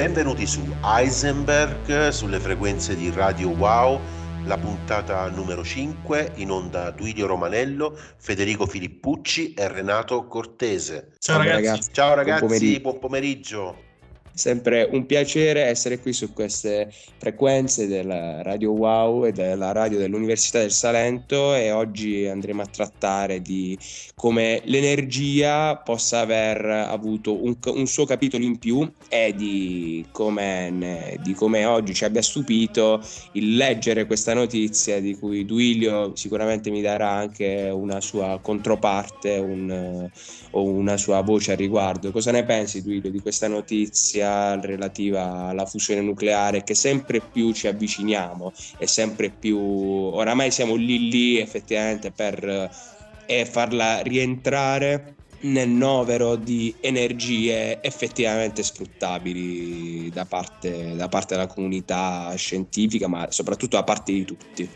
Benvenuti 0.00 0.46
su 0.46 0.62
Heisenberg, 0.82 2.08
sulle 2.08 2.40
frequenze 2.40 2.96
di 2.96 3.10
Radio 3.10 3.50
Wow, 3.50 4.00
la 4.46 4.56
puntata 4.56 5.28
numero 5.28 5.62
5, 5.62 6.32
in 6.36 6.50
onda 6.50 6.90
Duilio 6.90 7.26
Romanello, 7.26 7.94
Federico 8.16 8.64
Filippucci 8.64 9.52
e 9.52 9.68
Renato 9.68 10.26
Cortese. 10.26 11.08
Ciao, 11.18 11.36
Ciao 11.36 11.36
ragazzi. 11.36 11.64
ragazzi. 11.66 11.92
Ciao 11.92 12.14
ragazzi, 12.14 12.40
buon 12.40 12.48
pomeriggio. 12.48 12.80
Buon 12.80 12.98
pomeriggio 12.98 13.89
sempre 14.32 14.88
un 14.90 15.06
piacere 15.06 15.62
essere 15.62 15.98
qui 15.98 16.12
su 16.12 16.32
queste 16.32 16.92
frequenze 17.18 17.86
della 17.86 18.42
Radio 18.42 18.70
Wow 18.72 19.26
e 19.26 19.32
della 19.32 19.72
radio 19.72 19.98
dell'Università 19.98 20.60
del 20.60 20.72
Salento 20.72 21.54
e 21.54 21.70
oggi 21.70 22.26
andremo 22.26 22.62
a 22.62 22.66
trattare 22.66 23.40
di 23.40 23.76
come 24.14 24.62
l'energia 24.64 25.76
possa 25.76 26.20
aver 26.20 26.64
avuto 26.64 27.42
un, 27.42 27.56
un 27.66 27.86
suo 27.86 28.04
capitolo 28.06 28.44
in 28.44 28.58
più 28.58 28.90
e 29.08 29.34
di 29.36 30.06
come, 30.10 31.18
di 31.22 31.34
come, 31.34 31.64
oggi 31.64 31.94
ci 31.94 32.04
abbia 32.04 32.22
stupito 32.22 33.02
il 33.32 33.56
leggere 33.56 34.06
questa 34.06 34.34
notizia 34.34 35.00
di 35.00 35.16
cui 35.16 35.44
Duilio 35.44 36.14
sicuramente 36.16 36.70
mi 36.70 36.80
darà 36.80 37.10
anche 37.10 37.70
una 37.72 38.00
sua 38.00 38.38
controparte 38.40 39.36
un, 39.38 40.08
o 40.50 40.62
una 40.62 40.96
sua 40.96 41.20
voce 41.22 41.52
a 41.52 41.56
riguardo. 41.56 42.10
Cosa 42.10 42.30
ne 42.30 42.44
pensi 42.44 42.82
Duilio 42.82 43.10
di 43.10 43.20
questa 43.20 43.48
notizia? 43.48 44.19
Relativa 44.20 45.48
alla 45.48 45.66
fusione 45.66 46.00
nucleare 46.00 46.62
che 46.62 46.74
sempre 46.74 47.20
più 47.20 47.52
ci 47.52 47.66
avviciniamo 47.66 48.52
e 48.78 48.86
sempre 48.86 49.30
più 49.30 49.58
oramai 49.58 50.50
siamo 50.50 50.74
lì 50.74 51.08
lì 51.08 51.38
effettivamente 51.38 52.10
per 52.10 52.70
eh, 53.26 53.44
farla 53.46 54.00
rientrare 54.00 55.14
nel 55.42 55.68
novero 55.68 56.36
di 56.36 56.74
energie 56.80 57.80
effettivamente 57.80 58.62
sfruttabili 58.62 60.10
da 60.10 60.26
parte, 60.26 60.94
da 60.96 61.08
parte 61.08 61.34
della 61.34 61.46
comunità 61.46 62.32
scientifica 62.36 63.08
ma 63.08 63.26
soprattutto 63.30 63.76
da 63.76 63.84
parte 63.84 64.12
di 64.12 64.24
tutti. 64.24 64.68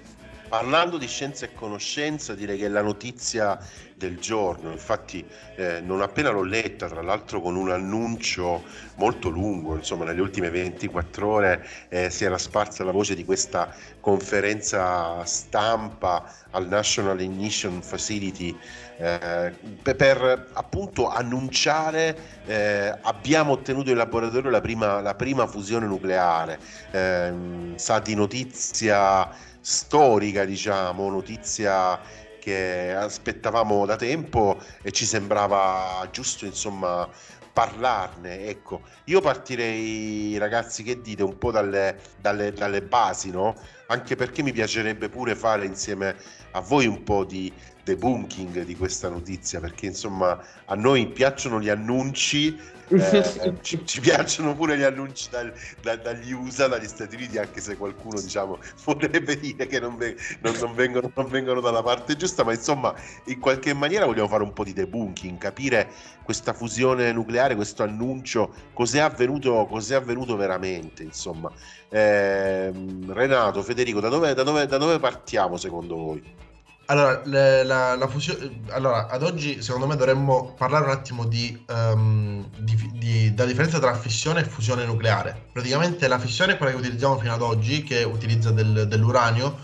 Parlando 0.55 0.99
di 0.99 1.09
scienza 1.09 1.47
e 1.47 1.53
conoscenza, 1.53 2.33
direi 2.37 2.57
che 2.57 2.67
è 2.67 2.69
la 2.69 2.81
notizia 2.81 3.59
del 3.97 4.21
giorno, 4.21 4.71
infatti 4.71 5.27
eh, 5.57 5.81
non 5.81 6.01
appena 6.01 6.31
l'ho 6.31 6.45
letta, 6.45 6.87
tra 6.87 7.03
l'altro 7.03 7.41
con 7.41 7.57
un 7.57 7.73
annuncio 7.73 8.63
molto 8.95 9.31
lungo, 9.31 9.75
insomma 9.75 10.05
nelle 10.05 10.21
ultime 10.21 10.51
24 10.51 11.27
ore 11.27 11.67
eh, 11.89 12.09
si 12.09 12.25
era 12.25 12.39
sparsa 12.39 12.85
la 12.85 12.93
voce 12.93 13.17
di 13.17 13.25
questa 13.25 13.75
conferenza 13.99 15.25
stampa 15.25 16.33
al 16.51 16.69
National 16.69 17.21
Ignition 17.21 17.83
Facility 17.83 18.57
eh, 18.99 19.53
per, 19.83 20.51
appunto 20.53 21.09
annunciare 21.09 22.17
eh, 22.47 22.97
abbiamo 23.03 23.55
ottenuto 23.55 23.91
in 23.91 23.97
laboratorio 23.97 24.51
la 24.51 24.61
prima, 24.61 25.01
la 25.01 25.17
prima 25.17 25.49
fusione 25.49 25.87
nucleare, 25.87 26.61
ehm, 26.93 27.75
sa 27.75 27.99
di 27.99 28.15
notizia 28.15 29.53
storica, 29.65 30.45
diciamo, 30.45 31.09
notizia 31.09 31.99
che 32.39 32.95
aspettavamo 32.95 33.87
da 33.87 33.97
tempo 33.97 34.61
e 34.83 34.93
ci 34.93 35.07
sembrava 35.07 36.07
giusto, 36.13 36.45
insomma, 36.45 37.09
parlarne. 37.51 38.47
Ecco, 38.47 38.83
io 39.05 39.23
partirei, 39.23 40.37
ragazzi, 40.37 40.83
che 40.83 41.01
dite, 41.01 41.23
un 41.23 41.39
po' 41.39 41.51
dalle, 41.51 41.99
dalle, 42.21 42.53
dalle 42.53 42.83
basi, 42.83 43.31
no? 43.31 43.57
Anche 43.87 44.17
perché 44.17 44.43
mi 44.43 44.53
piacerebbe 44.53 45.09
pure 45.09 45.35
fare 45.35 45.65
insieme 45.65 46.15
a 46.51 46.61
voi 46.61 46.87
un 46.87 47.03
po' 47.03 47.25
di 47.25 47.51
debunking 47.85 48.65
di 48.65 48.77
questa 48.77 49.09
notizia, 49.09 49.61
perché 49.61 49.87
insomma 49.87 50.39
a 50.67 50.75
noi 50.75 51.07
piacciono 51.09 51.59
gli 51.59 51.71
annunci 51.71 52.59
eh, 52.89 53.55
ci, 53.63 53.81
ci, 53.85 54.01
piacciono 54.01 54.55
pure 54.55 54.77
gli 54.77 54.83
annunci 54.83 55.29
dal, 55.31 55.53
da, 55.81 55.97
dagli 55.97 56.33
USA, 56.33 56.69
dagli 56.69 56.87
Stati 56.87 57.17
Uniti, 57.17 57.39
anche 57.39 57.61
se 57.61 57.77
qualcuno 57.77 58.21
diciamo 58.21 58.59
vorrebbe 58.85 59.39
dire 59.39 59.67
che 59.67 59.81
non, 59.81 59.97
ve, 59.97 60.17
non, 60.41 60.55
non, 60.59 60.75
vengono, 60.75 61.11
non, 61.15 61.29
vengono, 61.29 61.61
dalla 61.61 61.83
parte 61.83 62.17
giusta, 62.17 62.45
ma 62.45 62.53
insomma 62.53 62.95
in 63.25 63.41
qualche 63.41 63.73
maniera 63.73 64.05
vogliamo 64.07 64.29
fare 64.29 64.43
un 64.43 64.53
po' 64.53 64.65
di 64.65 64.73
debunking, 64.73 65.39
capire 65.39 65.91
questa 66.23 66.53
fusione 66.53 67.13
nucleare, 67.13 67.55
questo 67.55 67.83
annuncio, 67.83 68.53
cos'è 68.73 69.01
avvenuto, 69.01 69.67
cos'è 69.67 69.95
avvenuto 69.95 70.37
veramente, 70.37 71.03
insomma. 71.03 71.51
Eh, 71.89 72.73
Renato, 73.07 73.63
Federico, 73.63 74.01
da 74.01 74.09
dove, 74.09 74.35
da, 74.35 74.43
dove, 74.43 74.67
da 74.67 74.79
dove 74.79 74.99
partiamo 74.99 75.57
secondo 75.57 75.97
voi? 75.97 76.44
Allora, 76.87 77.23
le, 77.25 77.65
la, 77.65 77.97
la 77.97 78.07
fusione, 78.09 78.61
allora, 78.71 79.09
ad 79.09 79.23
oggi 79.23 79.63
secondo 79.63 79.87
me 79.87 79.97
dovremmo 79.97 80.53
parlare 80.57 80.85
un 80.85 80.91
attimo 80.91 81.25
di, 81.25 81.65
um, 81.69 82.47
di, 82.59 82.91
di, 82.93 83.35
della 83.35 83.49
differenza 83.49 83.79
tra 83.79 83.95
fissione 83.95 84.41
e 84.41 84.45
fusione 84.45 84.85
nucleare. 84.85 85.47
Praticamente 85.53 86.07
la 86.09 86.19
fissione 86.19 86.53
è 86.53 86.57
quella 86.59 86.73
che 86.73 86.79
utilizziamo 86.79 87.19
fino 87.19 87.33
ad 87.33 87.41
oggi, 87.41 87.83
che 87.85 88.03
utilizza 88.03 88.51
del, 88.51 88.87
dell'uranio, 88.87 89.57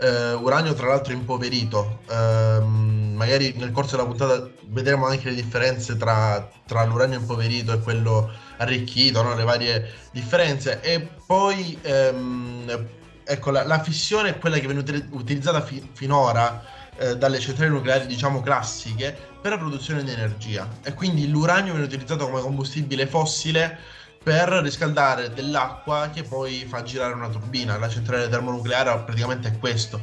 uh, 0.00 0.42
uranio 0.42 0.74
tra 0.74 0.88
l'altro 0.88 1.12
impoverito. 1.12 2.00
Uh, 2.08 2.64
magari 2.64 3.54
nel 3.56 3.70
corso 3.70 3.94
della 3.94 4.08
puntata 4.08 4.50
vedremo 4.66 5.06
anche 5.06 5.28
le 5.28 5.36
differenze 5.36 5.96
tra, 5.96 6.48
tra 6.66 6.84
l'uranio 6.84 7.20
impoverito 7.20 7.72
e 7.72 7.78
quello 7.80 8.30
arricchito, 8.56 9.22
no? 9.22 9.36
le 9.36 9.44
varie 9.44 9.92
differenze. 10.10 10.80
E 10.80 11.08
poi... 11.24 11.78
Um, 11.84 12.96
ecco, 13.28 13.50
la, 13.50 13.64
la, 13.64 13.80
fissione 13.82 14.30
è 14.30 14.38
quella 14.38 14.58
che 14.58 14.66
viene 14.66 14.82
utilizzata 15.10 15.60
fi- 15.60 15.86
finora 15.92 16.64
eh, 16.96 17.16
dalle 17.16 17.38
centrali 17.38 17.70
nucleari, 17.70 18.06
diciamo 18.06 18.40
classiche, 18.40 19.16
per 19.40 19.52
la 19.52 19.58
produzione 19.58 20.02
di 20.02 20.10
energia. 20.10 20.66
E 20.82 20.94
quindi 20.94 21.28
l'uranio 21.28 21.72
viene 21.72 21.86
utilizzato 21.86 22.28
come 22.28 22.40
combustibile 22.40 23.06
fossile 23.06 23.78
per 24.22 24.48
riscaldare 24.48 25.32
dell'acqua 25.32 26.10
che 26.12 26.22
poi 26.22 26.64
fa 26.68 26.82
girare 26.82 27.12
una 27.12 27.28
turbina. 27.28 27.78
La 27.78 27.88
centrale 27.88 28.28
termonucleare 28.28 28.98
praticamente 29.04 29.48
è 29.48 29.58
questo. 29.58 30.00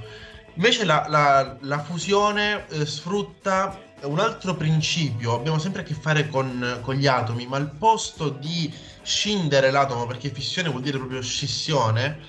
Invece 0.54 0.86
la, 0.86 1.06
la, 1.10 1.58
la 1.62 1.80
fusione 1.80 2.66
eh, 2.70 2.86
sfrutta 2.86 3.78
un 4.04 4.20
altro 4.20 4.56
principio, 4.56 5.36
abbiamo 5.36 5.58
sempre 5.58 5.82
a 5.82 5.84
che 5.84 5.94
fare 5.94 6.30
con, 6.30 6.80
con, 6.82 6.96
gli 6.96 7.08
atomi, 7.08 7.48
ma 7.48 7.58
al 7.58 7.72
posto 7.72 8.30
di 8.30 8.72
scindere 9.02 9.72
l'atomo, 9.72 10.06
perché 10.06 10.30
fissione 10.30 10.70
vuol 10.70 10.82
dire 10.82 10.98
proprio 10.98 11.22
scissione, 11.22 12.20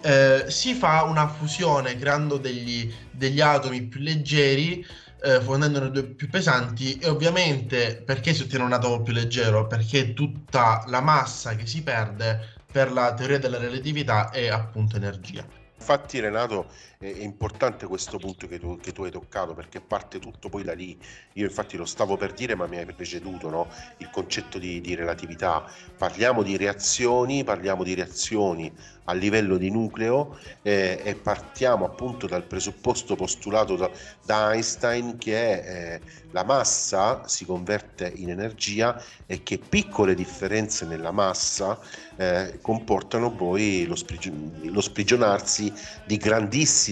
eh, 0.00 0.44
si 0.48 0.74
fa 0.74 1.02
una 1.02 1.28
fusione 1.28 1.96
creando 1.96 2.36
degli, 2.36 2.92
degli 3.10 3.40
atomi 3.40 3.82
più 3.82 4.00
leggeri, 4.00 4.84
eh, 5.22 5.40
fondendone 5.40 5.90
due 5.90 6.04
più 6.04 6.28
pesanti 6.28 6.96
e 6.98 7.08
ovviamente 7.08 8.02
perché 8.04 8.32
si 8.32 8.42
ottiene 8.42 8.64
un 8.64 8.72
atomo 8.72 9.02
più 9.02 9.12
leggero? 9.12 9.66
Perché 9.66 10.14
tutta 10.14 10.84
la 10.86 11.00
massa 11.00 11.56
che 11.56 11.66
si 11.66 11.82
perde 11.82 12.56
per 12.70 12.92
la 12.92 13.14
teoria 13.14 13.38
della 13.38 13.58
relatività 13.58 14.30
è 14.30 14.48
appunto 14.48 14.96
energia. 14.96 15.44
Infatti 15.78 16.20
Renato 16.20 16.70
è 17.00 17.22
importante 17.22 17.86
questo 17.86 18.18
punto 18.18 18.48
che 18.48 18.58
tu, 18.58 18.76
che 18.78 18.90
tu, 18.90 19.04
hai 19.04 19.12
toccato 19.12 19.54
perché 19.54 19.80
parte 19.80 20.18
tutto 20.18 20.48
poi 20.48 20.64
da 20.64 20.74
lì. 20.74 20.98
Io 21.34 21.44
infatti 21.44 21.76
lo 21.76 21.84
stavo 21.84 22.16
per 22.16 22.32
dire 22.32 22.56
ma 22.56 22.66
mi 22.66 22.76
hai 22.76 22.86
preceduto 22.86 23.48
no? 23.48 23.68
il 23.98 24.10
concetto 24.10 24.58
di, 24.58 24.80
di, 24.80 24.96
relatività. 24.96 25.64
Parliamo 25.96 26.42
di 26.42 26.56
reazioni, 26.56 27.44
parliamo 27.44 27.84
di 27.84 27.94
reazioni 27.94 28.72
a 29.04 29.12
livello 29.12 29.56
di 29.56 29.70
nucleo 29.70 30.38
eh, 30.62 31.00
e 31.02 31.14
partiamo 31.14 31.84
appunto 31.84 32.26
dal 32.26 32.42
presupposto 32.42 33.14
postulato 33.14 33.76
da, 33.76 33.88
da 34.24 34.52
Einstein 34.52 35.18
che 35.18 35.94
eh, 35.94 36.00
la 36.32 36.44
massa 36.44 37.26
si 37.26 37.46
converte 37.46 38.12
in 38.16 38.28
energia 38.30 39.02
e 39.24 39.42
che 39.42 39.58
piccole 39.58 40.14
differenze 40.14 40.84
nella 40.84 41.10
massa 41.10 41.78
eh, 42.16 42.58
comportano 42.60 43.30
poi 43.30 43.86
lo, 43.86 43.94
sprigion- 43.94 44.60
lo 44.64 44.80
sprigionarsi 44.80 45.72
di 46.04 46.18
grandissime 46.18 46.87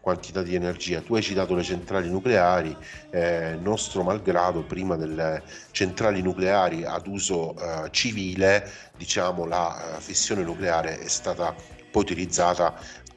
quantità 0.00 0.42
di 0.42 0.54
energia. 0.54 1.00
Tu 1.00 1.14
hai 1.14 1.22
citato 1.22 1.54
le 1.54 1.62
centrali 1.62 2.08
nucleari, 2.08 2.76
eh, 3.10 3.58
nostro 3.60 4.02
malgrado, 4.02 4.62
prima 4.62 4.96
delle 4.96 5.42
centrali 5.70 6.22
nucleari 6.22 6.84
ad 6.84 7.06
uso 7.06 7.54
eh, 7.56 7.90
civile, 7.90 8.70
diciamo 8.96 9.44
la 9.46 9.96
eh, 9.96 10.00
fissione 10.00 10.42
nucleare 10.42 10.98
è 11.00 11.08
stata 11.08 11.54
poi 11.90 12.02
utilizzata 12.02 12.74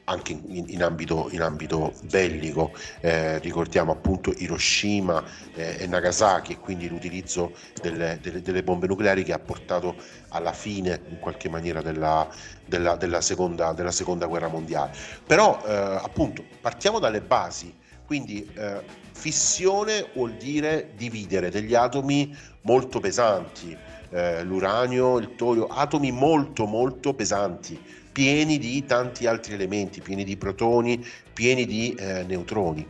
anche 0.08 0.32
in, 0.32 0.64
in, 0.68 0.82
ambito, 0.82 1.28
in 1.32 1.42
ambito, 1.42 1.92
bellico, 2.04 2.72
eh, 3.00 3.38
ricordiamo 3.38 3.92
appunto 3.92 4.32
Hiroshima 4.34 5.22
eh, 5.54 5.76
e 5.80 5.86
Nagasaki 5.86 6.52
e 6.52 6.58
quindi 6.58 6.88
l'utilizzo 6.88 7.52
delle, 7.82 8.18
delle, 8.22 8.40
delle, 8.40 8.62
bombe 8.62 8.86
nucleari 8.86 9.22
che 9.22 9.34
ha 9.34 9.38
portato 9.38 9.96
alla 10.28 10.52
fine 10.52 11.00
in 11.10 11.18
qualche 11.18 11.50
maniera 11.50 11.82
della, 11.82 12.26
della, 12.64 12.96
della, 12.96 13.20
seconda, 13.20 13.72
della 13.72 13.92
seconda, 13.92 14.26
guerra 14.26 14.48
mondiale. 14.48 14.92
Però 15.26 15.62
eh, 15.64 15.72
appunto 15.72 16.42
partiamo 16.60 16.98
dalle 16.98 17.20
basi, 17.20 17.76
quindi 18.06 18.50
eh, 18.54 18.80
fissione 19.12 20.08
vuol 20.14 20.32
dire 20.36 20.92
dividere 20.96 21.50
degli 21.50 21.74
atomi 21.74 22.34
molto 22.62 22.98
pesanti, 22.98 23.76
eh, 24.10 24.42
l'uranio, 24.42 25.18
il 25.18 25.34
torio, 25.34 25.66
atomi 25.66 26.10
molto 26.12 26.64
molto 26.64 27.12
pesanti 27.12 27.97
pieni 28.18 28.58
di 28.58 28.84
tanti 28.84 29.28
altri 29.28 29.54
elementi, 29.54 30.00
pieni 30.00 30.24
di 30.24 30.36
protoni, 30.36 31.06
pieni 31.32 31.64
di 31.66 31.94
eh, 31.94 32.24
neutroni. 32.24 32.84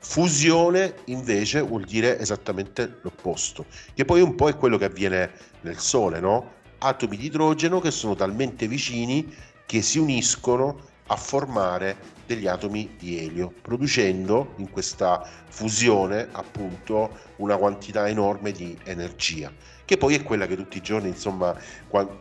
Fusione 0.00 0.94
invece 1.04 1.60
vuol 1.60 1.84
dire 1.84 2.18
esattamente 2.18 2.98
l'opposto, 3.02 3.66
che 3.94 4.04
poi 4.04 4.20
un 4.20 4.34
po' 4.34 4.48
è 4.48 4.56
quello 4.56 4.76
che 4.76 4.86
avviene 4.86 5.30
nel 5.60 5.78
Sole, 5.78 6.18
no? 6.18 6.54
atomi 6.78 7.16
di 7.16 7.26
idrogeno 7.26 7.78
che 7.78 7.92
sono 7.92 8.16
talmente 8.16 8.66
vicini 8.66 9.32
che 9.64 9.80
si 9.80 10.00
uniscono 10.00 10.80
a 11.06 11.14
formare 11.14 11.96
degli 12.26 12.48
atomi 12.48 12.96
di 12.98 13.24
elio, 13.24 13.52
producendo 13.62 14.54
in 14.56 14.70
questa 14.70 15.24
fusione 15.50 16.26
appunto 16.32 17.16
una 17.36 17.56
quantità 17.56 18.08
enorme 18.08 18.50
di 18.50 18.76
energia, 18.82 19.52
che 19.84 19.96
poi 19.96 20.14
è 20.14 20.22
quella 20.22 20.46
che 20.46 20.56
tutti 20.56 20.78
i 20.78 20.82
giorni, 20.82 21.08
insomma, 21.08 21.56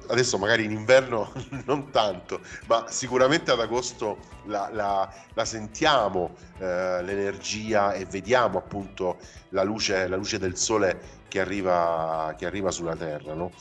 adesso 0.07 0.37
magari 0.37 0.65
in 0.65 0.71
inverno 0.71 1.31
non 1.65 1.91
tanto, 1.91 2.41
ma 2.67 2.85
sicuramente 2.89 3.51
ad 3.51 3.59
agosto 3.59 4.17
la, 4.45 4.69
la, 4.71 5.13
la 5.33 5.45
sentiamo 5.45 6.35
eh, 6.59 7.01
l'energia 7.03 7.93
e 7.93 8.05
vediamo 8.05 8.57
appunto 8.57 9.17
la 9.49 9.63
luce, 9.63 10.07
la 10.07 10.15
luce 10.17 10.39
del 10.39 10.57
sole 10.57 11.21
che 11.27 11.39
arriva, 11.39 12.33
che 12.37 12.45
arriva 12.45 12.71
sulla 12.71 12.95
Terra. 12.95 13.33
No? 13.33 13.51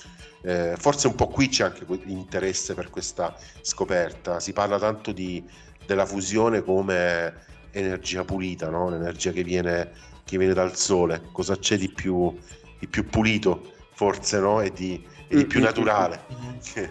Eh, 0.42 0.74
forse 0.76 1.06
un 1.06 1.14
po' 1.14 1.28
qui 1.28 1.48
c'è 1.48 1.64
anche 1.64 1.84
l'interesse 1.86 2.74
per 2.74 2.90
questa 2.90 3.34
scoperta, 3.60 4.40
si 4.40 4.52
parla 4.52 4.78
tanto 4.78 5.12
di 5.12 5.70
della 5.86 6.06
fusione 6.06 6.62
come 6.62 7.34
energia 7.70 8.24
pulita, 8.24 8.68
no? 8.68 8.88
l'energia 8.90 9.32
che 9.32 9.42
viene, 9.42 9.90
che 10.24 10.38
viene, 10.38 10.54
dal 10.54 10.76
sole. 10.76 11.22
Cosa 11.32 11.56
c'è 11.56 11.76
di 11.76 11.90
più, 11.90 12.36
di 12.78 12.86
più 12.86 13.06
pulito, 13.06 13.71
forse, 14.02 14.40
no? 14.40 14.60
e, 14.60 14.72
di, 14.72 15.00
e 15.28 15.36
di 15.36 15.46
più 15.46 15.60
mm, 15.60 15.62
mm, 15.62 15.64
mm, 15.64 15.68
naturale? 15.68 16.24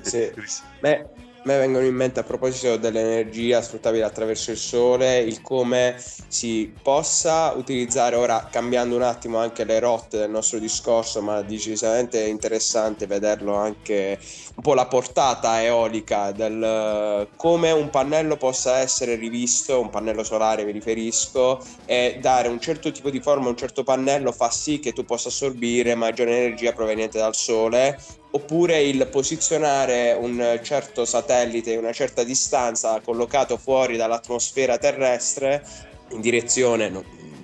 Sì. 0.02 0.32
Beh, 0.80 1.06
me 1.44 1.58
vengono 1.58 1.86
in 1.86 1.96
mente 1.96 2.20
a 2.20 2.24
proposito 2.24 2.78
dell'energia 2.78 3.62
sfruttabile 3.62 4.04
attraverso 4.04 4.52
il 4.52 4.58
sole, 4.58 5.20
il 5.20 5.42
come 5.42 5.96
si 6.28 6.72
possa 6.82 7.54
utilizzare 7.56 8.16
ora 8.16 8.48
cambiando 8.52 8.96
un 8.96 9.02
attimo 9.02 9.40
anche 9.40 9.64
le 9.64 9.80
rotte 9.80 10.20
del 10.20 10.30
nostro 10.30 10.60
discorso, 10.60 11.22
ma 11.22 11.42
decisamente 11.42 12.22
interessante 12.24 13.08
vederlo 13.08 13.56
anche 13.56 14.20
un 14.56 14.62
po' 14.62 14.76
la 14.76 14.86
portata 14.86 15.64
eolica 15.64 16.32
del 16.32 17.28
come 17.36 17.72
un 17.72 17.90
pannello 17.90 18.38
possa 18.38 18.78
essere 18.78 19.16
rivisto, 19.16 19.80
un 19.80 19.90
pannello 19.90 20.24
solare 20.24 20.64
mi 20.64 20.72
riferisco, 20.72 21.60
e 21.86 22.20
dare 22.22 22.50
un 22.50 22.60
certo 22.60 22.92
tipo 22.92 23.10
di 23.10 23.20
forma, 23.20 23.50
un 23.50 23.58
certo 23.58 23.84
pannello 23.84 24.32
fa 24.32 24.52
sì 24.52 24.80
che 24.80 24.94
tu 24.94 25.06
possa 25.06 25.30
assorbire 25.30 25.96
maggiore 25.96 26.38
energia 26.38 26.72
proveniente 26.72 27.18
dal 27.18 27.36
sole 27.36 27.98
oppure 28.32 28.82
il 28.82 29.08
posizionare 29.08 30.18
un 30.20 30.60
certo 30.64 31.06
satellite 31.06 31.74
in 31.74 31.80
una 31.80 31.92
certa 31.92 32.24
distanza 32.24 33.00
collocato 33.02 33.58
fuori 33.58 33.98
dall'atmosfera 33.98 34.78
terrestre 34.78 35.64
in 36.12 36.22
direzione, 36.22 36.92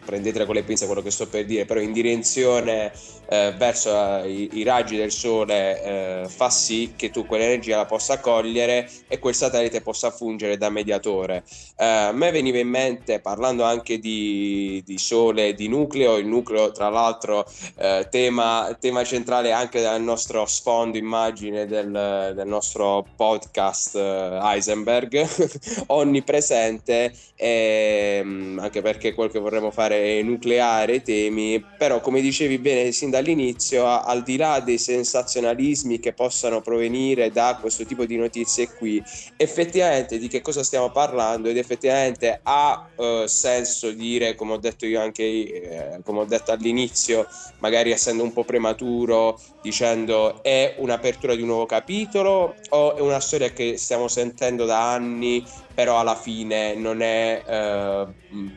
prendetela 0.06 0.46
con 0.46 0.56
le 0.56 0.64
pinze 0.64 0.86
quello 0.86 1.02
che 1.02 1.12
sto 1.12 1.28
per 1.28 1.46
dire, 1.46 1.66
però 1.66 1.80
in 1.80 1.92
direzione 1.92 2.92
eh, 3.30 3.54
verso 3.58 3.90
eh, 4.24 4.30
i, 4.30 4.50
i, 4.54 4.64
raggi 4.64 4.96
del 4.96 5.12
sole 5.12 5.84
eh, 5.84 6.30
fa 6.30 6.50
sì 6.50 6.94
che 6.96 7.10
tu 7.10 7.26
quell'energia 7.26 7.78
la 7.78 7.86
possa 7.86 8.20
cogliere 8.20 8.90
e 9.08 9.20
quel 9.20 9.36
satellite 9.36 9.82
possa 9.82 10.12
fungere 10.12 10.58
da 10.58 10.70
mediatore. 10.70 11.44
Eh, 11.78 11.86
a 11.86 12.12
me 12.12 12.32
veniva 12.32 12.58
in 12.58 12.70
mente, 12.70 13.20
parlando 13.20 13.64
anche 13.64 14.00
di, 14.00 14.82
di 14.86 14.98
sole 14.98 15.48
e 15.48 15.54
di 15.54 15.68
nucleo, 15.68 16.18
il 16.18 16.28
nucleo 16.28 16.72
tra 16.72 16.90
l'altro 16.90 17.46
eh, 17.78 18.08
tema, 18.10 18.76
tema, 18.80 19.04
centrale 19.04 19.52
anche 19.52 19.82
del 19.82 20.02
nostro 20.02 20.46
sfondo 20.46 20.98
immagine 20.98 21.66
del, 21.66 22.34
del 22.36 22.48
nostro 22.48 23.06
podcast 23.16 23.96
Heisenberg, 23.96 25.28
onnipresente, 25.88 27.14
e, 27.36 28.20
ehm, 28.20 28.60
anche 28.62 28.82
perché 28.82 29.14
quel 29.14 29.30
che 29.30 29.40
vorremmo 29.40 29.72
fare 29.72 30.20
è 30.20 30.22
nucleare 30.24 31.02
temi, 31.02 31.64
però 31.78 32.02
come 32.02 32.22
dicevi 32.22 32.58
bene 32.58 32.92
sin 32.92 33.10
da 33.10 33.17
dall'inizio, 33.18 33.86
al 33.86 34.24
di 34.24 34.38
là 34.38 34.60
dei 34.60 34.78
sensazionalismi 34.78 36.00
che 36.00 36.14
possano 36.14 36.62
provenire 36.62 37.32
da 37.32 37.58
questo 37.60 37.86
tipo 37.86 38.06
di 38.06 38.16
notizie 38.16 38.70
qui, 38.74 39.04
effettivamente 39.36 40.18
di 40.18 40.28
che 40.28 40.42
cosa 40.42 40.64
stiamo 40.64 40.92
parlando? 40.92 41.50
Ed 41.50 41.58
effettivamente 41.58 42.40
ha 42.44 42.90
eh, 42.96 43.24
senso 43.28 43.92
dire, 43.92 44.36
come 44.36 44.54
ho 44.54 44.58
detto 44.58 44.86
io 44.86 45.02
anche, 45.02 45.24
eh, 45.24 46.00
come 46.04 46.20
ho 46.20 46.26
detto 46.26 46.52
all'inizio, 46.52 47.28
magari 47.60 47.92
essendo 47.92 48.24
un 48.24 48.34
po' 48.34 48.44
prematuro, 48.44 49.40
dicendo 49.62 50.42
è 50.44 50.76
un'apertura 50.78 51.36
di 51.36 51.42
un 51.42 51.48
nuovo 51.48 51.66
capitolo 51.66 52.56
o 52.70 52.96
è 52.96 53.02
una 53.02 53.20
storia 53.20 53.50
che 53.50 53.78
stiamo 53.78 54.08
sentendo 54.08 54.66
da 54.66 54.94
anni 54.94 55.44
però 55.78 56.00
alla 56.00 56.16
fine 56.16 56.74
non 56.74 57.02
è 57.02 57.44
eh, 57.46 58.08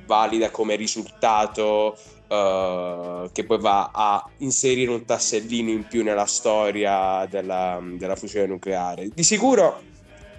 valida 0.06 0.50
come 0.50 0.74
risultato 0.74 1.94
uh, 2.30 3.28
che 3.32 3.44
poi 3.44 3.58
va 3.58 3.90
a 3.92 4.28
inserire 4.38 4.90
un 4.90 5.04
tassellino 5.04 5.70
in 5.70 5.86
più 5.86 6.02
nella 6.02 6.26
storia 6.26 7.26
della, 7.28 7.80
della 7.82 8.16
fusione 8.16 8.46
nucleare. 8.46 9.08
Di 9.12 9.22
sicuro 9.22 9.82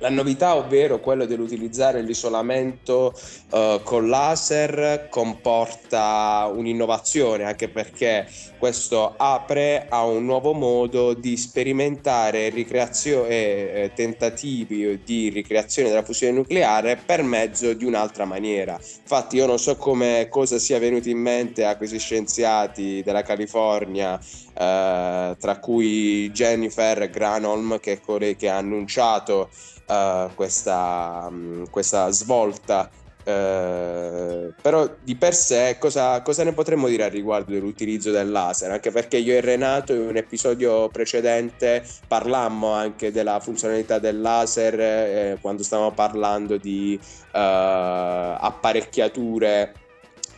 la 0.02 0.10
novità, 0.10 0.56
ovvero 0.56 1.00
quello 1.00 1.26
dell'utilizzare 1.26 2.02
l'isolamento 2.02 3.14
uh, 3.52 3.82
con 3.84 4.10
laser, 4.10 5.08
comporta 5.10 6.52
un'innovazione, 6.54 7.44
anche 7.44 7.70
perché 7.70 8.28
questo 8.58 9.14
apre 9.16 9.86
a 9.90 10.04
un 10.04 10.26
nuovo 10.26 10.54
modo 10.54 11.14
di 11.14 11.38
sperimentare 11.38 12.50
ricreazio- 12.50 13.26
eh, 13.26 13.92
tentativi 13.96 15.02
di 15.04 15.30
ricreazione 15.30 15.90
della 15.90 16.04
fusione 16.04 16.34
nucleare 16.34 17.00
per 17.04 17.22
mezzo 17.24 17.74
di 17.74 17.86
un'altra 17.86 18.26
maniera. 18.26 18.80
Infatti 18.80 19.36
io 19.36 19.46
non 19.46 19.60
so 19.60 19.78
come 19.78 20.28
cosa 20.30 20.58
sia 20.58 20.80
venuto 20.80 21.10
in 21.10 21.20
mente 21.20 21.64
a 21.64 21.78
questi 21.78 22.00
scienziati 22.00 23.02
della 23.04 23.22
California, 23.22 24.20
eh, 24.20 25.36
tra 25.40 25.60
cui 25.60 26.32
Jennifer 26.32 27.08
Granholm, 27.10 27.80
che 27.80 27.94
è 27.94 28.00
colei 28.00 28.36
che 28.36 28.50
ha 28.50 28.58
annunciato 28.58 29.50
uh, 29.92 30.34
questa, 30.36 31.28
um, 31.30 31.70
questa, 31.70 32.10
svolta. 32.12 32.90
Uh, 33.24 34.52
però 34.60 34.90
di 35.04 35.16
per 35.16 35.36
sé 35.36 35.78
cosa, 35.80 36.24
cosa, 36.24 36.44
ne 36.44 36.54
potremmo 36.54 36.88
dire 36.88 37.04
al 37.04 37.12
riguardo 37.12 37.52
dell'utilizzo 37.52 38.10
del 38.10 38.32
laser? 38.32 38.72
Anche 38.72 38.90
perché 38.90 39.18
io 39.18 39.34
e 39.34 39.42
Renato 39.42 39.94
in 39.94 40.08
un 40.08 40.18
episodio 40.18 40.90
precedente 40.90 41.86
parlammo 42.08 42.72
anche 42.72 43.12
della 43.12 43.40
funzionalità 43.40 44.00
del 44.00 44.20
laser 44.20 44.80
eh, 44.80 45.38
quando 45.40 45.62
stavamo 45.62 45.92
parlando 45.92 46.58
di 46.58 47.00
uh, 47.00 47.30
apparecchiature 47.34 49.74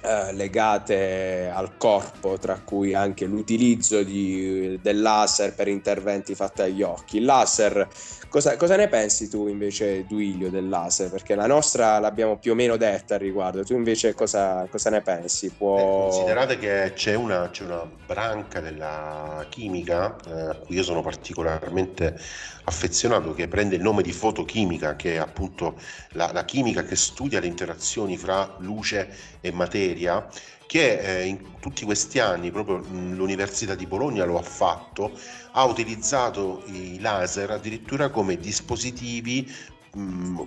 eh, 0.05 0.33
legate 0.33 1.49
al 1.49 1.77
corpo, 1.77 2.37
tra 2.37 2.59
cui 2.59 2.93
anche 2.93 3.25
l'utilizzo 3.25 4.03
di, 4.03 4.77
del 4.81 5.01
laser 5.01 5.55
per 5.55 5.69
interventi 5.69 6.35
fatti 6.35 6.61
agli 6.61 6.81
occhi. 6.81 7.19
Il 7.19 7.23
laser, 7.23 7.87
cosa, 8.33 8.57
cosa, 8.57 8.75
ne 8.75 8.87
pensi 8.87 9.29
tu 9.29 9.47
invece, 9.47 10.07
Duilio, 10.07 10.49
del 10.49 10.67
laser? 10.67 11.11
Perché 11.11 11.35
la 11.35 11.45
nostra 11.45 11.99
l'abbiamo 11.99 12.37
più 12.37 12.53
o 12.53 12.55
meno 12.55 12.77
detta 12.77 13.13
al 13.13 13.19
riguardo, 13.19 13.63
tu 13.63 13.75
invece 13.75 14.15
cosa, 14.15 14.67
cosa 14.71 14.89
ne 14.89 15.01
pensi? 15.01 15.51
Può... 15.51 15.77
Eh, 15.77 16.09
considerate 16.09 16.57
che 16.57 16.93
c'è 16.95 17.13
una, 17.13 17.51
c'è 17.51 17.63
una, 17.63 17.87
branca 18.05 18.59
della 18.59 19.45
chimica 19.49 20.15
eh, 20.27 20.31
a 20.49 20.55
cui 20.55 20.75
io 20.75 20.83
sono 20.83 21.01
particolarmente 21.01 22.19
affezionato 22.65 23.33
che 23.33 23.47
prende 23.47 23.75
il 23.75 23.81
nome 23.81 24.01
di 24.01 24.11
fotochimica, 24.11 24.95
che 24.95 25.13
è 25.13 25.17
appunto 25.17 25.75
la, 26.13 26.31
la 26.33 26.43
chimica 26.43 26.83
che 26.83 26.95
studia 26.95 27.39
le 27.39 27.47
interazioni 27.47 28.17
fra 28.17 28.55
luce 28.59 29.09
e 29.41 29.51
materia, 29.51 30.27
che 30.73 30.97
eh, 30.97 31.25
in 31.25 31.59
tutti 31.59 31.85
questi 31.85 32.17
anni, 32.17 32.49
proprio 32.49 32.77
l'Università 32.77 33.75
di 33.75 33.85
Bologna 33.85 34.25
lo 34.25 34.39
ha 34.39 34.41
fatto, 34.41 35.11
ha 35.51 35.63
utilizzato 35.65 36.63
i 36.65 36.99
laser 36.99 37.51
addirittura 37.51 38.09
come 38.09 38.37
dispositivi 38.37 39.53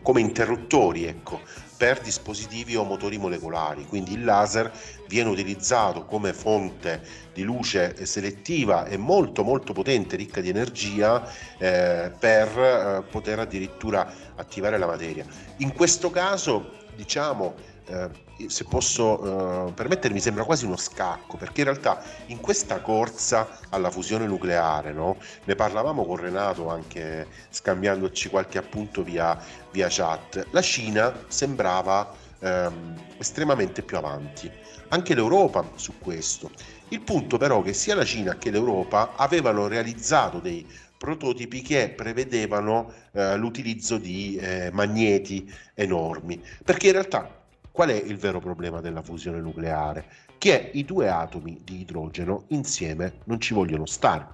come 0.02 0.20
interruttori 0.20 1.04
ecco, 1.04 1.40
per 1.76 2.00
dispositivi 2.00 2.74
o 2.74 2.82
motori 2.82 3.16
molecolari, 3.16 3.86
quindi 3.86 4.14
il 4.14 4.24
laser 4.24 4.72
viene 5.06 5.30
utilizzato 5.30 6.04
come 6.04 6.32
fonte 6.32 7.00
di 7.32 7.44
luce 7.44 8.04
selettiva 8.04 8.86
e 8.86 8.96
molto 8.96 9.44
molto 9.44 9.72
potente, 9.72 10.16
ricca 10.16 10.40
di 10.40 10.48
energia 10.48 11.24
eh, 11.58 12.10
per 12.18 12.48
eh, 12.58 13.04
poter 13.08 13.38
addirittura 13.38 14.12
attivare 14.34 14.76
la 14.76 14.86
materia. 14.86 15.24
In 15.58 15.72
questo 15.72 16.10
caso 16.10 16.72
diciamo 16.96 17.54
eh, 17.86 18.48
se 18.48 18.64
posso 18.64 19.68
eh, 19.68 19.72
permettermi, 19.72 20.20
sembra 20.20 20.44
quasi 20.44 20.64
uno 20.64 20.76
scacco, 20.76 21.36
perché 21.36 21.60
in 21.60 21.68
realtà 21.68 22.02
in 22.26 22.40
questa 22.40 22.80
corsa 22.80 23.48
alla 23.70 23.90
fusione 23.90 24.26
nucleare, 24.26 24.92
no? 24.92 25.16
ne 25.44 25.54
parlavamo 25.54 26.04
con 26.04 26.16
Renato 26.16 26.68
anche 26.68 27.26
scambiandoci 27.50 28.28
qualche 28.28 28.58
appunto 28.58 29.02
via, 29.02 29.38
via 29.70 29.86
chat, 29.88 30.46
la 30.50 30.60
Cina 30.62 31.12
sembrava 31.28 32.12
ehm, 32.40 33.00
estremamente 33.18 33.82
più 33.82 33.96
avanti, 33.96 34.50
anche 34.88 35.14
l'Europa 35.14 35.70
su 35.76 35.94
questo. 35.98 36.50
Il 36.88 37.00
punto 37.00 37.38
però 37.38 37.62
è 37.62 37.64
che 37.64 37.72
sia 37.72 37.94
la 37.94 38.04
Cina 38.04 38.36
che 38.36 38.50
l'Europa 38.50 39.14
avevano 39.16 39.66
realizzato 39.66 40.38
dei 40.38 40.66
prototipi 40.98 41.62
che 41.62 41.90
prevedevano 41.90 42.92
eh, 43.12 43.36
l'utilizzo 43.36 43.98
di 43.98 44.36
eh, 44.36 44.70
magneti 44.72 45.52
enormi, 45.74 46.42
perché 46.64 46.86
in 46.86 46.92
realtà 46.92 47.44
Qual 47.76 47.90
è 47.90 47.92
il 47.92 48.16
vero 48.16 48.40
problema 48.40 48.80
della 48.80 49.02
fusione 49.02 49.38
nucleare? 49.38 50.06
Che 50.38 50.70
i 50.72 50.86
due 50.86 51.10
atomi 51.10 51.60
di 51.62 51.80
idrogeno 51.80 52.44
insieme 52.48 53.18
non 53.24 53.38
ci 53.38 53.52
vogliono 53.52 53.84
stare, 53.84 54.28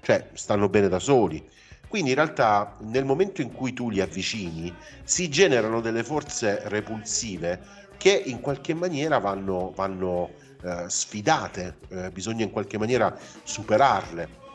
cioè 0.00 0.30
stanno 0.32 0.70
bene 0.70 0.88
da 0.88 0.98
soli, 0.98 1.46
Quindi 1.88 2.08
in 2.08 2.16
realtà 2.16 2.74
nel 2.80 3.04
momento 3.04 3.42
in 3.42 3.52
cui 3.52 3.74
tu 3.74 3.90
li 3.90 4.00
avvicini 4.00 4.74
si 5.04 5.28
generano 5.28 5.82
delle 5.82 6.02
forze 6.02 6.62
repulsive 6.70 7.60
che 7.98 8.22
in 8.24 8.40
qualche 8.40 8.72
maniera 8.72 9.18
vanno, 9.18 9.72
vanno 9.76 10.30
eh, 10.62 10.84
sfidate, 10.88 11.76
eh, 11.88 12.10
bisogna 12.10 12.44
in 12.44 12.50
qualche 12.50 12.78
maniera 12.78 13.14
superarle 13.42 14.45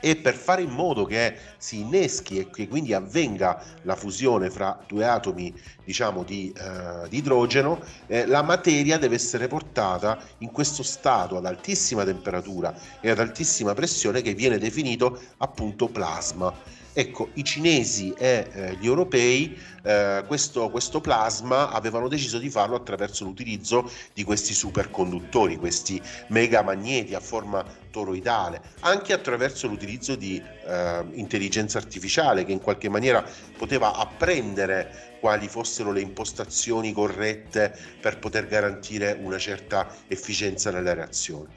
e 0.00 0.16
per 0.16 0.34
fare 0.34 0.62
in 0.62 0.70
modo 0.70 1.04
che 1.04 1.36
si 1.56 1.80
inneschi 1.80 2.38
e 2.38 2.50
che 2.50 2.68
quindi 2.68 2.92
avvenga 2.92 3.62
la 3.82 3.96
fusione 3.96 4.50
fra 4.50 4.78
due 4.86 5.06
atomi 5.06 5.54
diciamo 5.84 6.22
di, 6.22 6.52
eh, 6.56 7.08
di 7.08 7.18
idrogeno 7.18 7.80
eh, 8.06 8.26
la 8.26 8.42
materia 8.42 8.98
deve 8.98 9.14
essere 9.14 9.48
portata 9.48 10.18
in 10.38 10.50
questo 10.50 10.82
stato 10.82 11.36
ad 11.36 11.46
altissima 11.46 12.04
temperatura 12.04 12.74
e 13.00 13.10
ad 13.10 13.18
altissima 13.18 13.74
pressione 13.74 14.22
che 14.22 14.34
viene 14.34 14.58
definito 14.58 15.18
appunto 15.38 15.88
plasma 15.88 16.52
Ecco, 16.92 17.30
i 17.34 17.44
cinesi 17.44 18.12
e 18.16 18.48
eh, 18.50 18.76
gli 18.80 18.86
europei 18.86 19.56
eh, 19.82 20.24
questo, 20.26 20.68
questo, 20.70 21.00
plasma 21.00 21.70
avevano 21.70 22.08
deciso 22.08 22.38
di 22.38 22.50
farlo 22.50 22.76
attraverso 22.76 23.24
l'utilizzo 23.24 23.90
di 24.12 24.24
questi 24.24 24.52
superconduttori, 24.52 25.56
questi 25.56 26.00
megamagneti 26.28 27.14
a 27.14 27.20
forma 27.20 27.64
toroidale, 27.90 28.60
anche 28.80 29.12
attraverso 29.12 29.68
l'utilizzo 29.68 30.16
di 30.16 30.42
eh, 30.66 31.04
intelligenza 31.12 31.78
artificiale 31.78 32.44
che 32.44 32.52
in 32.52 32.60
qualche 32.60 32.88
maniera 32.88 33.24
poteva 33.56 33.94
apprendere 33.94 35.16
quali 35.20 35.46
fossero 35.46 35.92
le 35.92 36.00
impostazioni 36.00 36.92
corrette 36.92 37.76
per 38.00 38.18
poter 38.18 38.46
garantire 38.46 39.16
una 39.20 39.38
certa 39.38 39.86
efficienza 40.08 40.70
nella 40.70 40.94
reazione. 40.94 41.48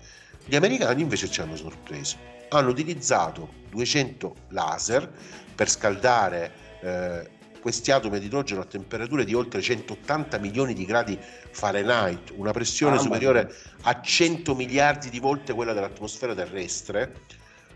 Gli 0.46 0.56
americani 0.56 1.02
invece 1.02 1.30
ci 1.30 1.42
hanno 1.42 1.56
sorpreso 1.56 2.41
hanno 2.58 2.70
utilizzato 2.70 3.60
200 3.70 4.36
laser 4.50 5.12
per 5.56 5.70
scaldare 5.70 6.52
eh, 6.82 7.30
questi 7.62 7.92
atomi 7.92 8.20
di 8.20 8.26
idrogeno 8.26 8.62
a 8.62 8.66
temperature 8.66 9.24
di 9.24 9.34
oltre 9.34 9.62
180 9.62 10.38
milioni 10.40 10.74
di 10.74 10.86
gradi 10.86 11.18
Fahrenheit, 11.52 12.34
una 12.36 12.52
pressione 12.52 12.96
ah, 12.96 13.00
superiore 13.00 13.54
a 13.84 14.02
100 14.02 14.56
miliardi 14.56 15.10
di 15.10 15.20
volte 15.20 15.54
quella 15.54 15.74
dell'atmosfera 15.74 16.34
terrestre, 16.34 17.14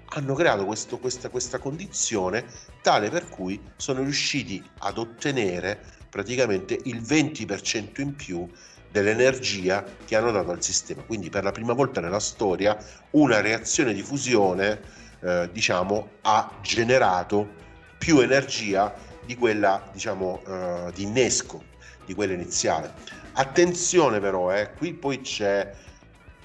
hanno 0.07 0.33
creato 0.33 0.65
questo, 0.65 0.97
questa, 0.97 1.29
questa 1.29 1.59
condizione 1.59 2.45
tale 2.81 3.09
per 3.09 3.29
cui 3.29 3.61
sono 3.75 4.01
riusciti 4.01 4.63
ad 4.79 4.97
ottenere 4.97 5.79
praticamente 6.09 6.79
il 6.83 7.01
20% 7.01 8.01
in 8.01 8.15
più 8.15 8.49
dell'energia 8.95 9.83
che 10.05 10.15
hanno 10.15 10.31
dato 10.31 10.51
al 10.51 10.63
sistema. 10.63 11.01
Quindi 11.01 11.29
per 11.29 11.43
la 11.43 11.51
prima 11.51 11.73
volta 11.73 11.99
nella 11.99 12.21
storia 12.21 12.77
una 13.11 13.41
reazione 13.41 13.93
di 13.93 14.01
fusione 14.01 14.79
eh, 15.19 15.49
diciamo, 15.51 16.11
ha 16.21 16.49
generato 16.61 17.63
più 17.97 18.19
energia 18.19 18.93
di 19.25 19.35
quella 19.35 19.89
diciamo, 19.91 20.41
eh, 20.47 20.91
di 20.93 21.03
innesco, 21.03 21.63
di 22.05 22.13
quella 22.13 22.33
iniziale. 22.33 22.93
Attenzione 23.33 24.21
però, 24.21 24.53
eh, 24.53 24.71
qui 24.77 24.93
poi 24.93 25.19
c'è, 25.19 25.73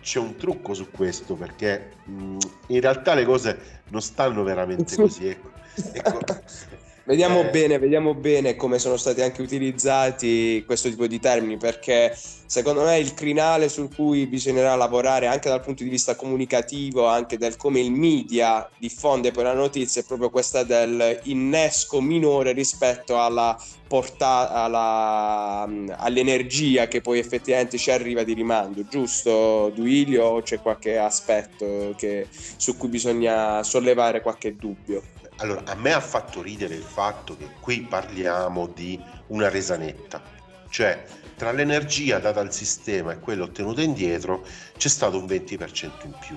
c'è 0.02 0.19
un 0.19 0.35
trucco 0.37 0.75
su 0.75 0.90
questo 0.90 1.37
perché 1.37 1.92
mh, 2.04 2.38
in 2.69 2.80
realtà 2.80 3.14
le 3.14 3.25
cose 3.25 3.83
non 3.90 4.02
stanno 4.02 4.42
veramente 4.42 4.97
così. 4.97 5.28
Ecco, 5.28 5.52
ecco 5.92 6.21
Vediamo 7.04 7.40
eh... 7.40 7.50
bene, 7.50 7.78
vediamo 7.78 8.14
bene 8.14 8.57
come 8.57 8.78
sono 8.78 8.97
stati 8.97 9.23
anche 9.23 9.42
utilizzati 9.42 10.62
questo 10.66 10.88
tipo 10.88 11.07
di 11.07 11.19
termini, 11.19 11.57
perché 11.57 12.14
secondo 12.14 12.83
me 12.83 12.99
il 12.99 13.14
crinale 13.14 13.69
su 13.69 13.88
cui 13.88 14.26
bisognerà 14.26 14.75
lavorare 14.75 15.26
anche 15.26 15.49
dal 15.49 15.62
punto 15.62 15.83
di 15.83 15.88
vista 15.88 16.14
comunicativo, 16.14 17.07
anche 17.07 17.38
del 17.38 17.57
come 17.57 17.80
il 17.80 17.90
media 17.90 18.69
diffonde 18.78 19.30
poi 19.30 19.45
la 19.45 19.54
notizia, 19.54 20.02
è 20.02 20.04
proprio 20.04 20.30
questa 20.30 20.62
del 20.62 21.21
innesco 21.25 22.00
minore 22.00 22.52
rispetto 22.52 23.21
alla 23.21 23.59
portata, 23.88 24.52
alla, 24.52 25.69
all'energia 25.97 26.87
che 26.87 27.00
poi 27.00 27.19
effettivamente 27.19 27.76
ci 27.76 27.90
arriva 27.90 28.23
di 28.23 28.35
rimando, 28.35 28.87
giusto 28.87 29.73
Duilio 29.75 30.26
o 30.26 30.42
c'è 30.42 30.61
qualche 30.61 30.97
aspetto 30.97 31.95
che, 31.97 32.28
su 32.30 32.76
cui 32.76 32.88
bisogna 32.88 33.62
sollevare 33.64 34.21
qualche 34.21 34.54
dubbio? 34.54 35.02
Allora, 35.40 35.62
a 35.64 35.75
me 35.75 35.94
ha 35.94 36.00
fatto 36.00 36.42
ridere 36.42 36.75
il 36.75 36.82
fatto 36.82 37.35
che 37.35 37.49
qui 37.61 37.80
parliamo 37.80 38.66
di 38.66 39.02
una 39.28 39.49
resa 39.49 39.78
netta, 39.78 40.23
cioè 40.68 41.02
tra 41.35 41.50
l'energia 41.50 42.18
data 42.18 42.40
al 42.40 42.52
sistema 42.52 43.12
e 43.12 43.20
quella 43.20 43.44
ottenuta 43.44 43.80
indietro 43.80 44.44
c'è 44.76 44.88
stato 44.88 45.16
un 45.16 45.25
20% 45.25 45.90
in 46.04 46.14
più. 46.20 46.37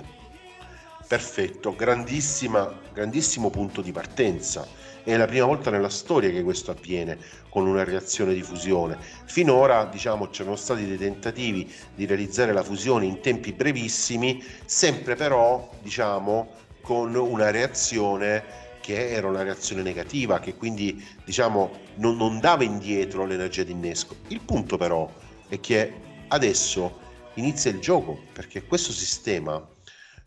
Perfetto, 1.05 1.75
grandissimo 1.75 3.50
punto 3.50 3.81
di 3.81 3.91
partenza. 3.91 4.65
È 5.03 5.17
la 5.17 5.25
prima 5.25 5.48
volta 5.48 5.69
nella 5.69 5.89
storia 5.89 6.29
che 6.29 6.41
questo 6.41 6.72
avviene 6.72 7.17
con 7.50 7.67
una 7.67 7.83
reazione 7.83 8.33
di 8.33 8.41
fusione. 8.41 8.98
Finora, 9.25 9.83
diciamo, 9.83 10.29
c'erano 10.29 10.55
stati 10.55 10.88
dei 10.88 10.98
tentativi 10.98 11.69
di 11.93 12.05
realizzare 12.05 12.53
la 12.53 12.63
fusione 12.63 13.03
in 13.03 13.19
tempi 13.19 13.51
brevissimi, 13.51 14.41
sempre 14.63 15.15
però, 15.15 15.69
diciamo, 15.81 16.51
con 16.81 17.13
una 17.15 17.51
reazione 17.51 18.62
che 18.83 19.11
era 19.11 19.27
una 19.29 19.43
reazione 19.43 19.81
negativa, 19.81 20.41
che 20.41 20.55
quindi 20.55 21.01
diciamo 21.23 21.71
non, 21.95 22.17
non 22.17 22.41
dava 22.41 22.65
indietro 22.65 23.25
l'energia 23.25 23.63
di 23.63 23.71
innesco. 23.71 24.17
Il 24.27 24.41
punto 24.41 24.75
però 24.75 25.09
è 25.47 25.57
che 25.61 25.93
adesso 26.27 26.99
inizia 27.35 27.71
il 27.71 27.79
gioco, 27.79 28.19
perché 28.33 28.65
questo 28.65 28.91
sistema 28.91 29.65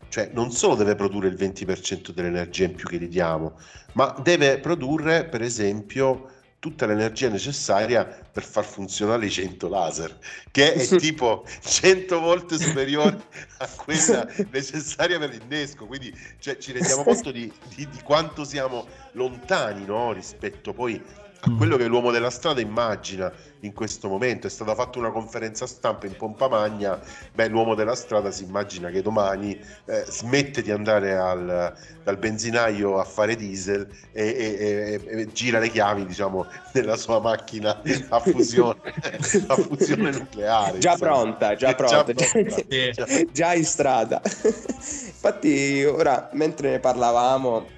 cioè 0.09 0.31
non 0.33 0.51
solo 0.51 0.73
deve 0.73 0.95
produrre 0.95 1.27
il 1.27 1.35
20% 1.35 2.11
dell'energia 2.11 2.65
in 2.65 2.73
più 2.73 2.87
che 2.87 2.97
gli 2.97 3.07
diamo, 3.07 3.59
ma 3.93 4.15
deve 4.23 4.57
produrre 4.57 5.25
per 5.25 5.43
esempio 5.43 6.31
tutta 6.59 6.85
l'energia 6.85 7.29
necessaria 7.29 8.03
per 8.05 8.43
far 8.43 8.65
funzionare 8.65 9.25
i 9.27 9.31
100 9.31 9.69
laser, 9.69 10.17
che 10.51 10.73
è 10.73 10.87
tipo 10.97 11.45
100 11.61 12.19
volte 12.19 12.57
superiore 12.57 13.17
a 13.57 13.67
quella 13.67 14.27
necessaria 14.51 15.19
per 15.19 15.29
l'innesco. 15.29 15.85
Quindi 15.85 16.13
cioè, 16.39 16.57
ci 16.57 16.71
rendiamo 16.71 17.03
conto 17.03 17.31
di, 17.31 17.51
di, 17.75 17.87
di 17.87 18.01
quanto 18.01 18.43
siamo 18.43 18.87
lontani 19.13 19.85
no? 19.85 20.11
rispetto 20.13 20.73
poi. 20.73 21.25
Quello 21.55 21.77
che 21.77 21.85
l'uomo 21.85 22.11
della 22.11 22.29
strada 22.29 22.61
immagina 22.61 23.31
in 23.61 23.73
questo 23.73 24.07
momento. 24.07 24.47
È 24.47 24.49
stata 24.49 24.75
fatta 24.75 24.99
una 24.99 25.11
conferenza 25.11 25.65
stampa 25.65 26.05
in 26.05 26.15
pompa 26.15 26.47
magna. 26.47 26.99
Beh, 27.33 27.47
l'uomo 27.47 27.75
della 27.75 27.95
strada 27.95 28.31
si 28.31 28.43
immagina 28.43 28.89
che 28.89 29.01
domani 29.01 29.57
eh, 29.85 30.05
smette 30.07 30.61
di 30.61 30.71
andare 30.71 31.15
al, 31.15 31.73
dal 32.03 32.17
benzinaio 32.17 32.99
a 32.99 33.03
fare 33.03 33.35
diesel 33.35 33.87
e, 34.11 34.23
e, 34.23 35.01
e, 35.05 35.19
e, 35.19 35.31
gira 35.31 35.59
le 35.59 35.69
chiavi, 35.69 36.05
diciamo, 36.05 36.45
nella 36.73 36.97
sua 36.97 37.19
macchina 37.19 37.81
a 38.09 38.19
fusione, 38.19 38.79
a 39.47 39.55
fusione 39.55 40.11
nucleare. 40.11 40.77
Già 40.79 40.91
insomma. 40.91 41.11
pronta, 41.11 41.55
già 41.55 41.75
pronta, 41.75 42.13
già, 42.13 42.25
pronta. 42.31 42.91
Già, 42.91 43.05
già 43.31 43.53
in 43.53 43.65
strada. 43.65 44.21
Infatti, 44.23 45.83
ora 45.83 46.29
mentre 46.33 46.71
ne 46.71 46.79
parlavamo 46.79 47.75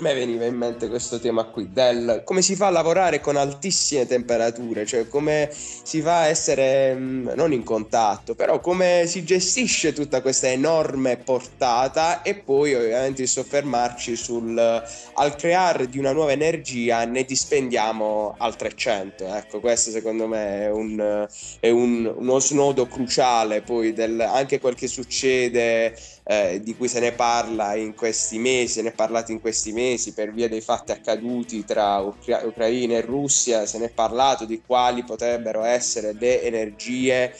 me 0.00 0.14
veniva 0.14 0.44
in 0.44 0.54
mente 0.54 0.88
questo 0.88 1.18
tema 1.18 1.44
qui 1.44 1.70
del 1.72 2.22
come 2.24 2.42
si 2.42 2.54
fa 2.54 2.68
a 2.68 2.70
lavorare 2.70 3.20
con 3.20 3.36
altissime 3.36 4.06
temperature, 4.06 4.86
cioè 4.86 5.08
come 5.08 5.50
si 5.50 6.00
fa 6.00 6.20
a 6.20 6.26
essere 6.26 6.94
mm, 6.94 7.30
non 7.34 7.52
in 7.52 7.64
contatto, 7.64 8.34
però 8.34 8.60
come 8.60 9.04
si 9.06 9.24
gestisce 9.24 9.92
tutta 9.92 10.20
questa 10.20 10.48
enorme 10.48 11.16
portata 11.16 12.22
e 12.22 12.34
poi 12.34 12.74
ovviamente 12.74 13.26
soffermarci 13.26 14.16
sul 14.16 14.56
al 14.58 15.36
creare 15.36 15.88
di 15.88 15.98
una 15.98 16.12
nuova 16.12 16.32
energia 16.32 17.04
ne 17.04 17.24
dispendiamo 17.24 18.34
altre 18.38 18.74
100. 18.74 19.34
Ecco, 19.34 19.60
questo 19.60 19.90
secondo 19.90 20.26
me 20.26 20.62
è, 20.62 20.70
un, 20.70 21.26
è 21.60 21.70
un, 21.70 22.12
uno 22.16 22.38
snodo 22.38 22.86
cruciale 22.86 23.62
poi 23.62 23.92
del 23.92 24.20
anche 24.20 24.60
quel 24.60 24.74
che 24.74 24.86
succede 24.86 25.96
eh, 26.30 26.60
di 26.62 26.76
cui 26.76 26.88
se 26.88 27.00
ne 27.00 27.12
parla 27.12 27.74
in 27.74 27.94
questi 27.94 28.38
mesi, 28.38 28.74
se 28.74 28.82
ne 28.82 28.90
è 28.90 28.92
parlato 28.92 29.32
in 29.32 29.40
questi 29.40 29.72
mesi 29.72 30.12
per 30.12 30.30
via 30.30 30.46
dei 30.46 30.60
fatti 30.60 30.92
accaduti 30.92 31.64
tra 31.64 32.00
Ucra- 32.00 32.42
Ucraina 32.44 32.98
e 32.98 33.00
Russia, 33.00 33.64
se 33.64 33.78
ne 33.78 33.86
è 33.86 33.90
parlato 33.90 34.44
di 34.44 34.60
quali 34.60 35.04
potrebbero 35.04 35.62
essere 35.62 36.12
le 36.12 36.42
energie 36.42 37.34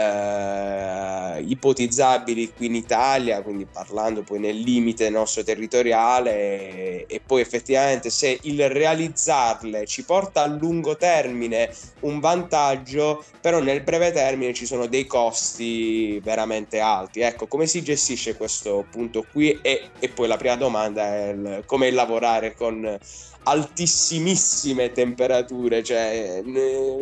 eh, 0.00 1.42
ipotizzabili 1.42 2.52
qui 2.56 2.66
in 2.66 2.74
Italia, 2.74 3.42
quindi 3.42 3.66
parlando 3.70 4.22
poi 4.22 4.40
nel 4.40 4.56
limite 4.56 5.10
nostro 5.10 5.42
territoriale 5.42 7.06
e, 7.06 7.20
poi 7.24 7.40
effettivamente 7.40 8.10
se 8.10 8.38
il 8.42 8.68
realizzarle 8.68 9.86
ci 9.86 10.04
porta 10.04 10.42
a 10.42 10.46
lungo 10.46 10.96
termine 10.96 11.70
un 12.00 12.18
vantaggio, 12.18 13.24
però 13.40 13.60
nel 13.60 13.82
breve 13.82 14.10
termine 14.12 14.54
ci 14.54 14.66
sono 14.66 14.86
dei 14.86 15.06
costi 15.06 16.18
veramente 16.20 16.80
alti. 16.80 17.20
Ecco, 17.20 17.46
come 17.46 17.66
si 17.66 17.82
gestisce 17.82 18.36
questo 18.36 18.86
punto 18.90 19.26
qui? 19.30 19.58
E, 19.60 19.90
e 19.98 20.08
poi 20.08 20.28
la 20.28 20.36
prima 20.36 20.56
domanda 20.56 21.14
è 21.14 21.28
il, 21.28 21.62
come 21.66 21.90
lavorare 21.90 22.54
con 22.54 22.98
altissimissime 23.50 24.92
temperature, 24.92 25.82
cioè 25.82 26.40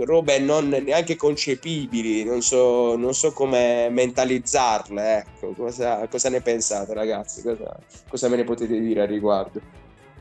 robe 0.01 0.39
non 0.39 0.69
neanche 0.69 1.15
concepibili, 1.15 2.25
non 2.25 2.41
so, 2.41 2.97
non 2.97 3.13
so 3.13 3.33
come 3.33 3.91
mentalizzarle, 3.91 5.19
ecco, 5.19 5.53
cosa, 5.53 6.07
cosa, 6.09 6.31
ne 6.31 6.41
pensate 6.41 6.95
ragazzi, 6.95 7.43
cosa, 7.43 7.79
cosa 8.09 8.29
me 8.29 8.37
ne 8.37 8.45
potete 8.45 8.81
dire 8.81 9.03
a 9.03 9.07
riguardo? 9.07 9.61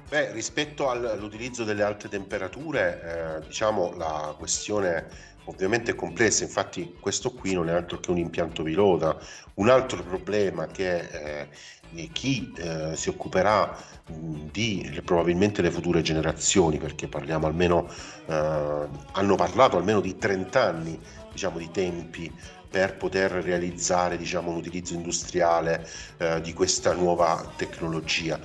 Beh, 0.10 0.32
rispetto 0.34 0.90
all'utilizzo 0.90 1.64
delle 1.64 1.84
alte 1.84 2.10
temperature, 2.10 3.40
eh, 3.42 3.48
diciamo 3.48 3.94
la 3.96 4.36
questione 4.38 5.36
ovviamente 5.46 5.92
è 5.92 5.96
complessa, 5.96 6.44
infatti 6.44 6.96
questo 7.00 7.32
qui 7.32 7.54
non 7.54 7.70
è 7.70 7.74
altro 7.74 8.00
che 8.00 8.12
un 8.12 8.18
impianto 8.18 8.64
pilota. 8.64 9.18
Un 9.56 9.70
altro 9.70 10.04
problema 10.04 10.68
che 10.68 11.48
eh, 11.94 12.10
chi 12.12 12.54
eh, 12.58 12.96
si 12.96 13.10
occuperà 13.10 13.76
di 14.08 15.02
probabilmente 15.04 15.62
le 15.62 15.72
future 15.72 16.02
generazioni, 16.02 16.78
perché 16.78 17.08
parliamo 17.08 17.46
almeno, 17.46 17.88
eh, 18.26 18.88
hanno 19.12 19.36
parlato 19.36 19.78
almeno 19.78 20.00
di 20.00 20.18
30 20.18 20.64
anni 20.64 21.00
diciamo, 21.32 21.58
di 21.58 21.70
tempi 21.72 22.32
per 22.70 22.98
poter 22.98 23.32
realizzare 23.32 24.18
diciamo, 24.18 24.52
un 24.52 24.58
utilizzo 24.58 24.94
industriale 24.94 25.88
eh, 26.18 26.42
di 26.42 26.54
questa 26.54 26.94
nuova 26.94 27.54
tecnologia. 27.56 28.40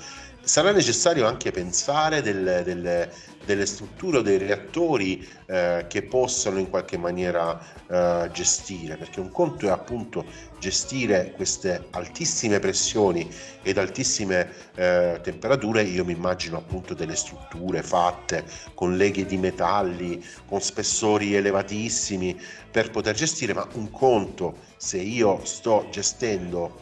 Sarà 0.44 0.72
necessario 0.72 1.24
anche 1.28 1.52
pensare 1.52 2.20
delle, 2.20 2.64
delle, 2.64 3.12
delle 3.44 3.64
strutture 3.64 4.18
o 4.18 4.22
dei 4.22 4.38
reattori 4.38 5.24
eh, 5.46 5.86
che 5.88 6.02
possano 6.02 6.58
in 6.58 6.68
qualche 6.68 6.96
maniera 6.98 7.60
eh, 7.86 8.28
gestire, 8.32 8.96
perché 8.96 9.20
un 9.20 9.30
conto 9.30 9.66
è 9.66 9.70
appunto 9.70 10.24
gestire 10.58 11.30
queste 11.36 11.86
altissime 11.90 12.58
pressioni 12.58 13.32
ed 13.62 13.78
altissime 13.78 14.50
eh, 14.74 15.20
temperature, 15.22 15.84
io 15.84 16.04
mi 16.04 16.12
immagino 16.12 16.56
appunto 16.56 16.92
delle 16.92 17.14
strutture 17.14 17.84
fatte 17.84 18.44
con 18.74 18.96
leghe 18.96 19.24
di 19.24 19.36
metalli, 19.36 20.24
con 20.46 20.60
spessori 20.60 21.36
elevatissimi 21.36 22.36
per 22.68 22.90
poter 22.90 23.14
gestire, 23.14 23.54
ma 23.54 23.66
un 23.74 23.90
conto 23.90 24.56
se 24.76 24.98
io 24.98 25.44
sto 25.44 25.86
gestendo 25.90 26.81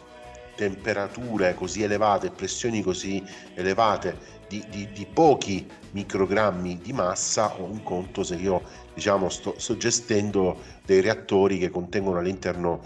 temperature 0.54 1.54
così 1.54 1.82
elevate, 1.82 2.30
pressioni 2.30 2.82
così 2.82 3.22
elevate 3.54 4.38
di, 4.48 4.64
di, 4.68 4.88
di, 4.92 5.06
pochi 5.06 5.66
microgrammi 5.92 6.78
di 6.78 6.92
massa 6.92 7.54
ho 7.54 7.64
un 7.64 7.82
conto 7.82 8.24
se 8.24 8.34
io 8.34 8.62
diciamo 8.92 9.28
sto, 9.28 9.54
sto, 9.58 9.76
gestendo 9.76 10.60
dei 10.84 11.00
reattori 11.00 11.58
che 11.58 11.70
contengono 11.70 12.18
all'interno 12.18 12.82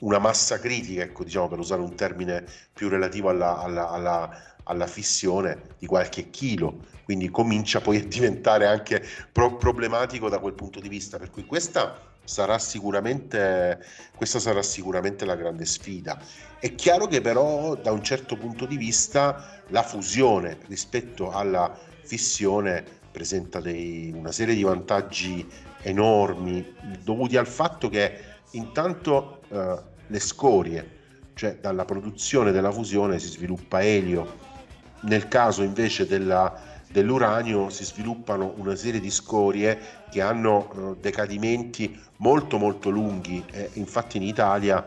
una 0.00 0.18
massa 0.18 0.58
critica, 0.58 1.02
ecco 1.02 1.24
diciamo 1.24 1.48
per 1.48 1.58
usare 1.58 1.80
un 1.80 1.94
termine 1.94 2.44
più 2.72 2.88
relativo 2.88 3.28
alla, 3.28 3.58
alla, 3.58 3.90
alla, 3.90 4.42
alla 4.64 4.86
fissione 4.86 5.74
di 5.78 5.86
qualche 5.86 6.30
chilo, 6.30 6.84
quindi 7.04 7.28
comincia 7.28 7.80
poi 7.80 7.96
a 7.96 8.04
diventare 8.04 8.66
anche 8.66 9.04
pro- 9.32 9.56
problematico 9.56 10.28
da 10.28 10.38
quel 10.38 10.54
punto 10.54 10.78
di 10.80 10.88
vista, 10.88 11.18
per 11.18 11.30
cui 11.30 11.44
questa 11.44 12.09
sarà 12.24 12.58
sicuramente, 12.58 13.84
questa 14.14 14.38
sarà 14.38 14.62
sicuramente 14.62 15.24
la 15.24 15.36
grande 15.36 15.64
sfida. 15.64 16.20
È 16.58 16.74
chiaro 16.74 17.06
che 17.06 17.20
però 17.20 17.74
da 17.74 17.90
un 17.92 18.02
certo 18.02 18.36
punto 18.36 18.66
di 18.66 18.76
vista 18.76 19.62
la 19.68 19.82
fusione 19.82 20.58
rispetto 20.66 21.30
alla 21.30 21.76
fissione 22.02 22.84
presenta 23.10 23.60
dei, 23.60 24.12
una 24.14 24.32
serie 24.32 24.54
di 24.54 24.62
vantaggi 24.62 25.48
enormi 25.82 26.74
dovuti 27.02 27.36
al 27.36 27.46
fatto 27.46 27.88
che 27.88 28.18
intanto 28.52 29.42
eh, 29.48 29.78
le 30.06 30.20
scorie, 30.20 30.98
cioè 31.34 31.56
dalla 31.60 31.84
produzione 31.84 32.52
della 32.52 32.70
fusione 32.70 33.18
si 33.18 33.28
sviluppa 33.28 33.82
elio, 33.82 34.48
nel 35.02 35.28
caso 35.28 35.62
invece 35.62 36.06
della 36.06 36.69
dell'uranio 36.90 37.70
si 37.70 37.84
sviluppano 37.84 38.54
una 38.56 38.74
serie 38.74 39.00
di 39.00 39.10
scorie 39.10 39.78
che 40.10 40.20
hanno 40.20 40.70
eh, 40.72 41.00
decadimenti 41.00 41.98
molto 42.16 42.58
molto 42.58 42.90
lunghi. 42.90 43.42
Infatti 43.74 44.16
in 44.16 44.24
Italia 44.24 44.84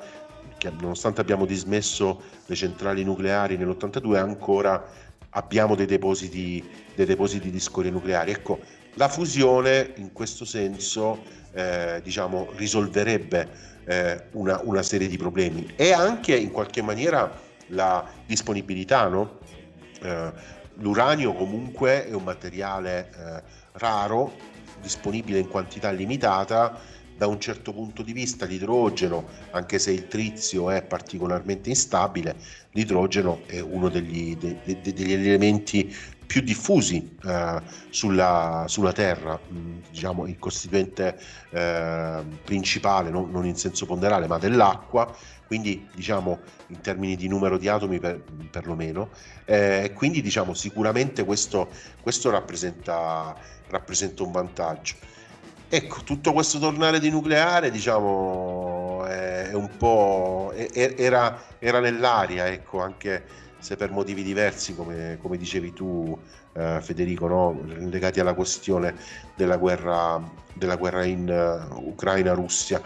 nonostante 0.80 1.20
abbiamo 1.20 1.46
dismesso 1.46 2.22
le 2.46 2.56
centrali 2.56 3.04
nucleari 3.04 3.58
nell'82 3.58 4.16
ancora 4.16 4.82
abbiamo 5.32 5.76
dei 5.76 5.86
depositi, 5.86 6.64
dei 6.96 7.06
depositi 7.06 7.50
di 7.50 7.60
scorie 7.60 7.92
nucleari. 7.92 8.32
Ecco 8.32 8.60
la 8.96 9.10
fusione 9.10 9.94
in 9.98 10.12
questo 10.12 10.46
senso 10.46 11.24
eh, 11.54 12.00
diciamo 12.04 12.50
risolverebbe 12.56 13.72
eh, 13.86 14.26
una, 14.32 14.60
una, 14.64 14.84
serie 14.84 15.08
di 15.08 15.18
problemi. 15.18 15.74
E 15.76 15.92
anche 15.92 16.36
in 16.36 16.52
qualche 16.52 16.82
maniera 16.82 17.32
la 17.68 18.08
disponibilità 18.26 19.08
no? 19.08 19.40
Eh, 20.02 20.32
L'uranio 20.76 21.34
comunque 21.34 22.08
è 22.08 22.14
un 22.14 22.24
materiale 22.24 23.10
eh, 23.16 23.44
raro, 23.74 24.34
disponibile 24.82 25.40
in 25.40 25.48
quantità 25.48 25.92
limitata, 25.92 26.80
da 27.16 27.28
un 27.28 27.40
certo 27.40 27.72
punto 27.74 28.02
di 28.02 28.12
vista 28.12 28.46
l'idrogeno, 28.46 29.26
anche 29.52 29.80
se 29.80 29.92
il 29.92 30.08
trizio 30.08 30.70
è 30.72 30.82
particolarmente 30.82 31.70
instabile, 31.70 32.36
l'idrogeno 32.72 33.42
è 33.46 33.60
uno 33.60 33.90
degli, 33.90 34.36
de, 34.36 34.58
de, 34.64 34.82
degli 34.82 35.12
elementi 35.14 35.96
più 36.26 36.42
diffusi 36.42 37.16
eh, 37.24 37.62
sulla, 37.90 38.66
sulla, 38.68 38.92
Terra, 38.92 39.40
mm, 39.40 39.78
diciamo 39.92 40.26
il 40.26 40.40
costituente 40.40 41.20
eh, 41.52 42.24
principale, 42.44 43.12
no? 43.12 43.28
non 43.30 43.46
in 43.46 43.56
senso 43.56 43.86
ponderale, 43.86 44.26
ma 44.28 44.40
dell'acqua, 44.40 45.16
quindi 45.46 45.88
diciamo 45.94 46.40
in 46.74 46.82
termini 46.82 47.16
di 47.16 47.28
numero 47.28 47.58
di 47.58 47.68
atomi 47.68 48.00
per, 48.00 48.22
perlomeno, 48.50 49.10
eh, 49.46 49.92
quindi 49.96 50.22
diciamo 50.22 50.54
sicuramente 50.54 51.24
questo, 51.24 51.70
questo 52.02 52.30
rappresenta, 52.30 53.36
rappresenta 53.70 54.24
un 54.24 54.32
vantaggio. 54.32 54.96
Ecco, 55.70 56.04
tutto 56.04 56.34
questo 56.34 56.60
tornare 56.60 57.00
di 57.00 57.10
nucleare, 57.10 57.72
diciamo, 57.72 59.06
è, 59.06 59.54
un 59.54 59.70
po' 59.78 60.52
è, 60.54 60.94
era, 60.98 61.42
era, 61.58 61.80
nell'aria, 61.80 62.48
ecco, 62.48 62.80
anche 62.82 63.24
se 63.58 63.76
per 63.76 63.90
motivi 63.90 64.22
diversi, 64.22 64.76
come, 64.76 65.18
come 65.20 65.38
dicevi 65.38 65.74
tu, 65.74 66.16
eh, 66.54 66.80
Federico, 66.82 67.28
no? 67.28 67.60
legati 67.66 68.20
alla 68.20 68.36
questione 68.36 68.94
della 69.36 69.58
guerra, 69.58 70.22
della 70.54 70.76
guerra 70.76 71.06
in 71.06 71.28
uh, 71.28 71.90
Ucraina-Russia. 71.90 72.82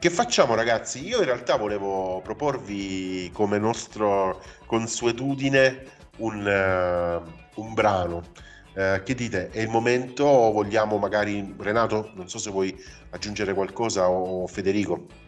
Che 0.00 0.10
facciamo 0.10 0.54
ragazzi? 0.54 1.04
Io 1.04 1.18
in 1.18 1.24
realtà 1.24 1.56
volevo 1.56 2.20
proporvi 2.22 3.30
come 3.32 3.58
nostra 3.58 4.32
consuetudine 4.64 5.86
un, 6.18 6.46
uh, 6.46 7.60
un 7.60 7.74
brano. 7.74 8.22
Uh, 8.74 9.02
che 9.02 9.14
dite? 9.16 9.50
È 9.50 9.60
il 9.60 9.68
momento 9.68 10.22
o 10.22 10.52
vogliamo 10.52 10.98
magari, 10.98 11.52
Renato, 11.58 12.12
non 12.14 12.28
so 12.28 12.38
se 12.38 12.50
vuoi 12.52 12.72
aggiungere 13.10 13.54
qualcosa 13.54 14.08
o 14.08 14.46
Federico? 14.46 15.27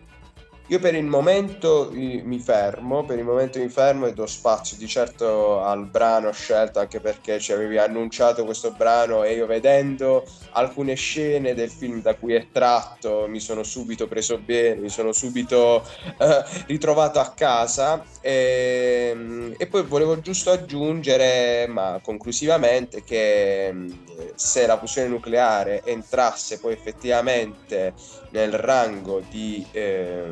Io 0.70 0.78
per 0.78 0.94
il 0.94 1.04
momento 1.04 1.90
mi 1.92 2.38
fermo, 2.38 3.04
per 3.04 3.18
il 3.18 3.24
momento 3.24 3.59
mi 3.59 3.68
fermo 3.68 4.06
e 4.06 4.12
do 4.12 4.24
spazio 4.24 4.76
di 4.76 4.87
certo 4.87 5.61
al 5.61 5.87
brano 5.87 6.30
scelto 6.30 6.78
anche 6.78 7.00
perché 7.00 7.40
ci 7.40 7.52
avevi 7.52 7.76
annunciato 7.76 8.44
questo 8.44 8.70
brano 8.70 9.24
e 9.24 9.35
io 9.35 9.46
vedendo 9.46 10.24
alcune 10.52 10.94
scene 10.94 11.54
del 11.54 11.70
film 11.70 12.00
da 12.00 12.14
cui 12.14 12.35
è 12.35 12.46
tratto 12.52 13.26
mi 13.26 13.40
sono 13.40 13.64
subito 13.64 14.06
preso 14.06 14.38
bene, 14.38 14.80
mi 14.80 14.88
sono 14.90 15.11
subito 15.11 15.85
eh, 16.18 16.44
ritrovato 16.66 17.18
a 17.18 17.33
casa. 17.35 18.04
E, 18.20 19.11
ehm, 19.11 19.54
e, 19.56 19.66
poi 19.66 19.83
volevo 19.83 20.20
giusto 20.20 20.50
aggiungere, 20.50 21.66
ma 21.68 21.98
conclusivamente, 22.02 23.02
che 23.02 23.70
mm, 23.72 23.90
se 24.35 24.66
la 24.66 24.78
fusione 24.78 25.09
nucleare 25.09 25.83
entrasse 25.85 26.61
poi 26.61 26.72
effettivamente 26.74 27.94
nel 28.31 28.53
rango 28.53 29.23
di 29.29 29.64
eh, 29.73 30.25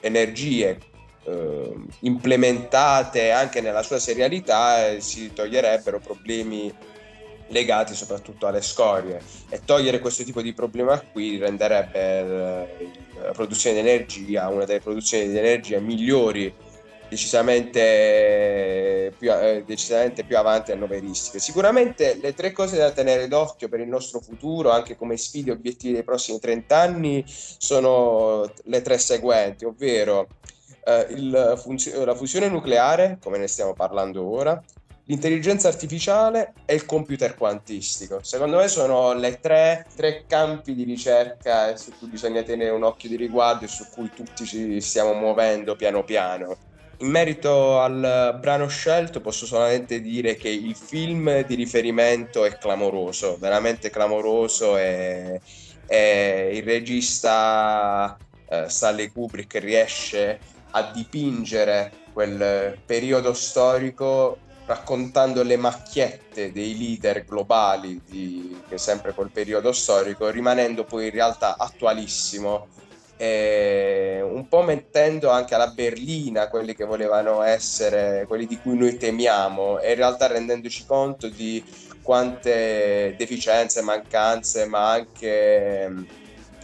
energie 0.00 0.78
eh, 1.24 1.74
implementate 2.00 3.30
anche 3.30 3.60
nella 3.60 3.82
sua 3.82 3.98
serialità 3.98 4.88
eh, 4.88 5.00
si 5.00 5.32
toglierebbero 5.32 5.98
problemi 6.00 6.72
legati 7.48 7.94
soprattutto 7.94 8.46
alle 8.46 8.62
scorie. 8.62 9.20
E 9.48 9.60
togliere 9.64 9.98
questo 9.98 10.24
tipo 10.24 10.42
di 10.42 10.52
problema 10.52 10.98
qui 11.00 11.38
renderebbe 11.38 11.98
eh, 11.98 12.90
la 13.22 13.32
produzione 13.32 13.80
di 13.80 13.88
energia 13.88 14.48
una 14.48 14.64
delle 14.64 14.80
produzioni 14.80 15.28
di 15.28 15.38
energia 15.38 15.78
migliori 15.78 16.52
decisamente 17.08 19.12
più, 19.16 19.32
eh, 19.32 19.62
decisamente 19.64 20.24
più 20.24 20.36
avanti 20.36 20.72
a 20.72 20.76
noveristiche. 20.76 21.38
Sicuramente 21.38 22.18
le 22.20 22.34
tre 22.34 22.52
cose 22.52 22.76
da 22.76 22.90
tenere 22.90 23.28
d'occhio 23.28 23.68
per 23.68 23.80
il 23.80 23.88
nostro 23.88 24.20
futuro, 24.20 24.70
anche 24.70 24.96
come 24.96 25.16
sfide 25.16 25.50
e 25.50 25.54
obiettivi 25.54 25.94
dei 25.94 26.04
prossimi 26.04 26.38
30 26.38 26.78
anni, 26.78 27.24
sono 27.26 28.50
le 28.64 28.82
tre 28.82 28.98
seguenti, 28.98 29.64
ovvero 29.64 30.28
eh, 30.84 31.06
il, 31.10 31.60
funzio- 31.62 32.04
la 32.04 32.14
fusione 32.14 32.48
nucleare, 32.48 33.18
come 33.20 33.38
ne 33.38 33.46
stiamo 33.46 33.74
parlando 33.74 34.28
ora, 34.28 34.62
l'intelligenza 35.06 35.68
artificiale 35.68 36.54
e 36.64 36.74
il 36.74 36.84
computer 36.84 37.36
quantistico. 37.36 38.20
Secondo 38.22 38.58
me 38.58 38.68
sono 38.68 39.12
le 39.14 39.38
tre, 39.40 39.86
tre, 39.94 40.24
campi 40.26 40.74
di 40.74 40.84
ricerca 40.84 41.76
su 41.76 41.92
cui 41.98 42.08
bisogna 42.08 42.42
tenere 42.42 42.70
un 42.70 42.82
occhio 42.82 43.08
di 43.08 43.16
riguardo 43.16 43.64
e 43.64 43.68
su 43.68 43.86
cui 43.90 44.10
tutti 44.14 44.44
ci 44.44 44.80
stiamo 44.80 45.12
muovendo 45.12 45.76
piano 45.76 46.04
piano. 46.04 46.56
In 46.98 47.10
merito 47.10 47.78
al 47.78 48.38
brano 48.40 48.68
scelto 48.68 49.20
posso 49.20 49.44
solamente 49.44 50.00
dire 50.00 50.36
che 50.36 50.48
il 50.48 50.74
film 50.74 51.44
di 51.44 51.54
riferimento 51.54 52.46
è 52.46 52.56
clamoroso, 52.56 53.36
veramente 53.38 53.90
clamoroso 53.90 54.78
e, 54.78 55.38
e 55.86 56.50
il 56.54 56.62
regista 56.62 58.16
eh, 58.48 58.68
Stanley 58.68 59.10
Kubrick 59.10 59.60
riesce 59.60 60.38
a 60.70 60.90
dipingere 60.90 61.92
quel 62.14 62.78
periodo 62.86 63.34
storico 63.34 64.38
raccontando 64.64 65.42
le 65.42 65.56
macchiette 65.56 66.50
dei 66.50 66.78
leader 66.78 67.26
globali 67.26 68.00
di 68.06 68.58
sempre 68.74 69.12
quel 69.12 69.30
periodo 69.30 69.70
storico, 69.72 70.30
rimanendo 70.30 70.84
poi 70.84 71.04
in 71.04 71.10
realtà 71.12 71.56
attualissimo 71.58 72.68
eh, 73.16 74.20
un 74.22 74.46
po' 74.48 74.62
mettendo 74.62 75.30
anche 75.30 75.54
alla 75.54 75.68
berlina 75.68 76.48
quelli 76.48 76.74
che 76.74 76.84
volevano 76.84 77.42
essere 77.42 78.24
quelli 78.26 78.46
di 78.46 78.58
cui 78.58 78.76
noi 78.76 78.96
temiamo 78.96 79.78
e 79.80 79.90
in 79.90 79.96
realtà 79.96 80.26
rendendoci 80.26 80.84
conto 80.86 81.28
di 81.28 81.64
quante 82.02 83.14
deficienze, 83.18 83.82
mancanze, 83.82 84.66
ma 84.66 84.92
anche 84.92 85.92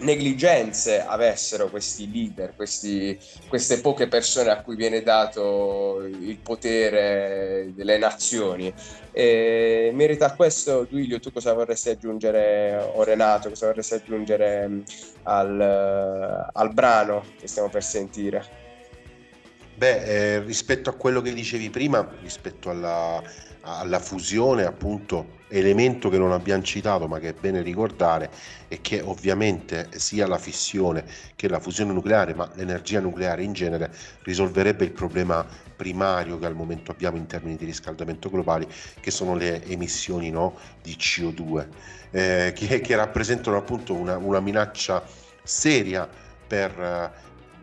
negligenze 0.03 1.05
avessero 1.05 1.69
questi 1.69 2.11
leader, 2.11 2.55
questi, 2.55 3.19
queste 3.49 3.81
poche 3.81 4.09
persone 4.09 4.51
a 4.51 4.61
cui 4.61 4.77
viene 4.77 5.03
dato 5.03 6.03
il 6.05 6.39
potere 6.39 7.73
delle 7.75 7.99
nazioni. 7.99 8.73
E 9.13 9.91
merita 9.93 10.35
questo, 10.35 10.87
Duilio, 10.89 11.21
tu 11.21 11.31
cosa 11.31 11.53
vorresti 11.53 11.91
aggiungere, 11.91 12.93
o 12.95 13.05
Renato, 13.05 13.51
cosa 13.51 13.67
vorresti 13.67 13.95
aggiungere 13.95 14.67
mm, 14.67 14.81
al, 15.25 16.51
al 16.53 16.73
brano 16.73 17.25
che 17.39 17.47
stiamo 17.47 17.69
per 17.69 17.83
sentire? 17.83 18.61
Beh, 19.75 20.37
eh, 20.37 20.41
rispetto 20.41 20.89
a 20.89 20.95
quello 20.95 21.21
che 21.21 21.33
dicevi 21.35 21.69
prima, 21.69 22.09
rispetto 22.23 22.71
alla, 22.71 23.23
alla 23.61 23.99
fusione, 23.99 24.65
appunto, 24.65 25.41
elemento 25.53 26.09
che 26.09 26.19
non 26.19 26.33
abbiamo 26.33 26.63
citato 26.63 27.07
ma 27.07 27.19
che 27.19 27.29
è 27.29 27.35
bene 27.39 27.61
ricordare 27.61 28.31
è 28.69 28.81
che 28.81 29.01
ovviamente 29.03 29.89
sia 29.97 30.27
la 30.27 30.39
fissione 30.39 31.05
che 31.37 31.49
la 31.49 31.61
fusione 31.61 31.93
nucleare, 31.93 32.35
ma 32.35 32.51
l'energia 32.55 33.01
nucleare 33.01 33.43
in 33.43 33.53
genere 33.53 33.93
risolverebbe 34.23 34.85
il 34.85 34.93
problema 34.93 35.47
primario 35.77 36.39
che 36.39 36.47
al 36.47 36.55
momento 36.55 36.91
abbiamo 36.91 37.17
in 37.19 37.27
termini 37.27 37.57
di 37.57 37.65
riscaldamento 37.67 38.31
globali, 38.31 38.67
che 39.01 39.11
sono 39.11 39.35
le 39.35 39.63
emissioni 39.67 40.31
no, 40.31 40.57
di 40.81 40.97
CO2, 40.99 41.67
eh, 42.13 42.53
che, 42.55 42.81
che, 42.81 42.97
rappresentano 42.97 43.57
appunto 43.57 43.93
una, 43.93 44.17
una 44.17 44.41
minaccia 44.41 45.05
seria 45.43 46.09
per, 46.47 47.13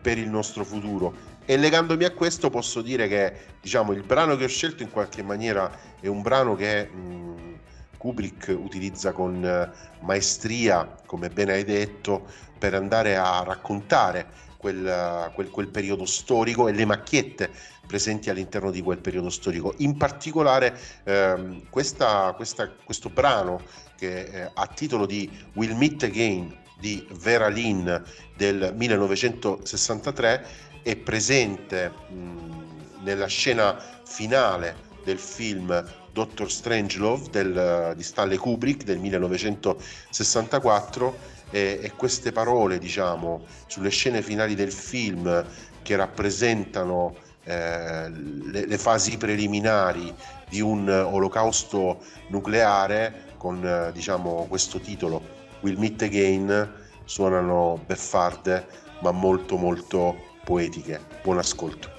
per 0.00 0.18
il 0.18 0.28
nostro 0.28 0.64
futuro. 0.64 1.28
E 1.44 1.56
legandomi 1.56 2.04
a 2.04 2.12
questo 2.12 2.50
posso 2.50 2.82
dire 2.82 3.08
che 3.08 3.32
diciamo 3.60 3.92
il 3.92 4.02
brano 4.02 4.36
che 4.36 4.44
ho 4.44 4.48
scelto 4.48 4.84
in 4.84 4.90
qualche 4.90 5.22
maniera 5.22 5.70
è 5.98 6.06
un 6.06 6.22
brano 6.22 6.54
che 6.54 6.86
mh, 6.86 7.58
Kubrick 8.00 8.48
utilizza 8.48 9.12
con 9.12 9.44
eh, 9.44 9.70
maestria, 10.00 10.90
come 11.04 11.28
bene 11.28 11.52
hai 11.52 11.64
detto, 11.64 12.26
per 12.58 12.72
andare 12.72 13.18
a 13.18 13.42
raccontare 13.44 14.26
quel, 14.56 15.30
quel, 15.34 15.50
quel, 15.50 15.68
periodo 15.68 16.06
storico 16.06 16.66
e 16.66 16.72
le 16.72 16.86
macchiette 16.86 17.50
presenti 17.86 18.30
all'interno 18.30 18.70
di 18.70 18.80
quel 18.80 19.00
periodo 19.00 19.28
storico. 19.28 19.74
In 19.78 19.98
particolare 19.98 20.74
ehm, 21.04 21.68
questa, 21.68 22.32
questa, 22.34 22.70
questo 22.70 23.10
brano 23.10 23.60
che 23.96 24.22
eh, 24.22 24.50
a 24.54 24.66
titolo 24.66 25.04
di 25.04 25.30
Will 25.52 25.76
Meet 25.76 26.04
Again 26.04 26.56
di 26.78 27.06
Vera 27.20 27.48
Lynn 27.48 27.86
del 28.34 28.72
1963 28.74 30.46
è 30.82 30.96
presente 30.96 31.92
mh, 32.08 33.02
nella 33.02 33.26
scena 33.26 33.76
finale 34.04 34.88
del 35.04 35.18
film 35.18 35.68
Doctor 36.12 36.50
Strangelove 36.50 37.30
del, 37.30 37.94
di 37.96 38.02
Stanley 38.02 38.36
Kubrick 38.36 38.84
del 38.84 38.98
1964 38.98 41.16
e, 41.50 41.80
e 41.82 41.92
queste 41.96 42.32
parole 42.32 42.78
diciamo 42.78 43.44
sulle 43.66 43.90
scene 43.90 44.22
finali 44.22 44.54
del 44.54 44.72
film 44.72 45.44
che 45.82 45.96
rappresentano 45.96 47.14
eh, 47.44 48.10
le, 48.10 48.66
le, 48.66 48.78
fasi 48.78 49.16
preliminari 49.16 50.14
di 50.48 50.60
un 50.60 50.88
olocausto 50.88 52.00
nucleare 52.28 53.28
con 53.36 53.64
eh, 53.64 53.90
diciamo 53.92 54.46
questo 54.48 54.78
titolo 54.78 55.38
Will 55.60 55.78
Meet 55.78 56.02
Again 56.02 56.72
suonano 57.04 57.80
beffarde 57.86 58.66
ma 59.00 59.12
molto 59.12 59.56
molto 59.56 60.14
poetiche. 60.44 61.00
Buon 61.22 61.38
ascolto 61.38 61.98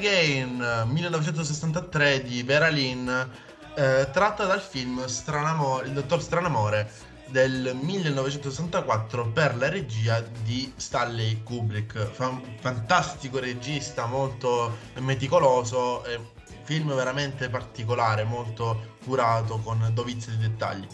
Again 0.00 0.86
1963 0.86 2.22
di 2.22 2.42
Vera 2.42 2.68
Lynn, 2.68 3.06
eh, 3.06 4.08
tratta 4.10 4.46
dal 4.46 4.62
film 4.62 5.04
Stranamore, 5.04 5.88
Il 5.88 5.92
dottor 5.92 6.22
Stranamore 6.22 6.90
del 7.26 7.72
1964 7.78 9.28
per 9.28 9.58
la 9.58 9.68
regia 9.68 10.24
di 10.42 10.72
Stanley 10.74 11.42
Kubrick. 11.42 12.12
Fa- 12.12 12.40
fantastico 12.60 13.40
regista, 13.40 14.06
molto 14.06 14.78
meticoloso, 15.00 16.02
eh, 16.06 16.18
film 16.62 16.94
veramente 16.94 17.50
particolare, 17.50 18.24
molto 18.24 18.96
curato 19.04 19.58
con 19.58 19.86
dovizia 19.92 20.32
di 20.32 20.38
dettagli. 20.38 20.86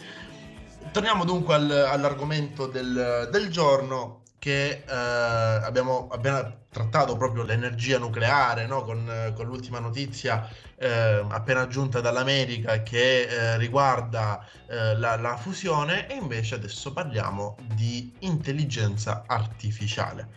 Torniamo 0.90 1.24
dunque 1.24 1.54
al, 1.54 1.70
all'argomento 1.70 2.66
del, 2.66 3.28
del 3.30 3.50
giorno 3.52 4.22
che 4.40 4.82
eh, 4.84 4.92
abbiamo 4.92 6.08
appena 6.10 6.64
trattato 6.96 7.16
proprio 7.16 7.42
l'energia 7.42 7.98
nucleare 7.98 8.66
no? 8.66 8.82
con, 8.82 9.32
con, 9.34 9.44
l'ultima 9.44 9.78
notizia 9.78 10.48
eh, 10.78 11.22
appena 11.28 11.66
giunta 11.66 12.00
dall'America 12.00 12.82
che 12.82 13.22
eh, 13.22 13.58
riguarda 13.58 14.42
eh, 14.66 14.96
la, 14.96 15.16
la, 15.16 15.36
fusione 15.36 16.08
e 16.08 16.14
invece 16.14 16.54
adesso 16.54 16.92
parliamo 16.92 17.56
di 17.74 18.12
intelligenza 18.20 19.24
artificiale. 19.26 20.28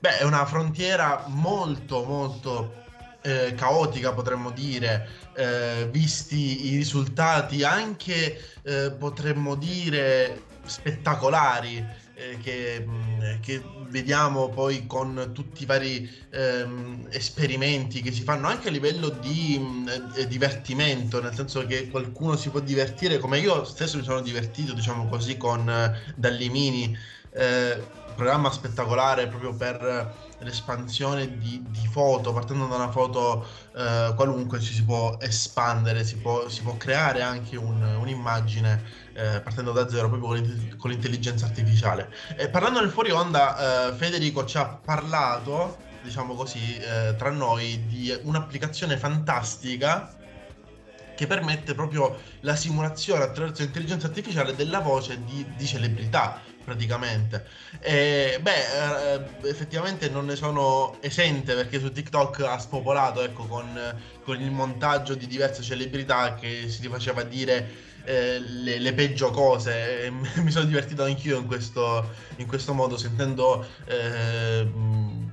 Beh, 0.00 0.18
è 0.18 0.24
una 0.24 0.44
frontiera 0.44 1.24
molto 1.28 2.02
molto 2.02 2.80
eh, 3.22 3.54
caotica 3.54 4.12
potremmo 4.12 4.50
dire, 4.50 5.08
eh, 5.36 5.88
visti 5.88 6.72
i 6.72 6.76
risultati 6.76 7.62
anche 7.62 8.40
potremmo 8.98 9.56
dire 9.56 10.50
spettacolari 10.64 11.84
eh, 12.22 12.38
che, 12.38 12.84
mm, 12.86 13.40
che, 13.40 13.60
vediamo 13.88 14.48
poi 14.48 14.86
con 14.86 15.32
tutti 15.34 15.64
i 15.64 15.66
vari 15.66 16.08
ehm, 16.30 17.08
esperimenti 17.10 18.00
che 18.00 18.12
si 18.12 18.22
fanno 18.22 18.46
anche 18.46 18.68
a 18.68 18.70
livello 18.70 19.08
di 19.08 19.58
mh, 19.58 19.64
mm, 19.64 19.88
eh, 20.16 20.26
divertimento, 20.28 21.20
nel 21.20 21.34
senso 21.34 21.66
che 21.66 21.88
qualcuno 21.88 22.36
si 22.36 22.50
può 22.50 22.60
divertire 22.60 23.18
come 23.18 23.38
io 23.38 23.64
stesso 23.64 23.96
mi 23.98 24.04
sono 24.04 24.20
divertito, 24.20 24.72
diciamo 24.72 25.08
così, 25.08 25.36
con 25.36 25.68
eh, 25.68 26.14
Dallimini, 26.14 26.96
eh, 27.32 27.82
programma 28.14 28.50
spettacolare 28.50 29.26
proprio 29.26 29.54
per 29.54 30.30
l'espansione 30.42 31.38
di, 31.38 31.64
di, 31.68 31.86
foto, 31.86 32.32
partendo 32.32 32.66
da 32.66 32.76
una 32.76 32.90
foto 32.90 33.46
eh, 33.76 34.12
qualunque 34.14 34.60
ci 34.60 34.72
si 34.74 34.84
può 34.84 35.16
espandere, 35.20 36.04
si 36.04 36.16
può, 36.16 36.48
si 36.48 36.62
può 36.62 36.76
creare 36.76 37.22
anche 37.22 37.56
un, 37.56 37.82
un'immagine 37.82 38.82
eh, 39.14 39.40
partendo 39.40 39.72
da 39.72 39.88
zero 39.88 40.08
proprio 40.08 40.28
con, 40.28 40.76
con 40.76 40.90
l'intelligenza 40.90 41.46
artificiale. 41.46 42.12
E 42.36 42.48
parlando 42.48 42.80
nel 42.80 42.90
fuori 42.90 43.10
onda, 43.10 43.90
eh, 43.90 43.94
Federico 43.94 44.44
ci 44.44 44.58
ha 44.58 44.66
parlato, 44.66 45.78
diciamo 46.02 46.34
così, 46.34 46.76
eh, 46.76 47.14
tra 47.16 47.30
noi 47.30 47.86
di 47.86 48.16
un'applicazione 48.22 48.96
fantastica 48.96 50.16
che 51.14 51.26
permette 51.26 51.74
proprio 51.74 52.18
la 52.40 52.56
simulazione 52.56 53.22
attraverso 53.22 53.62
l'intelligenza 53.62 54.06
artificiale 54.06 54.56
della 54.56 54.80
voce 54.80 55.22
di, 55.24 55.46
di 55.56 55.66
celebrità 55.66 56.40
praticamente. 56.64 57.46
E, 57.80 58.38
beh, 58.40 59.14
eh, 59.14 59.48
effettivamente 59.48 60.08
non 60.08 60.26
ne 60.26 60.36
sono 60.36 60.96
esente 61.00 61.54
perché 61.54 61.78
su 61.78 61.92
TikTok 61.92 62.40
ha 62.40 62.58
spopolato 62.58 63.22
ecco, 63.22 63.44
con, 63.46 63.68
con 64.24 64.40
il 64.40 64.50
montaggio 64.50 65.14
di 65.14 65.26
diverse 65.26 65.62
celebrità 65.62 66.34
che 66.34 66.68
si 66.68 66.82
rifaceva 66.82 67.22
dire 67.22 67.90
eh, 68.04 68.40
le, 68.40 68.78
le, 68.78 68.92
peggio 68.94 69.30
cose. 69.30 70.10
mi 70.42 70.50
sono 70.50 70.64
divertito 70.64 71.04
anch'io 71.04 71.38
in 71.38 71.46
questo, 71.46 72.10
in 72.36 72.46
questo 72.46 72.74
modo, 72.74 72.96
sentendo 72.96 73.66
eh, 73.84 74.68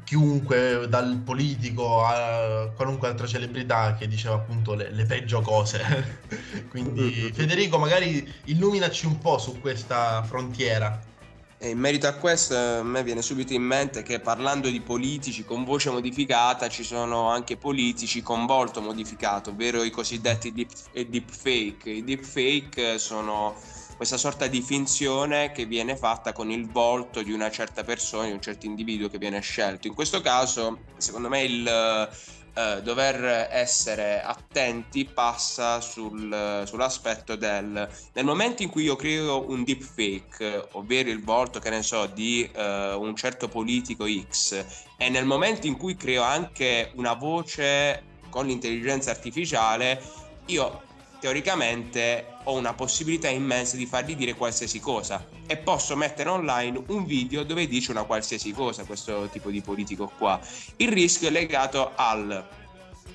chiunque, 0.03 0.85
dal 0.87 1.21
politico 1.23 2.03
a 2.03 2.71
qualunque 2.75 3.07
altra 3.07 3.27
celebrità 3.27 3.95
che 3.95 4.07
diceva 4.07 4.35
appunto 4.35 4.73
le, 4.73 4.91
le 4.91 5.05
peggio 5.05 5.41
cose. 5.41 6.27
Quindi 6.69 7.31
Federico, 7.33 7.77
magari 7.77 8.31
illuminaci 8.45 9.05
un 9.05 9.17
po' 9.17 9.37
su 9.37 9.59
questa 9.59 10.23
frontiera. 10.23 11.08
E 11.61 11.71
in 11.71 11.77
merito 11.77 12.07
a 12.07 12.13
questo 12.13 12.55
a 12.55 12.83
me 12.83 13.03
viene 13.03 13.21
subito 13.21 13.51
in 13.51 13.63
mente 13.63 14.01
che 14.01 14.21
parlando 14.21 14.69
di 14.69 14.79
politici 14.79 15.43
con 15.43 15.65
voce 15.65 15.89
modificata 15.89 16.69
ci 16.69 16.85
sono 16.85 17.29
anche 17.29 17.57
politici 17.57 18.21
con 18.21 18.45
volto 18.45 18.79
modificato, 18.79 19.49
ovvero 19.49 19.83
i 19.83 19.89
cosiddetti 19.89 20.53
deep, 20.53 20.69
deepfake. 20.93 21.89
I 21.89 22.03
deepfake 22.05 22.97
sono 22.97 23.57
questa 23.97 24.15
sorta 24.15 24.47
di 24.47 24.61
finzione 24.61 25.51
che 25.51 25.65
viene 25.65 25.97
fatta 25.97 26.31
con 26.31 26.49
il 26.49 26.71
volto 26.71 27.21
di 27.21 27.33
una 27.33 27.51
certa 27.51 27.83
persona, 27.83 28.27
di 28.27 28.31
un 28.31 28.41
certo 28.41 28.65
individuo 28.65 29.09
che 29.09 29.17
viene 29.17 29.41
scelto. 29.41 29.87
In 29.87 29.93
questo 29.93 30.21
caso, 30.21 30.83
secondo 30.95 31.27
me 31.27 31.43
il 31.43 32.09
eh, 32.59 32.81
dover 32.81 33.47
essere 33.51 34.21
attenti 34.21 35.05
passa 35.05 35.79
sul, 35.79 36.63
sull'aspetto 36.65 37.37
del 37.37 37.87
nel 38.11 38.25
momento 38.25 38.63
in 38.63 38.69
cui 38.69 38.83
io 38.83 38.97
creo 38.97 39.49
un 39.49 39.63
deepfake, 39.63 40.67
ovvero 40.73 41.09
il 41.09 41.23
volto, 41.23 41.59
che 41.59 41.69
ne 41.69 41.81
so, 41.83 42.05
di 42.07 42.49
uh, 42.53 42.59
un 42.99 43.15
certo 43.15 43.47
politico 43.47 44.05
X, 44.05 44.65
e 44.97 45.09
nel 45.09 45.23
momento 45.23 45.67
in 45.67 45.77
cui 45.77 45.95
creo 45.95 46.21
anche 46.23 46.91
una 46.95 47.13
voce 47.13 48.03
con 48.29 48.45
l'intelligenza 48.45 49.11
artificiale, 49.11 50.01
io 50.47 50.81
teoricamente 51.19 52.37
ho 52.43 52.53
una 52.55 52.73
possibilità 52.73 53.27
immensa 53.27 53.75
di 53.75 53.85
fargli 53.85 54.15
dire 54.15 54.33
qualsiasi 54.33 54.79
cosa 54.79 55.27
e 55.45 55.57
posso 55.57 55.95
mettere 55.95 56.29
online 56.29 56.81
un 56.87 57.05
video 57.05 57.43
dove 57.43 57.67
dice 57.67 57.91
una 57.91 58.03
qualsiasi 58.03 58.51
cosa 58.51 58.83
questo 58.85 59.27
tipo 59.31 59.49
di 59.49 59.61
politico 59.61 60.11
qua. 60.17 60.39
Il 60.77 60.89
rischio 60.89 61.27
è 61.27 61.31
legato 61.31 61.91
al 61.95 62.58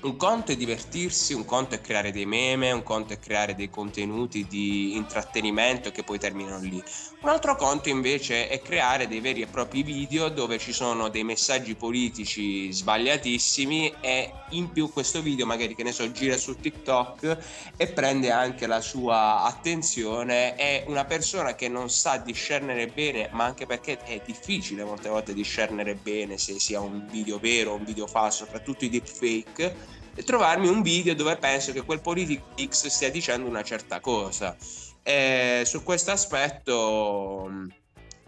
un 0.05 0.17
conto 0.17 0.51
è 0.51 0.55
divertirsi, 0.55 1.33
un 1.33 1.45
conto 1.45 1.73
è 1.73 1.81
creare 1.81 2.11
dei 2.11 2.27
meme, 2.27 2.71
un 2.71 2.83
conto 2.83 3.13
è 3.13 3.19
creare 3.19 3.55
dei 3.55 3.71
contenuti 3.71 4.45
di 4.47 4.95
intrattenimento 4.95 5.89
che 5.89 6.03
poi 6.03 6.19
terminano 6.19 6.59
lì. 6.59 6.81
Un 7.21 7.29
altro 7.29 7.55
conto 7.55 7.89
invece 7.89 8.47
è 8.47 8.61
creare 8.61 9.07
dei 9.07 9.19
veri 9.19 9.41
e 9.41 9.47
propri 9.47 9.81
video 9.81 10.29
dove 10.29 10.59
ci 10.59 10.73
sono 10.73 11.09
dei 11.09 11.23
messaggi 11.23 11.73
politici 11.73 12.71
sbagliatissimi 12.71 13.95
e 13.99 14.31
in 14.49 14.71
più 14.71 14.91
questo 14.91 15.23
video 15.23 15.47
magari 15.47 15.73
che 15.73 15.81
ne 15.81 15.91
so 15.91 16.09
gira 16.11 16.37
su 16.37 16.55
TikTok 16.55 17.37
e 17.75 17.87
prende 17.87 18.29
anche 18.29 18.67
la 18.67 18.81
sua 18.81 19.41
attenzione 19.41 20.53
è 20.53 20.83
una 20.87 21.05
persona 21.05 21.55
che 21.55 21.67
non 21.67 21.89
sa 21.89 22.17
discernere 22.17 22.87
bene 22.87 23.29
ma 23.31 23.45
anche 23.45 23.65
perché 23.65 23.97
è 24.03 24.21
difficile 24.23 24.83
molte 24.83 25.09
volte 25.09 25.33
discernere 25.33 25.95
bene 25.95 26.37
se 26.37 26.59
sia 26.59 26.79
un 26.79 27.07
video 27.09 27.39
vero 27.39 27.71
o 27.71 27.75
un 27.75 27.85
video 27.85 28.05
falso 28.05 28.45
soprattutto 28.45 28.85
i 28.85 28.89
deepfake 28.89 29.94
e 30.15 30.23
trovarmi 30.23 30.67
un 30.67 30.81
video 30.81 31.13
dove 31.13 31.35
penso 31.37 31.71
che 31.71 31.83
quel 31.83 32.01
politico 32.01 32.47
X 32.55 32.87
stia 32.87 33.11
dicendo 33.11 33.47
una 33.47 33.63
certa 33.63 33.99
cosa. 33.99 34.55
E 35.03 35.63
su 35.65 35.83
questo 35.83 36.11
aspetto 36.11 37.49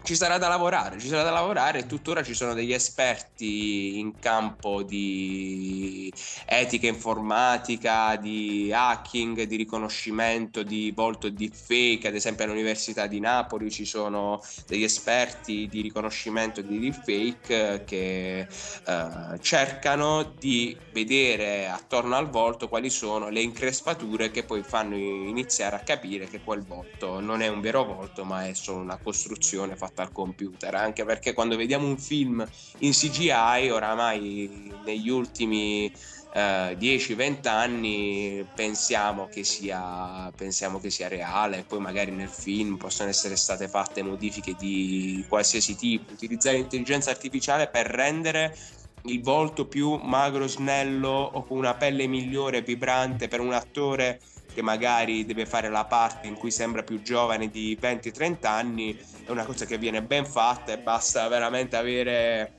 ci 0.07 0.15
sarà 0.15 0.37
da 0.37 0.47
lavorare, 0.47 0.99
ci 0.99 1.09
sarà 1.09 1.21
da 1.21 1.31
lavorare 1.31 1.79
e 1.79 1.85
tuttora 1.85 2.23
ci 2.23 2.33
sono 2.33 2.53
degli 2.53 2.71
esperti 2.71 3.99
in 3.99 4.17
campo 4.19 4.81
di 4.81 6.09
etica 6.45 6.87
informatica, 6.87 8.15
di 8.15 8.71
hacking, 8.73 9.41
di 9.43 9.57
riconoscimento 9.57 10.63
di 10.63 10.93
volto 10.95 11.29
deepfake, 11.29 12.07
ad 12.07 12.15
esempio 12.15 12.45
all'Università 12.45 13.05
di 13.05 13.19
Napoli 13.19 13.69
ci 13.69 13.83
sono 13.83 14.41
degli 14.65 14.83
esperti 14.83 15.67
di 15.67 15.81
riconoscimento 15.81 16.61
di 16.61 16.79
deepfake 16.79 17.83
che 17.83 18.39
eh, 18.39 19.39
cercano 19.41 20.23
di 20.23 20.79
vedere 20.93 21.67
attorno 21.67 22.15
al 22.15 22.29
volto 22.29 22.69
quali 22.69 22.89
sono 22.89 23.27
le 23.27 23.41
increspature 23.41 24.31
che 24.31 24.45
poi 24.45 24.63
fanno 24.63 24.95
iniziare 24.95 25.75
a 25.75 25.79
capire 25.81 26.29
che 26.29 26.41
quel 26.41 26.63
volto 26.63 27.19
non 27.19 27.41
è 27.41 27.49
un 27.49 27.59
vero 27.59 27.83
volto 27.83 28.23
ma 28.23 28.47
è 28.47 28.53
solo 28.53 28.79
una 28.79 28.99
costruzione 28.99 29.75
fatta 29.75 29.95
fatta 29.97 30.01
al 30.03 30.11
computer, 30.11 30.75
anche 30.75 31.03
perché 31.03 31.33
quando 31.33 31.57
vediamo 31.57 31.87
un 31.87 31.97
film 31.97 32.47
in 32.79 32.91
CGI, 32.91 33.69
oramai 33.71 34.71
negli 34.85 35.09
ultimi 35.09 35.91
eh, 36.33 36.77
10-20 36.77 37.47
anni 37.47 38.45
pensiamo 38.53 39.27
che, 39.27 39.43
sia, 39.43 40.31
pensiamo 40.35 40.79
che 40.79 40.91
sia 40.91 41.07
reale, 41.07 41.65
poi 41.67 41.79
magari 41.79 42.11
nel 42.11 42.29
film 42.29 42.77
possono 42.77 43.09
essere 43.09 43.35
state 43.35 43.67
fatte 43.67 44.03
modifiche 44.03 44.53
di 44.57 45.25
qualsiasi 45.27 45.75
tipo, 45.75 46.13
utilizzare 46.13 46.57
l'intelligenza 46.57 47.09
artificiale 47.09 47.67
per 47.67 47.87
rendere 47.87 48.55
il 49.03 49.21
volto 49.21 49.67
più 49.67 49.95
magro, 49.95 50.47
snello 50.47 51.09
o 51.09 51.43
con 51.43 51.57
una 51.57 51.75
pelle 51.75 52.07
migliore, 52.07 52.61
vibrante 52.61 53.27
per 53.27 53.39
un 53.39 53.53
attore 53.53 54.19
che 54.57 54.63
magari 54.63 55.23
deve 55.23 55.45
fare 55.45 55.69
la 55.69 55.85
parte 55.85 56.25
in 56.25 56.33
cui 56.33 56.49
sembra 56.49 56.81
più 56.81 57.03
giovane 57.03 57.51
di 57.51 57.77
20-30 57.79 58.47
anni, 58.47 58.99
è 59.23 59.29
una 59.29 59.45
cosa 59.45 59.65
che 59.65 59.77
viene 59.77 60.01
ben 60.01 60.25
fatta 60.25 60.73
e 60.73 60.79
basta 60.79 61.27
veramente 61.27 61.75
avere 61.75 62.53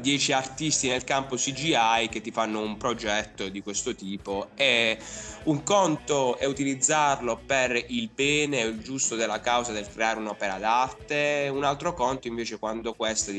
10 0.00 0.30
uh, 0.32 0.34
artisti 0.34 0.88
nel 0.88 1.04
campo 1.04 1.36
CGI 1.36 2.08
che 2.10 2.20
ti 2.20 2.32
fanno 2.32 2.60
un 2.60 2.76
progetto 2.76 3.48
di 3.48 3.62
questo 3.62 3.94
tipo 3.94 4.48
e 4.56 4.98
un 5.44 5.62
conto 5.62 6.36
è 6.36 6.46
utilizzarlo 6.46 7.40
per 7.46 7.76
il 7.88 8.10
bene 8.12 8.64
o 8.64 8.68
il 8.68 8.80
giusto 8.80 9.14
della 9.14 9.38
causa 9.38 9.70
del 9.70 9.86
creare 9.88 10.18
un'opera 10.18 10.58
d'arte, 10.58 11.48
un 11.52 11.62
altro 11.62 11.94
conto 11.94 12.26
invece 12.26 12.58
quando 12.58 12.94
queste 12.94 13.32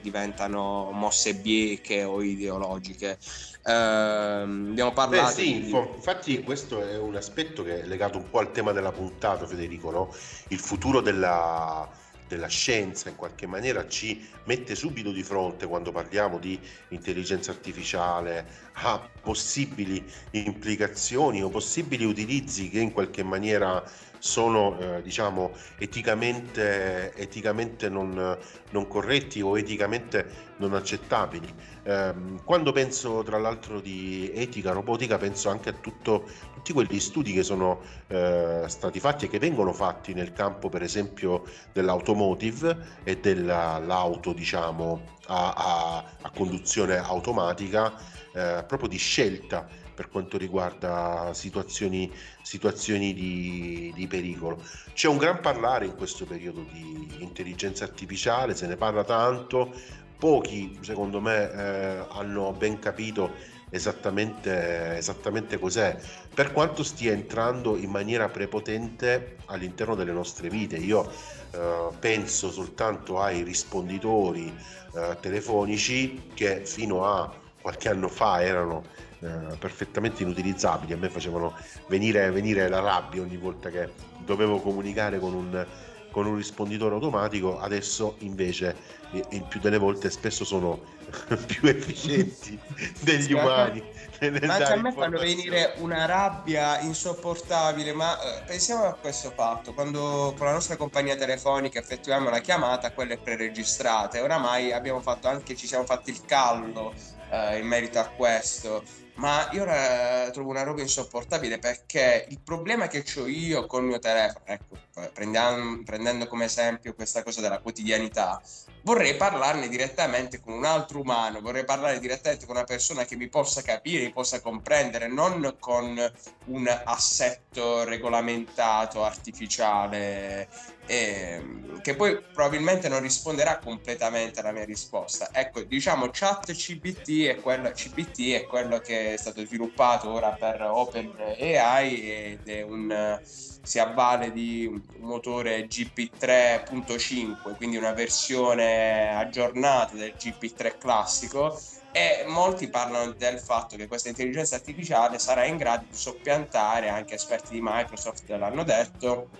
diventano 0.00 0.90
mosse 0.92 1.34
bieche 1.34 2.02
o 2.02 2.22
ideologiche. 2.22 3.18
Uh, 3.62 3.70
abbiamo 3.70 4.92
parlato 4.92 5.26
Beh, 5.26 5.32
sì, 5.32 5.62
di... 5.64 5.70
infatti 5.70 6.42
questo 6.42 6.82
è 6.82 6.96
un 6.96 7.14
aspetto 7.14 7.62
che 7.62 7.82
è 7.82 7.86
legato 7.86 8.16
un 8.16 8.30
po' 8.30 8.38
al 8.38 8.52
tema 8.52 8.72
della 8.72 8.90
puntata 8.90 9.46
Federico, 9.46 9.90
no? 9.90 10.14
il 10.48 10.58
futuro 10.58 11.02
della 11.02 11.86
della 12.30 12.46
scienza 12.46 13.08
in 13.08 13.16
qualche 13.16 13.48
maniera 13.48 13.88
ci 13.88 14.24
mette 14.44 14.76
subito 14.76 15.10
di 15.10 15.24
fronte 15.24 15.66
quando 15.66 15.90
parliamo 15.90 16.38
di 16.38 16.56
intelligenza 16.90 17.50
artificiale 17.50 18.46
a 18.74 19.04
possibili 19.20 20.02
implicazioni 20.30 21.42
o 21.42 21.48
possibili 21.48 22.04
utilizzi 22.04 22.70
che 22.70 22.78
in 22.78 22.92
qualche 22.92 23.24
maniera 23.24 23.82
sono 24.20 24.78
eh, 24.78 25.02
diciamo 25.02 25.50
eticamente, 25.78 27.12
eticamente 27.14 27.88
non, 27.88 28.38
non, 28.70 28.86
corretti 28.86 29.40
o 29.40 29.58
eticamente 29.58 30.48
non 30.58 30.74
accettabili. 30.74 31.52
Eh, 31.82 32.14
quando 32.44 32.72
penso 32.72 33.22
tra 33.22 33.38
l'altro 33.38 33.80
di 33.80 34.30
etica 34.34 34.72
robotica 34.72 35.16
penso 35.16 35.48
anche 35.48 35.70
a 35.70 35.72
tutto, 35.72 36.24
tutti 36.54 36.72
quegli 36.72 37.00
studi 37.00 37.32
che 37.32 37.42
sono 37.42 37.80
eh, 38.08 38.64
stati 38.66 39.00
fatti 39.00 39.24
e 39.24 39.28
che 39.28 39.38
vengono 39.38 39.72
fatti 39.72 40.12
nel 40.12 40.32
campo 40.32 40.68
per 40.68 40.82
esempio 40.82 41.44
dell'automotive 41.72 42.98
e 43.04 43.18
dell'auto 43.18 44.32
diciamo 44.32 45.18
a, 45.26 45.52
a, 45.52 46.04
a 46.20 46.30
conduzione 46.30 46.98
automatica 46.98 47.94
eh, 48.32 48.64
proprio 48.66 48.88
di 48.88 48.98
scelta 48.98 49.66
per 50.00 50.08
quanto 50.08 50.38
riguarda 50.38 51.30
situazioni, 51.34 52.10
situazioni 52.40 53.12
di, 53.12 53.92
di, 53.94 54.06
pericolo. 54.06 54.62
C'è 54.94 55.08
un 55.08 55.18
gran 55.18 55.40
parlare 55.40 55.84
in 55.84 55.94
questo 55.94 56.24
periodo 56.24 56.64
di 56.72 57.16
intelligenza 57.18 57.84
artificiale, 57.84 58.54
se 58.54 58.66
ne 58.66 58.76
parla 58.76 59.04
tanto, 59.04 59.74
pochi 60.20 60.78
secondo 60.82 61.20
me 61.20 61.50
eh, 61.50 62.04
hanno 62.10 62.52
ben 62.52 62.78
capito 62.78 63.32
esattamente, 63.70 64.96
esattamente 64.96 65.58
cos'è, 65.58 65.96
per 66.34 66.52
quanto 66.52 66.82
stia 66.82 67.12
entrando 67.12 67.76
in 67.76 67.88
maniera 67.88 68.28
prepotente 68.28 69.38
all'interno 69.46 69.94
delle 69.94 70.12
nostre 70.12 70.48
vite. 70.50 70.76
Io 70.76 71.10
eh, 71.52 71.88
penso 71.98 72.50
soltanto 72.50 73.20
ai 73.20 73.42
risponditori 73.42 74.54
eh, 74.94 75.16
telefonici 75.20 76.30
che 76.34 76.66
fino 76.66 77.06
a 77.06 77.32
qualche 77.60 77.88
anno 77.88 78.08
fa 78.08 78.42
erano 78.42 78.84
eh, 79.20 79.28
perfettamente 79.58 80.22
inutilizzabili. 80.22 80.92
A 80.92 80.96
me 80.96 81.08
facevano 81.08 81.54
venire, 81.88 82.30
venire, 82.30 82.68
la 82.68 82.80
rabbia 82.80 83.22
ogni 83.22 83.36
volta 83.36 83.70
che 83.70 83.90
dovevo 84.18 84.60
comunicare 84.60 85.18
con 85.18 85.34
un, 85.34 85.66
con 86.10 86.26
un 86.26 86.36
risponditore 86.36 86.94
automatico. 86.94 87.58
Adesso 87.58 88.16
invece 88.18 88.98
il 89.12 89.44
più 89.48 89.60
delle 89.60 89.78
volte 89.78 90.10
spesso 90.10 90.44
sono 90.44 90.80
più 91.46 91.68
efficienti 91.68 92.58
degli 93.00 93.32
umani. 93.32 93.82
Ma 94.20 94.54
anche 94.54 94.72
a 94.72 94.76
me 94.76 94.92
fanno 94.92 95.18
venire 95.18 95.74
una 95.78 96.04
rabbia 96.04 96.80
insopportabile, 96.80 97.92
ma 97.92 98.20
eh, 98.20 98.42
pensiamo 98.44 98.84
a 98.84 98.94
questo 98.94 99.32
fatto, 99.34 99.72
quando 99.72 100.34
con 100.36 100.46
la 100.46 100.52
nostra 100.52 100.76
compagnia 100.76 101.16
telefonica 101.16 101.78
effettuiamo 101.78 102.28
la 102.28 102.40
chiamata, 102.40 102.92
quella 102.92 103.14
è 103.14 103.18
preregistrata 103.18 104.18
e 104.18 104.20
oramai 104.20 104.72
abbiamo 104.72 105.00
fatto 105.00 105.28
anche, 105.28 105.56
ci 105.56 105.66
siamo 105.66 105.84
fatti 105.84 106.10
il 106.10 106.24
callo 106.26 106.92
eh, 107.30 107.58
in 107.58 107.66
merito 107.66 107.98
a 107.98 108.08
questo 108.08 108.82
ma 109.20 109.50
io 109.52 109.62
ora 109.62 110.30
trovo 110.30 110.48
una 110.48 110.62
roba 110.62 110.80
insopportabile 110.80 111.58
perché 111.58 112.26
il 112.30 112.40
problema 112.40 112.86
che 112.86 113.04
ho 113.18 113.26
io 113.26 113.66
col 113.66 113.84
mio 113.84 113.98
telefono, 113.98 114.44
ecco, 114.46 114.78
prendiamo, 115.12 115.82
prendendo 115.84 116.26
come 116.26 116.44
esempio 116.44 116.94
questa 116.94 117.22
cosa 117.22 117.40
della 117.40 117.60
quotidianità, 117.60 118.40
vorrei 118.82 119.14
parlarne 119.16 119.68
direttamente 119.68 120.40
con 120.40 120.52
un 120.54 120.64
altro 120.64 121.00
umano, 121.00 121.40
vorrei 121.40 121.64
parlare 121.64 121.98
direttamente 121.98 122.46
con 122.46 122.56
una 122.56 122.64
persona 122.64 123.04
che 123.04 123.16
mi 123.16 123.28
possa 123.28 123.62
capire, 123.62 124.04
mi 124.04 124.12
possa 124.12 124.40
comprendere, 124.40 125.08
non 125.08 125.56
con 125.58 126.12
un 126.46 126.80
assetto 126.84 127.84
regolamentato, 127.84 129.04
artificiale, 129.04 130.48
eh, 130.86 131.42
che 131.82 131.94
poi 131.94 132.20
probabilmente 132.20 132.88
non 132.88 133.00
risponderà 133.00 133.58
completamente 133.58 134.40
alla 134.40 134.52
mia 134.52 134.64
risposta. 134.64 135.28
Ecco, 135.32 135.62
diciamo 135.62 136.08
chat 136.10 136.52
CBT 136.52 137.26
è 137.26 137.36
quello, 137.36 137.70
CBT 137.70 138.32
è 138.32 138.46
quello 138.46 138.78
che 138.78 139.14
è 139.14 139.16
stato 139.16 139.44
sviluppato 139.44 140.10
ora 140.10 140.30
per 140.30 140.62
OpenAI 140.62 142.10
ed 142.10 142.48
è 142.48 142.62
un 142.62 143.18
si 143.62 143.78
avvale 143.78 144.32
di 144.32 144.68
motore 144.98 145.66
GP3.5, 145.66 147.54
quindi 147.56 147.76
una 147.76 147.92
versione 147.92 149.16
aggiornata 149.16 149.96
del 149.96 150.14
GP3 150.18 150.78
classico 150.78 151.58
e 151.92 152.24
molti 152.26 152.68
parlano 152.68 153.12
del 153.12 153.38
fatto 153.38 153.76
che 153.76 153.88
questa 153.88 154.08
intelligenza 154.08 154.56
artificiale 154.56 155.18
sarà 155.18 155.44
in 155.44 155.56
grado 155.56 155.86
di 155.88 155.96
soppiantare, 155.96 156.88
anche 156.88 157.14
esperti 157.14 157.52
di 157.52 157.60
Microsoft 157.62 158.28
l'hanno 158.30 158.62
detto, 158.62 159.30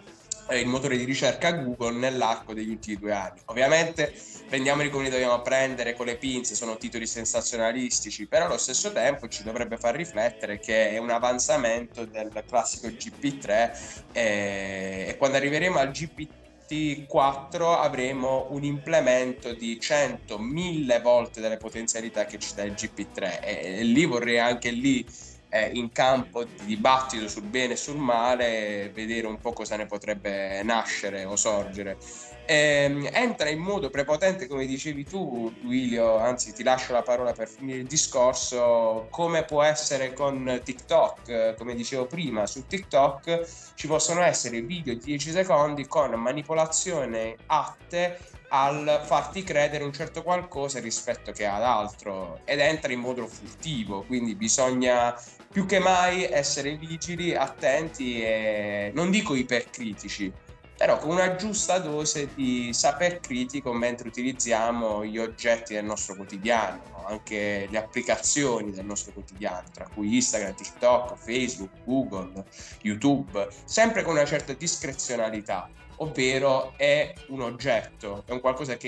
il 0.50 0.66
motore 0.66 0.96
di 0.96 1.04
ricerca 1.04 1.52
Google 1.52 1.96
nell'arco 1.98 2.52
degli 2.52 2.70
ultimi 2.70 2.96
due 2.96 3.12
anni. 3.12 3.40
Ovviamente 3.46 4.12
prendiamoli 4.50 4.90
come 4.90 5.04
li 5.04 5.10
dobbiamo 5.10 5.40
prendere 5.42 5.94
con 5.94 6.06
le 6.06 6.18
pinze, 6.18 6.56
sono 6.56 6.76
titoli 6.76 7.06
sensazionalistici, 7.06 8.26
però 8.26 8.46
allo 8.46 8.58
stesso 8.58 8.90
tempo 8.90 9.28
ci 9.28 9.44
dovrebbe 9.44 9.76
far 9.76 9.94
riflettere 9.94 10.58
che 10.58 10.90
è 10.90 10.98
un 10.98 11.10
avanzamento 11.10 12.04
del 12.04 12.32
classico 12.48 12.88
GP3 12.88 13.70
e, 14.10 15.06
e 15.10 15.16
quando 15.16 15.36
arriveremo 15.36 15.78
al 15.78 15.92
GPT 15.92 17.06
4 17.06 17.78
avremo 17.78 18.48
un 18.50 18.64
implemento 18.64 19.54
di 19.54 19.78
100, 19.78 20.36
1000 20.40 21.00
volte 21.00 21.40
delle 21.40 21.56
potenzialità 21.56 22.24
che 22.24 22.38
ci 22.38 22.52
dà 22.52 22.64
il 22.64 22.72
GP3 22.72 23.40
e, 23.40 23.78
e 23.78 23.82
lì 23.84 24.04
vorrei 24.04 24.40
anche 24.40 24.70
lì 24.70 25.06
eh, 25.48 25.70
in 25.74 25.92
campo 25.92 26.44
di 26.44 26.64
dibattito 26.64 27.28
sul 27.28 27.44
bene 27.44 27.74
e 27.74 27.76
sul 27.76 27.98
male, 27.98 28.90
vedere 28.92 29.26
un 29.26 29.40
po' 29.40 29.52
cosa 29.52 29.76
ne 29.76 29.86
potrebbe 29.86 30.62
nascere 30.64 31.24
o 31.24 31.36
sorgere. 31.36 31.98
Eh, 32.46 33.10
entra 33.12 33.48
in 33.48 33.60
modo 33.60 33.90
prepotente, 33.90 34.48
come 34.48 34.66
dicevi 34.66 35.04
tu, 35.04 35.52
Duilio, 35.60 36.16
anzi 36.16 36.52
ti 36.52 36.62
lascio 36.62 36.92
la 36.92 37.02
parola 37.02 37.32
per 37.32 37.48
finire 37.48 37.78
il 37.78 37.86
discorso, 37.86 39.06
come 39.10 39.44
può 39.44 39.62
essere 39.62 40.12
con 40.12 40.60
TikTok, 40.62 41.54
come 41.56 41.74
dicevo 41.74 42.06
prima, 42.06 42.46
su 42.46 42.66
TikTok 42.66 43.72
ci 43.74 43.86
possono 43.86 44.22
essere 44.22 44.62
video 44.62 44.94
di 44.94 45.00
10 45.00 45.30
secondi 45.30 45.86
con 45.86 46.10
manipolazione 46.12 47.36
atte 47.46 48.18
al 48.50 49.02
farti 49.04 49.42
credere 49.42 49.84
un 49.84 49.92
certo 49.92 50.22
qualcosa 50.22 50.80
rispetto 50.80 51.32
che 51.32 51.46
ad 51.46 51.62
altro 51.62 52.40
ed 52.44 52.58
entra 52.58 52.92
in 52.92 53.00
modo 53.00 53.26
furtivo, 53.26 54.02
quindi 54.02 54.34
bisogna 54.34 55.14
più 55.50 55.66
che 55.66 55.78
mai 55.78 56.24
essere 56.24 56.76
vigili, 56.76 57.34
attenti 57.34 58.22
e 58.22 58.90
non 58.94 59.10
dico 59.10 59.34
ipercritici, 59.34 60.32
però 60.80 60.96
con 60.96 61.10
una 61.10 61.36
giusta 61.36 61.78
dose 61.78 62.30
di 62.34 62.72
saper 62.72 63.20
critico 63.20 63.70
mentre 63.74 64.08
utilizziamo 64.08 65.04
gli 65.04 65.18
oggetti 65.18 65.74
del 65.74 65.84
nostro 65.84 66.14
quotidiano, 66.14 67.04
anche 67.06 67.68
le 67.70 67.76
applicazioni 67.76 68.70
del 68.70 68.86
nostro 68.86 69.12
quotidiano, 69.12 69.68
tra 69.74 69.86
cui 69.92 70.14
Instagram, 70.14 70.54
TikTok, 70.54 71.18
Facebook, 71.18 71.70
Google, 71.84 72.46
YouTube, 72.80 73.46
sempre 73.64 74.02
con 74.02 74.14
una 74.14 74.24
certa 74.24 74.54
discrezionalità, 74.54 75.68
ovvero 75.96 76.72
è 76.78 77.12
un 77.26 77.42
oggetto, 77.42 78.22
è 78.24 78.32
un 78.32 78.40
qualcosa 78.40 78.78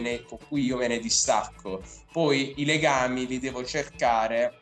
ne, 0.00 0.22
con 0.22 0.38
cui 0.48 0.64
io 0.64 0.78
me 0.78 0.86
ne 0.86 1.00
distacco. 1.00 1.82
Poi 2.10 2.54
i 2.62 2.64
legami 2.64 3.26
li 3.26 3.38
devo 3.38 3.62
cercare 3.62 4.61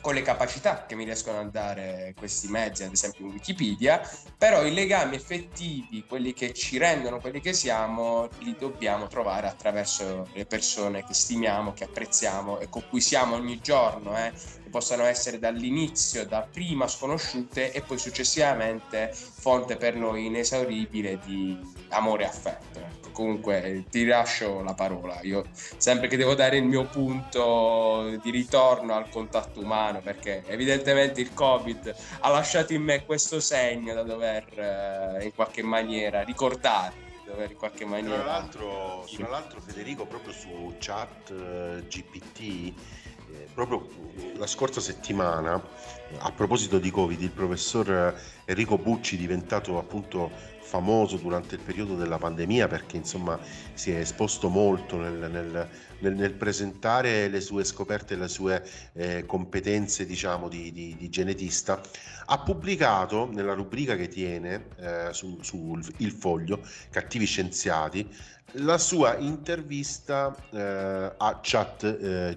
con 0.00 0.14
le 0.14 0.22
capacità 0.22 0.86
che 0.86 0.94
mi 0.94 1.04
riescono 1.04 1.40
a 1.40 1.44
dare 1.44 2.14
questi 2.16 2.48
mezzi, 2.48 2.82
ad 2.84 2.92
esempio 2.92 3.26
in 3.26 3.32
Wikipedia, 3.32 4.00
però 4.36 4.64
i 4.64 4.72
legami 4.72 5.16
effettivi, 5.16 6.04
quelli 6.06 6.32
che 6.32 6.52
ci 6.52 6.78
rendono 6.78 7.20
quelli 7.20 7.40
che 7.40 7.52
siamo, 7.52 8.28
li 8.38 8.54
dobbiamo 8.58 9.06
trovare 9.06 9.48
attraverso 9.48 10.28
le 10.32 10.46
persone 10.46 11.04
che 11.04 11.14
stimiamo, 11.14 11.72
che 11.72 11.84
apprezziamo 11.84 12.58
e 12.60 12.68
con 12.68 12.84
cui 12.88 13.00
siamo 13.00 13.34
ogni 13.34 13.60
giorno, 13.60 14.16
eh, 14.16 14.32
che 14.62 14.70
possano 14.70 15.04
essere 15.04 15.38
dall'inizio, 15.38 16.26
da 16.26 16.46
prima 16.50 16.86
sconosciute 16.86 17.72
e 17.72 17.82
poi 17.82 17.98
successivamente 17.98 19.10
fonte 19.12 19.76
per 19.76 19.94
noi 19.96 20.26
inesauribile 20.26 21.18
di 21.24 21.58
amore 21.88 22.24
e 22.24 22.26
affetto. 22.26 22.97
Comunque 23.18 23.86
ti 23.90 24.06
lascio 24.06 24.62
la 24.62 24.74
parola, 24.74 25.18
io 25.22 25.46
sempre 25.76 26.06
che 26.06 26.16
devo 26.16 26.36
dare 26.36 26.58
il 26.58 26.62
mio 26.62 26.84
punto 26.84 28.16
di 28.22 28.30
ritorno 28.30 28.94
al 28.94 29.08
contatto 29.08 29.58
umano, 29.58 30.00
perché 30.00 30.44
evidentemente 30.46 31.20
il 31.20 31.34
Covid 31.34 31.96
ha 32.20 32.28
lasciato 32.28 32.74
in 32.74 32.82
me 32.84 33.04
questo 33.04 33.40
segno 33.40 33.92
da 33.92 34.04
dover 34.04 34.44
eh, 34.56 35.24
in 35.24 35.34
qualche 35.34 35.64
maniera 35.64 36.22
ricordare 36.22 37.06
in 37.48 37.56
qualche 37.56 37.78
Tra 37.78 37.88
maniera... 37.88 38.24
l'altro, 38.24 39.04
tra 39.12 39.28
l'altro, 39.28 39.60
Federico, 39.60 40.06
proprio 40.06 40.32
su 40.32 40.76
chat 40.78 41.30
eh, 41.30 41.86
GPT, 41.88 42.40
eh, 42.40 43.48
proprio 43.52 43.84
la 44.36 44.46
scorsa 44.46 44.80
settimana, 44.80 45.60
a 46.18 46.30
proposito 46.30 46.78
di 46.78 46.90
Covid, 46.92 47.20
il 47.20 47.32
professor 47.32 48.14
Enrico 48.44 48.78
Bucci, 48.78 49.16
diventato 49.16 49.76
appunto 49.76 50.30
famoso 50.68 51.16
durante 51.16 51.54
il 51.54 51.62
periodo 51.62 51.96
della 51.96 52.18
pandemia 52.18 52.68
perché 52.68 52.98
insomma 52.98 53.38
si 53.72 53.90
è 53.90 54.00
esposto 54.00 54.50
molto 54.50 54.98
nel, 54.98 55.30
nel, 55.30 55.68
nel, 56.00 56.14
nel 56.14 56.32
presentare 56.34 57.28
le 57.28 57.40
sue 57.40 57.64
scoperte 57.64 58.14
e 58.14 58.16
le 58.18 58.28
sue 58.28 58.62
eh, 58.92 59.24
competenze 59.24 60.04
diciamo 60.04 60.48
di, 60.48 60.70
di, 60.70 60.94
di, 60.98 61.08
genetista. 61.08 61.80
Ha 62.26 62.38
pubblicato 62.40 63.30
nella 63.32 63.54
rubrica 63.54 63.96
che 63.96 64.08
tiene 64.08 64.66
eh, 64.76 65.08
su, 65.12 65.38
su, 65.40 65.78
Il 65.96 66.12
Foglio 66.12 66.60
Cattivi 66.90 67.24
Scienziati 67.24 68.06
la 68.52 68.76
sua 68.76 69.16
intervista 69.16 70.34
eh, 70.50 71.14
a 71.16 71.38
chat 71.42 72.36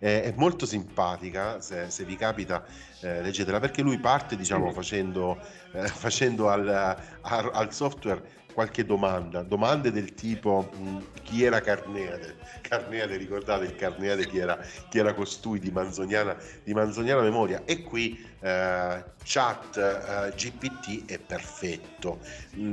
eh, 0.00 0.22
è 0.22 0.34
molto 0.36 0.66
simpatica 0.66 1.60
se, 1.60 1.90
se 1.90 2.04
vi 2.04 2.16
capita 2.16 2.64
eh, 3.00 3.22
leggetela 3.22 3.60
perché 3.60 3.82
lui 3.82 3.98
parte 3.98 4.34
diciamo 4.34 4.72
facendo, 4.72 5.38
eh, 5.72 5.86
facendo 5.86 6.48
al, 6.48 6.68
a, 6.68 7.50
al 7.52 7.72
software 7.72 8.38
qualche 8.52 8.84
domanda, 8.84 9.42
domande 9.42 9.92
del 9.92 10.14
tipo 10.14 10.70
mh, 10.74 11.22
chi 11.22 11.44
era 11.44 11.60
Carneade? 11.60 12.36
Carneade, 12.60 13.16
ricordate 13.16 13.64
il 13.64 13.74
Carneade 13.74 14.26
chi 14.26 14.38
era, 14.38 14.58
chi 14.88 14.98
era 14.98 15.14
costui 15.14 15.58
di 15.58 15.70
Manzoniana, 15.70 16.36
di 16.64 16.74
Manzoniana 16.74 17.22
memoria? 17.22 17.62
E 17.64 17.82
qui 17.82 18.18
eh, 18.40 19.04
chat 19.22 19.76
eh, 19.76 20.34
GPT 20.34 21.10
è 21.10 21.18
perfetto, 21.18 22.20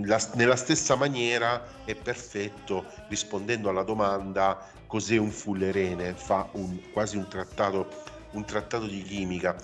La, 0.03 0.19
nella 0.34 0.55
stessa 0.55 0.95
maniera 0.95 1.84
è 1.84 1.95
perfetto 1.95 2.91
rispondendo 3.07 3.69
alla 3.69 3.84
domanda 3.84 4.65
cos'è 4.88 5.18
un 5.18 5.32
fullerene, 5.32 6.14
fa 6.14 6.50
un, 6.54 6.80
quasi 6.92 7.18
un 7.18 7.28
trattato, 7.28 7.88
un 8.32 8.46
trattato 8.46 8.88
di 8.88 9.02
chimica, 9.04 9.56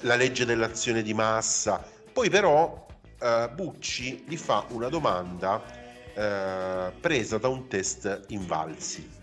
la 0.00 0.14
legge 0.14 0.44
dell'azione 0.44 1.02
di 1.02 1.12
massa, 1.14 1.84
poi 2.12 2.30
però 2.30 2.86
uh, 3.20 3.52
Bucci 3.54 4.24
gli 4.26 4.36
fa 4.36 4.64
una 4.70 4.88
domanda 4.88 5.62
uh, 5.62 6.98
presa 7.00 7.38
da 7.38 7.48
un 7.48 7.68
test 7.68 8.24
Invalsi. 8.28 9.16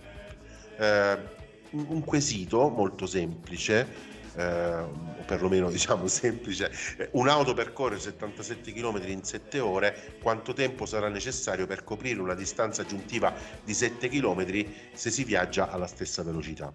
Uh, 0.78 1.34
un 1.72 2.04
quesito 2.04 2.70
molto 2.70 3.06
semplice, 3.06 4.14
o 4.38 5.24
perlomeno 5.26 5.70
diciamo 5.72 6.08
semplice, 6.08 6.72
un'auto 7.12 7.54
percorre 7.54 8.00
77 8.00 8.72
km 8.74 9.02
in 9.08 9.24
7 9.24 9.60
ore, 9.60 10.18
quanto 10.22 10.54
tempo 10.54 10.86
sarà 10.86 11.10
necessario 11.10 11.66
per 11.68 11.84
coprire 11.84 12.20
una 12.20 12.36
distanza 12.36 12.82
aggiuntiva 12.82 13.34
di 13.64 13.74
7 13.74 14.08
km 14.10 14.66
se 14.94 15.10
si 15.10 15.24
viaggia 15.24 15.70
alla 15.70 15.88
stessa 15.88 16.24
velocità? 16.24 16.74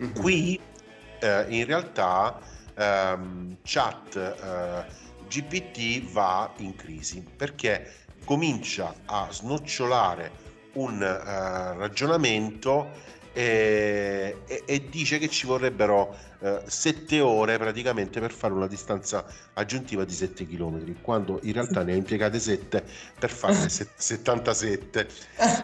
Mm-hmm. 0.00 0.14
Qui 0.14 0.60
in 1.20 1.66
realtà 1.66 2.40
ehm, 2.74 3.58
chat 3.62 4.86
GPT 5.28 6.10
va 6.10 6.52
in 6.56 6.74
crisi 6.74 7.22
perché 7.36 7.92
comincia 8.24 8.94
a 9.04 9.28
snocciolare 9.30 10.48
un 10.74 10.96
uh, 10.96 11.78
ragionamento 11.78 13.18
e, 13.40 14.36
e, 14.46 14.62
e, 14.66 14.88
dice 14.90 15.16
che 15.18 15.28
ci 15.30 15.46
vorrebbero 15.46 16.14
uh, 16.40 16.58
sette 16.66 17.20
ore 17.20 17.56
praticamente 17.56 18.20
per 18.20 18.32
fare 18.32 18.52
una 18.52 18.66
distanza 18.66 19.24
aggiuntiva 19.54 20.04
di 20.04 20.12
7 20.12 20.46
km 20.46 21.00
quando 21.00 21.40
in 21.44 21.54
realtà 21.54 21.82
ne 21.82 21.94
ha 21.94 21.96
impiegate 21.96 22.38
7 22.38 22.84
per 23.18 23.30
farne 23.30 23.70
77 23.70 25.08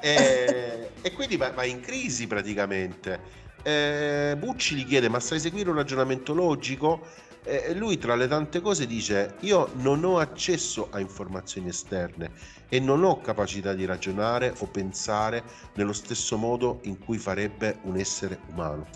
e, 0.00 0.90
e 1.02 1.12
quindi 1.12 1.36
va, 1.36 1.50
va, 1.50 1.64
in 1.64 1.80
crisi 1.80 2.26
praticamente. 2.26 3.44
Eh, 3.62 4.36
Bucci 4.38 4.76
gli 4.76 4.86
chiede 4.86 5.10
ma 5.10 5.20
sai 5.20 5.38
seguire 5.38 5.68
un 5.68 5.76
ragionamento 5.76 6.32
logico? 6.32 7.24
E 7.48 7.74
lui 7.74 7.98
tra 7.98 8.16
le 8.16 8.26
tante 8.26 8.60
cose 8.60 8.86
dice 8.86 9.34
io 9.40 9.70
non 9.74 10.02
ho 10.02 10.18
accesso 10.18 10.88
a 10.90 10.98
informazioni 10.98 11.68
esterne 11.68 12.30
e 12.68 12.80
non 12.80 13.04
ho 13.04 13.20
capacità 13.20 13.72
di 13.72 13.84
ragionare 13.84 14.54
o 14.58 14.66
pensare 14.66 15.42
nello 15.74 15.92
stesso 15.92 16.36
modo 16.36 16.80
in 16.84 16.98
cui 16.98 17.18
farebbe 17.18 17.78
un 17.82 17.96
essere 17.96 18.40
umano. 18.48 18.86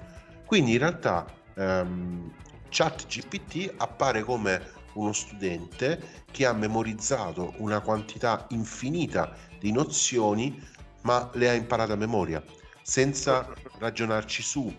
Quindi 0.45 0.73
in 0.73 0.79
realtà 0.79 1.27
um, 1.55 2.33
ChatGPT 2.69 3.75
appare 3.77 4.23
come 4.23 4.79
uno 4.95 5.13
studente 5.13 6.25
che 6.31 6.47
ha 6.47 6.53
memorizzato 6.53 7.55
una 7.59 7.81
quantità 7.81 8.47
infinita 8.51 9.35
di 9.59 9.71
nozioni 9.71 10.61
ma 11.03 11.31
le 11.35 11.49
ha 11.49 11.55
imparate 11.55 11.93
a 11.93 11.97
memoria 11.97 12.43
senza 12.83 13.47
ragionarci 13.79 14.43
su 14.43 14.75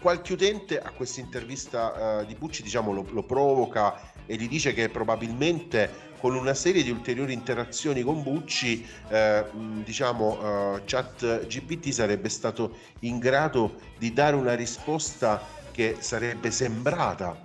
qualche 0.00 0.34
utente 0.34 0.78
a 0.78 0.90
questa 0.90 1.20
intervista 1.20 2.20
uh, 2.20 2.26
di 2.26 2.34
Bucci 2.34 2.62
diciamo, 2.62 2.92
lo, 2.92 3.06
lo, 3.10 3.24
provoca 3.24 4.12
e 4.26 4.36
gli 4.36 4.48
dice 4.48 4.72
che 4.72 4.88
probabilmente 4.88 6.05
con 6.18 6.34
una 6.34 6.54
serie 6.54 6.82
di 6.82 6.90
ulteriori 6.90 7.32
interazioni 7.32 8.02
con 8.02 8.22
Bucci 8.22 8.86
eh, 9.08 9.44
diciamo 9.84 10.74
uh, 10.74 10.80
chat 10.84 11.46
GPT 11.46 11.90
sarebbe 11.90 12.28
stato 12.28 12.76
in 13.00 13.18
grado 13.18 13.80
di 13.98 14.12
dare 14.12 14.36
una 14.36 14.54
risposta 14.54 15.42
che 15.72 15.96
sarebbe 16.00 16.50
sembrata 16.50 17.38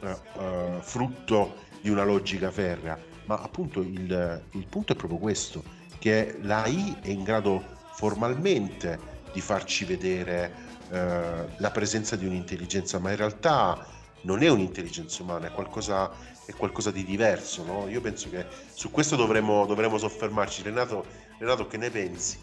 uh, 0.00 0.80
frutto 0.80 1.66
di 1.80 1.90
una 1.90 2.04
logica 2.04 2.50
ferrea. 2.50 2.98
Ma 3.24 3.36
appunto 3.36 3.80
il, 3.80 4.42
il 4.52 4.66
punto 4.66 4.92
è 4.92 4.96
proprio 4.96 5.18
questo 5.18 5.62
che 5.98 6.38
l'AI 6.42 6.96
è 7.02 7.08
in 7.08 7.24
grado 7.24 7.62
formalmente 7.92 9.16
di 9.32 9.40
farci 9.40 9.84
vedere 9.84 10.52
eh, 10.90 11.46
la 11.56 11.70
presenza 11.70 12.16
di 12.16 12.26
un'intelligenza, 12.26 12.98
ma 12.98 13.10
in 13.10 13.16
realtà 13.16 13.86
non 14.22 14.42
è 14.42 14.48
un'intelligenza 14.48 15.22
umana, 15.22 15.48
è 15.48 15.50
qualcosa, 15.50 16.10
è 16.48 16.54
qualcosa 16.54 16.90
di 16.90 17.04
diverso. 17.04 17.62
No? 17.62 17.88
Io 17.88 18.00
penso 18.00 18.30
che 18.30 18.46
su 18.72 18.90
questo 18.90 19.16
dovremmo, 19.16 19.66
dovremmo 19.66 19.98
soffermarci. 19.98 20.62
Renato, 20.62 21.04
Renato, 21.38 21.66
che 21.66 21.76
ne 21.76 21.90
pensi? 21.90 22.38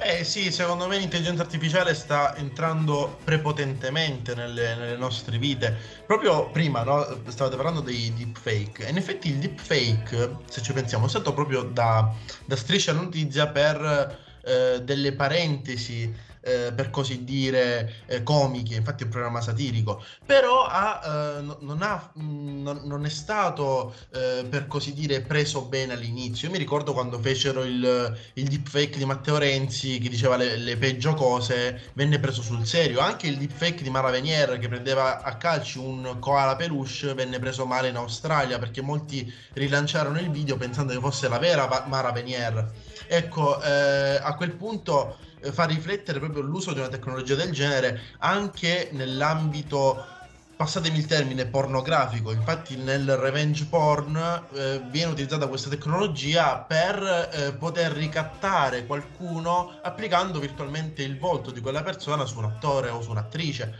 Eh 0.00 0.22
sì, 0.22 0.52
secondo 0.52 0.86
me 0.86 0.96
l'intelligenza 0.96 1.42
artificiale 1.42 1.92
sta 1.92 2.36
entrando 2.36 3.18
prepotentemente 3.24 4.32
nelle, 4.36 4.76
nelle 4.76 4.96
nostre 4.96 5.38
vite. 5.38 5.76
Proprio 6.06 6.50
prima 6.50 6.84
no, 6.84 7.04
stavate 7.26 7.56
parlando 7.56 7.80
dei 7.80 8.14
deepfake. 8.14 8.88
In 8.88 8.96
effetti 8.96 9.30
il 9.30 9.38
deepfake, 9.38 10.36
se 10.48 10.62
ci 10.62 10.72
pensiamo, 10.72 11.06
è 11.06 11.08
stato 11.08 11.34
proprio 11.34 11.64
da, 11.64 12.14
da 12.44 12.54
striscia 12.54 12.92
notizia 12.92 13.48
per 13.48 14.16
eh, 14.44 14.80
delle 14.84 15.14
parentesi 15.14 16.14
eh, 16.40 16.72
per 16.74 16.90
così 16.90 17.24
dire 17.24 17.94
eh, 18.06 18.22
comiche, 18.22 18.74
infatti 18.74 19.02
è 19.02 19.06
un 19.06 19.12
programma 19.12 19.40
satirico, 19.40 20.02
però 20.24 20.64
ha, 20.64 21.00
eh, 21.04 21.40
non, 21.60 21.82
ha, 21.82 22.12
mm, 22.18 22.66
non, 22.84 23.04
è 23.04 23.08
stato 23.08 23.94
eh, 24.12 24.44
per 24.48 24.66
così 24.66 24.92
dire 24.92 25.20
preso 25.20 25.62
bene 25.62 25.94
all'inizio. 25.94 26.48
Io 26.48 26.52
mi 26.52 26.58
ricordo 26.58 26.92
quando 26.92 27.18
fecero 27.18 27.64
il, 27.64 28.16
il 28.34 28.48
deepfake 28.48 28.98
di 28.98 29.04
Matteo 29.04 29.38
Renzi 29.38 29.98
che 29.98 30.08
diceva 30.08 30.36
le, 30.36 30.56
le, 30.56 30.76
peggio 30.76 31.14
cose, 31.14 31.90
venne 31.94 32.18
preso 32.18 32.42
sul 32.42 32.66
serio. 32.66 33.00
Anche 33.00 33.26
il 33.26 33.38
deepfake 33.38 33.82
di 33.82 33.90
Mara 33.90 34.10
Venier 34.10 34.58
che 34.58 34.68
prendeva 34.68 35.22
a 35.22 35.36
calci 35.36 35.78
un 35.78 36.16
koala 36.18 36.56
peluche 36.56 37.14
venne 37.14 37.38
preso 37.38 37.66
male 37.66 37.88
in 37.88 37.96
Australia 37.96 38.58
perché 38.58 38.80
molti 38.80 39.32
rilanciarono 39.54 40.18
il 40.18 40.30
video 40.30 40.56
pensando 40.56 40.92
che 40.92 41.00
fosse 41.00 41.28
la 41.28 41.38
vera 41.38 41.84
Mara 41.86 42.12
Venier. 42.12 42.70
Ecco, 43.06 43.60
eh, 43.62 44.18
a 44.20 44.34
quel 44.34 44.52
punto 44.52 45.16
fa 45.52 45.64
riflettere 45.64 46.18
proprio 46.18 46.42
l'uso 46.42 46.72
di 46.72 46.78
una 46.78 46.88
tecnologia 46.88 47.34
del 47.34 47.52
genere 47.52 48.00
anche 48.18 48.88
nell'ambito 48.92 50.16
passatemi 50.58 50.98
il 50.98 51.06
termine 51.06 51.46
pornografico. 51.46 52.32
Infatti 52.32 52.76
nel 52.76 53.16
revenge 53.16 53.66
porn 53.66 54.16
eh, 54.16 54.82
viene 54.90 55.12
utilizzata 55.12 55.46
questa 55.46 55.70
tecnologia 55.70 56.58
per 56.58 57.30
eh, 57.32 57.52
poter 57.52 57.92
ricattare 57.92 58.84
qualcuno 58.84 59.78
applicando 59.80 60.40
virtualmente 60.40 61.04
il 61.04 61.16
volto 61.16 61.52
di 61.52 61.60
quella 61.60 61.84
persona 61.84 62.26
su 62.26 62.38
un 62.38 62.46
attore 62.46 62.90
o 62.90 63.00
su 63.00 63.10
un'attrice. 63.10 63.72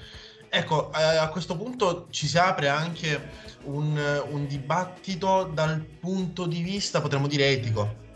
Ecco 0.48 0.92
eh, 0.92 1.02
a 1.02 1.28
questo 1.30 1.56
punto 1.56 2.06
ci 2.10 2.28
si 2.28 2.38
apre 2.38 2.68
anche 2.68 3.28
un, 3.64 4.00
un 4.30 4.46
dibattito 4.46 5.50
dal 5.52 5.80
punto 5.80 6.46
di 6.46 6.62
vista 6.62 7.00
potremmo 7.00 7.26
dire 7.26 7.48
etico 7.48 8.06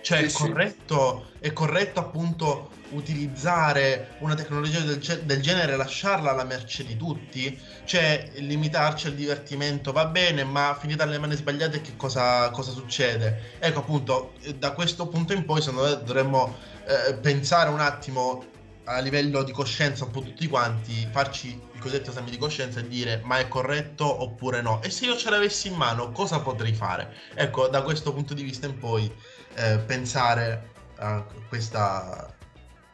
cioè 0.00 0.24
è, 0.24 0.30
corretto, 0.30 1.30
è 1.38 1.52
corretto 1.52 2.00
appunto 2.00 2.70
utilizzare 2.90 4.16
una 4.20 4.34
tecnologia 4.34 4.80
del, 4.80 4.98
del, 4.98 5.42
genere 5.42 5.74
e 5.74 5.76
lasciarla 5.76 6.30
alla 6.30 6.44
merce 6.44 6.84
di 6.84 6.96
tutti? 6.96 7.58
Cioè 7.84 8.30
limitarci 8.36 9.08
al 9.08 9.14
divertimento 9.14 9.92
va 9.92 10.06
bene, 10.06 10.44
ma 10.44 10.76
finita 10.78 11.04
alle 11.04 11.18
mani 11.18 11.36
sbagliate 11.36 11.80
che 11.80 11.96
cosa, 11.96 12.50
cosa 12.50 12.70
succede? 12.70 13.56
Ecco 13.58 13.80
appunto, 13.80 14.32
da 14.56 14.72
questo 14.72 15.08
punto 15.08 15.32
in 15.32 15.44
poi 15.44 15.60
secondo 15.60 15.88
me 15.88 16.02
dovremmo 16.02 16.56
eh, 16.86 17.14
pensare 17.14 17.70
un 17.70 17.80
attimo 17.80 18.56
a 18.88 19.00
livello 19.00 19.42
di 19.42 19.52
coscienza 19.52 20.04
un 20.04 20.10
po' 20.10 20.22
tutti 20.22 20.48
quanti, 20.48 21.06
farci 21.10 21.48
il 21.48 21.80
cosiddetto 21.80 22.10
esame 22.10 22.30
di 22.30 22.38
coscienza 22.38 22.80
e 22.80 22.88
dire 22.88 23.20
ma 23.22 23.38
è 23.38 23.46
corretto 23.46 24.22
oppure 24.22 24.62
no. 24.62 24.80
E 24.82 24.90
se 24.90 25.04
io 25.04 25.16
ce 25.16 25.28
l'avessi 25.28 25.68
in 25.68 25.74
mano, 25.74 26.10
cosa 26.10 26.40
potrei 26.40 26.72
fare? 26.72 27.14
Ecco, 27.34 27.68
da 27.68 27.82
questo 27.82 28.14
punto 28.14 28.32
di 28.32 28.42
vista 28.42 28.66
in 28.66 28.78
poi, 28.78 29.12
eh, 29.58 29.78
pensare 29.78 30.70
a 30.96 31.24
questa, 31.48 32.32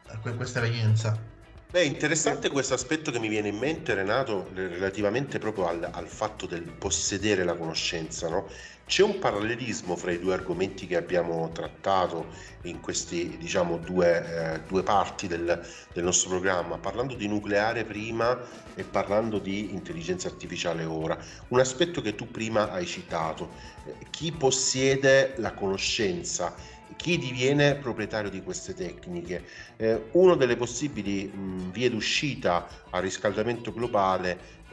a 0.07 0.17
questa 0.35 0.59
evenienza. 0.59 1.17
Beh, 1.69 1.83
interessante 1.83 2.49
questo 2.49 2.73
aspetto 2.73 3.11
che 3.11 3.19
mi 3.19 3.27
viene 3.27 3.49
in 3.49 3.57
mente, 3.57 3.93
Renato, 3.93 4.49
relativamente 4.53 5.39
proprio 5.39 5.67
al, 5.67 5.89
al 5.91 6.07
fatto 6.07 6.45
del 6.45 6.63
possedere 6.63 7.43
la 7.43 7.55
conoscenza, 7.55 8.29
no? 8.29 8.47
C'è 8.87 9.01
un 9.01 9.17
parallelismo 9.17 9.95
fra 9.95 10.11
i 10.11 10.19
due 10.19 10.35
argomenti 10.35 10.85
che 10.85 10.95
abbiamo 10.95 11.49
trattato 11.51 12.27
in 12.63 12.81
queste 12.81 13.35
diciamo, 13.35 13.79
due, 13.79 14.53
eh, 14.53 14.61
due 14.67 14.83
parti 14.83 15.25
del, 15.25 15.59
del, 15.91 16.03
nostro 16.03 16.29
programma, 16.29 16.77
parlando 16.77 17.15
di 17.15 17.27
nucleare 17.27 17.83
prima 17.83 18.39
e 18.75 18.83
parlando 18.83 19.39
di 19.39 19.73
intelligenza 19.73 20.27
artificiale 20.27 20.85
ora. 20.85 21.17
Un 21.47 21.59
aspetto 21.59 21.99
che 22.01 22.13
tu 22.13 22.29
prima 22.29 22.71
hai 22.71 22.85
citato, 22.85 23.49
eh, 23.85 23.95
chi 24.11 24.31
possiede 24.31 25.33
la 25.37 25.53
conoscenza, 25.53 26.53
chi 26.95 27.17
diviene 27.17 27.77
proprietario 27.77 28.29
di 28.29 28.43
queste 28.43 28.75
tecniche. 28.75 29.45
Eh, 29.77 30.09
una 30.11 30.35
delle 30.35 30.55
possibili 30.55 31.25
mh, 31.25 31.71
vie 31.71 31.89
d'uscita 31.89 32.67
al 32.91 33.01
riscaldamento 33.01 33.73
globale 33.73 34.63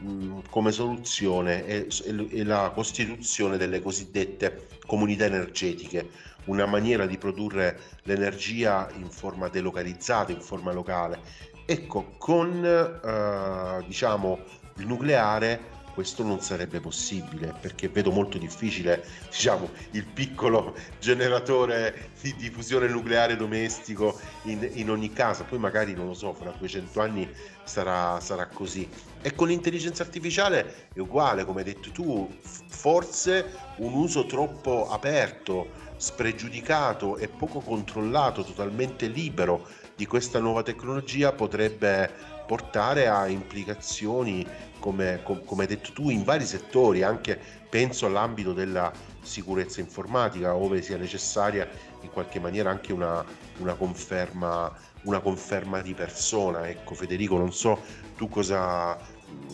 come 0.49 0.73
soluzione 0.73 1.65
è, 1.65 1.87
è 1.87 2.43
la 2.43 2.71
costituzione 2.75 3.57
delle 3.57 3.81
cosiddette 3.81 4.69
comunità 4.87 5.25
energetiche, 5.25 6.09
una 6.45 6.67
maniera 6.67 7.07
di 7.07 7.19
produrre 7.19 7.79
l'energia 8.03 8.89
in 8.97 9.11
forma 9.11 9.49
delocalizzata, 9.49 10.33
in 10.33 10.41
forma 10.41 10.73
locale. 10.73 11.21
Ecco, 11.65 12.15
con 12.19 12.65
eh, 12.65 13.85
diciamo, 13.87 14.39
il 14.77 14.87
nucleare 14.87 15.71
questo 15.93 16.23
non 16.23 16.41
sarebbe 16.41 16.81
possibile 16.81 17.55
perché 17.61 17.89
vedo 17.89 18.11
molto 18.11 18.39
difficile 18.39 19.05
diciamo, 19.29 19.71
il 19.93 20.05
piccolo 20.05 20.75
generatore 20.99 22.11
di 22.21 22.35
diffusione 22.37 22.89
nucleare 22.89 23.37
domestico 23.37 24.19
in, 24.45 24.69
in, 24.73 24.91
ogni 24.91 25.13
casa 25.13 25.45
poi 25.45 25.59
magari 25.59 25.95
non 25.95 26.07
lo 26.07 26.15
so 26.15 26.33
fra 26.33 26.51
200 26.51 27.01
anni 27.01 27.29
sarà, 27.65 28.19
sarà 28.21 28.47
così 28.47 28.89
e 29.23 29.35
con 29.35 29.49
l'intelligenza 29.49 30.03
artificiale 30.03 30.89
è 30.93 30.99
uguale 30.99 31.45
come 31.45 31.61
hai 31.61 31.67
detto 31.67 31.91
tu 31.93 32.29
forse 32.43 33.55
un 33.77 33.95
uso 33.95 34.27
troppo 34.27 34.91
aperto 34.91 35.81
spregiudicato 35.97 37.17
e 37.17 37.29
poco 37.29 37.61
controllato 37.61 38.43
totalmente 38.43 39.07
libero 39.07 39.67
di 39.95 40.07
questa 40.07 40.41
nuova 40.41 40.65
tecnologia 40.65 41.33
potrebbe 41.33 42.11
portare 42.45 43.07
a 43.07 43.29
implicazioni 43.29 44.45
come, 44.81 45.23
come 45.23 45.63
hai 45.63 45.69
detto 45.69 45.93
tu, 45.93 46.11
in 46.11 46.25
vari 46.25 46.45
settori, 46.45 47.05
anche 47.05 47.39
penso 47.71 48.07
all'ambito 48.07 48.53
della 48.53 48.93
sicurezza 49.23 49.81
informatica, 49.81 50.51
dove 50.53 50.83
sia 50.83 50.97
necessaria 50.97 51.69
in 52.01 52.11
qualche 52.11 52.41
maniera 52.41 52.71
anche 52.71 52.93
una, 52.93 53.25
una, 53.59 53.75
conferma, 53.75 54.75
una 55.03 55.21
conferma 55.21 55.81
di 55.81 55.95
persona. 55.95 56.69
Ecco, 56.69 56.95
Federico, 56.95 57.39
non 57.39 57.53
so 57.53 57.81
tu 58.17 58.29
cosa, 58.29 58.99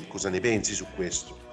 cosa 0.08 0.28
ne 0.28 0.40
pensi 0.40 0.74
su 0.74 0.86
questo. 0.94 1.46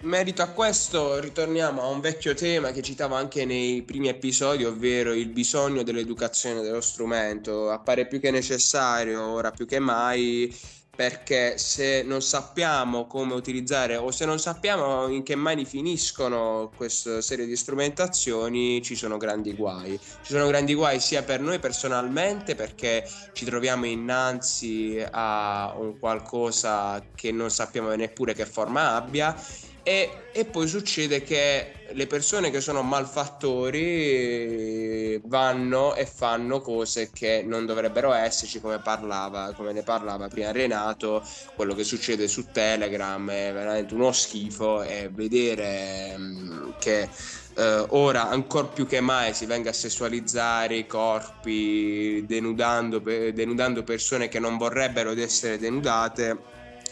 In 0.00 0.08
merito 0.10 0.42
a 0.42 0.48
questo 0.48 1.18
ritorniamo 1.20 1.80
a 1.80 1.86
un 1.86 2.00
vecchio 2.00 2.34
tema 2.34 2.70
che 2.70 2.82
citavo 2.82 3.14
anche 3.14 3.46
nei 3.46 3.82
primi 3.82 4.08
episodi, 4.08 4.64
ovvero 4.64 5.14
il 5.14 5.28
bisogno 5.28 5.82
dell'educazione 5.82 6.60
dello 6.60 6.82
strumento. 6.82 7.70
Appare 7.70 8.06
più 8.06 8.20
che 8.20 8.30
necessario, 8.30 9.22
ora 9.22 9.50
più 9.52 9.66
che 9.66 9.78
mai, 9.78 10.54
perché 10.96 11.58
se 11.58 12.02
non 12.02 12.22
sappiamo 12.22 13.06
come 13.06 13.34
utilizzare 13.34 13.96
o 13.96 14.10
se 14.10 14.24
non 14.24 14.38
sappiamo 14.38 15.08
in 15.08 15.22
che 15.22 15.36
mani 15.36 15.66
finiscono 15.66 16.72
questa 16.74 17.20
serie 17.20 17.44
di 17.44 17.54
strumentazioni 17.54 18.80
ci 18.82 18.96
sono 18.96 19.18
grandi 19.18 19.54
guai. 19.54 19.98
Ci 19.98 20.32
sono 20.32 20.46
grandi 20.46 20.72
guai 20.72 20.98
sia 20.98 21.22
per 21.22 21.40
noi 21.40 21.58
personalmente 21.58 22.54
perché 22.54 23.06
ci 23.34 23.44
troviamo 23.44 23.84
innanzi 23.84 25.04
a 25.10 25.74
un 25.76 25.98
qualcosa 25.98 27.10
che 27.14 27.30
non 27.30 27.50
sappiamo 27.50 27.94
neppure 27.94 28.32
che 28.32 28.46
forma 28.46 28.94
abbia 28.94 29.36
e, 29.88 30.10
e, 30.32 30.44
poi 30.46 30.66
succede 30.66 31.22
che 31.22 31.74
le 31.92 32.08
persone 32.08 32.50
che 32.50 32.60
sono 32.60 32.82
malfattori 32.82 34.00
vanno 35.26 35.94
e 35.94 36.06
fanno 36.06 36.60
cose 36.60 37.10
che 37.12 37.44
non 37.46 37.66
dovrebbero 37.66 38.12
esserci, 38.12 38.60
come, 38.60 38.80
parlava, 38.80 39.52
come 39.54 39.72
ne 39.72 39.84
parlava 39.84 40.26
prima 40.26 40.50
Renato. 40.50 41.22
Quello 41.54 41.72
che 41.74 41.84
succede 41.84 42.26
su 42.26 42.46
Telegram 42.50 43.30
è 43.30 43.52
veramente 43.52 43.94
uno 43.94 44.10
schifo 44.10 44.82
e 44.82 45.08
vedere 45.08 46.14
um, 46.16 46.74
che 46.80 47.08
Uh, 47.56 47.86
ora 47.96 48.28
ancora 48.28 48.66
più 48.66 48.86
che 48.86 49.00
mai 49.00 49.32
si 49.32 49.46
venga 49.46 49.70
a 49.70 49.72
sessualizzare 49.72 50.76
i 50.76 50.86
corpi 50.86 52.22
denudando, 52.26 52.98
denudando 52.98 53.82
persone 53.82 54.28
che 54.28 54.38
non 54.38 54.58
vorrebbero 54.58 55.12
essere 55.12 55.56
denudate 55.56 56.38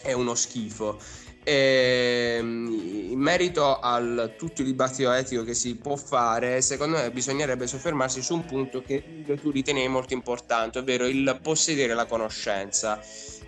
è 0.00 0.12
uno 0.12 0.34
schifo 0.34 0.98
e, 1.44 2.36
ehm, 2.38 3.10
in 3.10 3.18
merito 3.18 3.78
a 3.78 4.00
tutto 4.36 4.62
il 4.62 4.66
dibattito 4.66 5.12
etico 5.12 5.44
che 5.44 5.54
si 5.54 5.76
può 5.76 5.94
fare, 5.94 6.60
secondo 6.62 6.96
me 6.96 7.10
bisognerebbe 7.10 7.66
soffermarsi 7.66 8.22
su 8.22 8.34
un 8.34 8.44
punto 8.44 8.82
che 8.82 9.22
tu 9.40 9.50
ritenevi 9.50 9.86
molto 9.88 10.14
importante, 10.14 10.80
ovvero 10.80 11.06
il 11.06 11.38
possedere 11.40 11.94
la 11.94 12.06
conoscenza. 12.06 13.00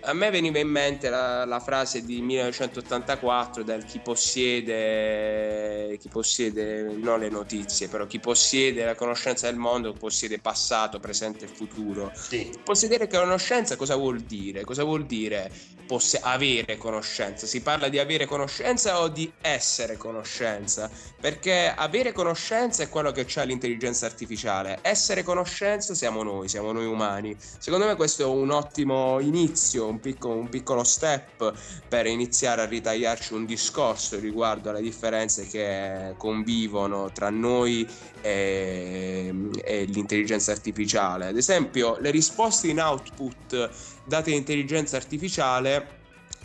A 0.07 0.13
me 0.13 0.29
veniva 0.29 0.57
in 0.57 0.69
mente 0.69 1.09
la, 1.09 1.43
la 1.43 1.59
frase 1.59 2.05
di 2.05 2.21
1984 2.21 3.61
del 3.61 3.83
chi 3.83 3.99
possiede, 3.99 5.97
chi 5.97 6.07
possiede, 6.07 6.95
non 6.95 7.19
le 7.19 7.27
notizie, 7.27 7.89
però 7.89 8.05
chi 8.07 8.17
possiede 8.17 8.85
la 8.85 8.95
conoscenza 8.95 9.47
del 9.47 9.57
mondo 9.57 9.91
possiede 9.91 10.39
passato, 10.39 11.01
presente 11.01 11.43
e 11.43 11.47
futuro. 11.49 12.13
Sì. 12.15 12.49
Possedere 12.63 13.09
conoscenza 13.09 13.75
cosa 13.75 13.97
vuol 13.97 14.21
dire? 14.21 14.63
Cosa 14.63 14.85
vuol 14.85 15.05
dire 15.05 15.51
posse- 15.85 16.21
avere 16.21 16.77
conoscenza? 16.77 17.45
Si 17.45 17.59
parla 17.59 17.89
di 17.89 17.99
avere 17.99 18.25
conoscenza 18.25 19.01
o 19.01 19.09
di 19.09 19.29
essere 19.41 19.97
conoscenza? 19.97 20.89
Perché 21.19 21.73
avere 21.75 22.13
conoscenza 22.13 22.81
è 22.81 22.87
quello 22.87 23.11
che 23.11 23.25
c'ha 23.27 23.43
l'intelligenza 23.43 24.05
artificiale, 24.05 24.79
essere 24.83 25.23
conoscenza 25.23 25.93
siamo 25.93 26.23
noi, 26.23 26.47
siamo 26.47 26.71
noi 26.71 26.85
umani. 26.85 27.35
Secondo 27.37 27.87
me 27.87 27.95
questo 27.95 28.23
è 28.23 28.25
un 28.25 28.51
ottimo 28.51 29.19
inizio, 29.19 29.96
un, 29.97 29.99
picco- 29.99 30.29
un 30.29 30.49
piccolo 30.49 30.83
step 30.83 31.53
per 31.87 32.05
iniziare 32.05 32.61
a 32.61 32.65
ritagliarci 32.65 33.33
un 33.33 33.45
discorso 33.45 34.19
riguardo 34.19 34.69
alle 34.69 34.81
differenze 34.81 35.45
che 35.47 36.13
convivono 36.17 37.11
tra 37.11 37.29
noi 37.29 37.87
e, 38.21 39.33
e 39.63 39.83
l'intelligenza 39.85 40.51
artificiale. 40.51 41.27
Ad 41.27 41.37
esempio, 41.37 41.97
le 41.99 42.11
risposte 42.11 42.67
in 42.67 42.79
output 42.79 43.69
date 44.03 44.31
all'intelligenza 44.31 44.95
artificiale 44.97 45.96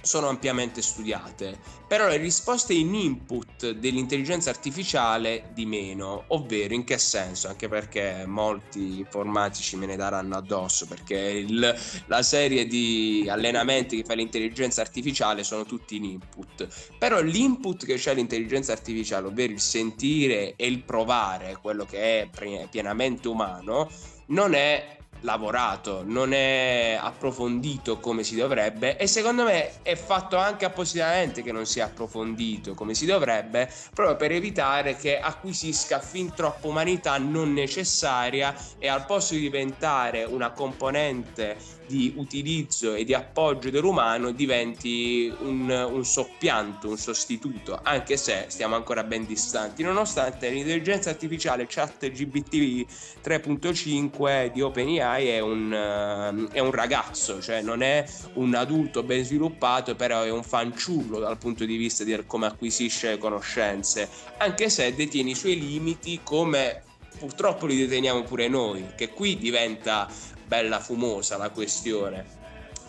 sono 0.03 0.29
ampiamente 0.29 0.83
studiate, 0.83 1.59
però 1.87 2.09
le 2.09 2.17
risposte 2.17 2.75
in 2.75 2.95
input 2.95 3.71
dell'intelligenza 3.71 4.51
artificiale 4.51 5.51
di 5.55 5.65
meno, 5.65 6.25
ovvero 6.29 6.75
in 6.75 6.85
che 6.85 6.99
senso? 6.99 7.49
Anche 7.49 7.69
perché 7.69 8.25
molti 8.27 8.99
informatici 8.99 9.77
me 9.77 9.87
ne 9.87 9.97
daranno 9.97 10.37
addosso, 10.37 10.87
perché 10.87 11.17
il, 11.17 11.75
la 12.07 12.23
serie 12.23 12.67
di 12.67 13.27
allenamenti 13.29 13.97
che 13.97 14.05
fa 14.05 14.15
l'intelligenza 14.15 14.81
artificiale 14.81 15.45
sono 15.45 15.65
tutti 15.65 15.97
in 15.97 16.05
input, 16.05 16.67
però 16.99 17.21
l'input 17.21 17.85
che 17.85 17.95
c'è 17.95 18.15
l'intelligenza 18.15 18.73
artificiale, 18.73 19.29
ovvero 19.29 19.53
il 19.53 19.61
sentire 19.61 20.55
e 20.57 20.67
il 20.67 20.83
provare, 20.83 21.59
quello 21.61 21.85
che 21.85 22.23
è 22.23 22.69
pienamente 22.71 23.29
umano, 23.29 23.89
non 24.27 24.55
è 24.55 25.01
lavorato, 25.23 26.03
non 26.05 26.33
è 26.33 26.99
approfondito 27.01 27.99
come 27.99 28.23
si 28.23 28.37
dovrebbe 28.37 28.97
e 28.97 29.07
secondo 29.07 29.45
me 29.45 29.83
è 29.83 29.97
fatto 29.97 30.37
anche 30.37 30.65
appositamente 30.65 31.43
che 31.43 31.53
non 31.53 31.67
sia 31.67 31.87
approfondito 31.87 32.75
come 32.75 32.95
si 32.95 33.07
dovrebbe 33.07 33.71
proprio 33.93 34.17
per 34.17 34.33
evitare 34.33 34.97
che 34.97 35.19
acquisisca 35.19 36.01
fin 36.01 36.33
troppa 36.35 36.69
umanità 36.69 37.19
non 37.19 37.53
necessaria 37.53 38.55
e 38.79 38.89
al 38.89 39.07
posto 39.07 39.35
di 39.35 39.41
diventare 39.41 40.25
una 40.25 40.51
componente 40.51 41.57
di 41.87 42.13
utilizzo 42.17 42.95
e 42.95 43.05
di 43.05 43.15
appoggio 43.15 43.71
dell'umano 43.71 44.31
diventi 44.31 45.33
un, 45.41 45.69
un 45.69 46.05
soppianto, 46.05 46.89
un 46.89 46.97
sostituto, 46.97 47.79
anche 47.83 48.17
se 48.17 48.47
stiamo 48.49 48.75
ancora 48.75 49.05
ben 49.05 49.27
distanti, 49.27 49.83
nonostante 49.83 50.49
l'intelligenza 50.51 51.11
artificiale 51.11 51.67
chat 51.69 52.09
GBT 52.11 52.87
3.5 53.23 54.53
di 54.53 54.61
OpenAI 54.61 55.29
è 55.29 55.41
un, 55.41 55.71
uh, 55.71 56.53
è 56.53 56.61
un 56.61 56.71
ragazzo, 56.71 57.41
cioè 57.41 57.63
non 57.63 57.83
è 57.83 58.05
un 58.35 58.55
adulto 58.55 59.03
ben 59.03 59.25
sviluppato, 59.25 59.95
però 59.95 60.23
è 60.23 60.31
un 60.31 60.43
fanciullo 60.43 61.19
dal 61.19 61.39
punto 61.39 61.65
di 61.65 61.77
vista 61.77 62.05
di 62.05 62.21
come 62.27 62.47
acquisisce 62.47 63.19
conoscenze, 63.19 64.09
anche 64.39 64.69
se 64.69 64.95
detiene 64.95 65.31
i 65.31 65.35
suoi 65.35 65.59
limiti 65.59 66.21
come 66.23 66.83
purtroppo 67.19 67.67
li 67.67 67.77
deteniamo 67.77 68.23
pure 68.23 68.49
noi, 68.49 68.85
che 68.97 69.11
qui 69.11 69.39
diventa 69.39 70.09
bella 70.47 70.81
fumosa 70.81 71.37
la 71.37 71.51
questione. 71.51 72.41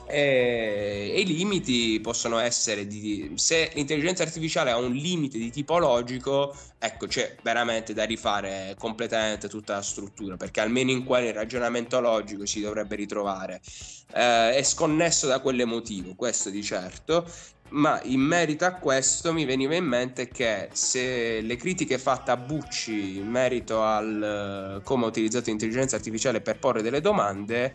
e, 0.05 1.13
i 1.17 1.25
limiti 1.25 1.99
possono 2.01 2.37
essere 2.37 2.85
di, 2.87 3.31
se 3.35 3.71
l'intelligenza 3.73 4.23
artificiale 4.23 4.71
ha 4.71 4.77
un 4.77 4.91
limite 4.91 5.37
di 5.37 5.49
tipo 5.49 5.77
logico 5.77 6.53
ecco 6.77 7.07
c'è 7.07 7.37
veramente 7.41 7.93
da 7.93 8.03
rifare 8.03 8.75
completamente 8.77 9.47
tutta 9.47 9.75
la 9.75 9.81
struttura 9.81 10.35
perché 10.35 10.59
almeno 10.59 10.91
in 10.91 11.05
quale 11.05 11.31
ragionamento 11.31 12.01
logico 12.01 12.45
si 12.45 12.59
dovrebbe 12.59 12.97
ritrovare 12.97 13.61
eh, 14.13 14.55
è 14.55 14.63
sconnesso 14.63 15.25
da 15.27 15.39
quell'emotivo 15.39 16.15
questo 16.15 16.49
di 16.49 16.61
certo 16.61 17.25
ma 17.74 17.99
in 18.03 18.19
merito 18.19 18.65
a 18.65 18.74
questo 18.74 19.34
mi 19.34 19.45
veniva 19.45 19.76
in 19.76 19.86
mente 19.86 20.28
che 20.28 20.69
se 20.74 21.41
le 21.41 21.55
critiche 21.55 21.97
fatte 21.97 22.32
a 22.32 22.38
Bucci 22.38 23.17
in 23.17 23.28
merito 23.28 23.82
al 23.82 24.82
come 24.84 25.05
ha 25.05 25.07
utilizzato 25.07 25.49
l'intelligenza 25.49 25.95
artificiale 25.95 26.41
per 26.41 26.59
porre 26.59 26.82
delle 26.82 27.01
domande 27.01 27.74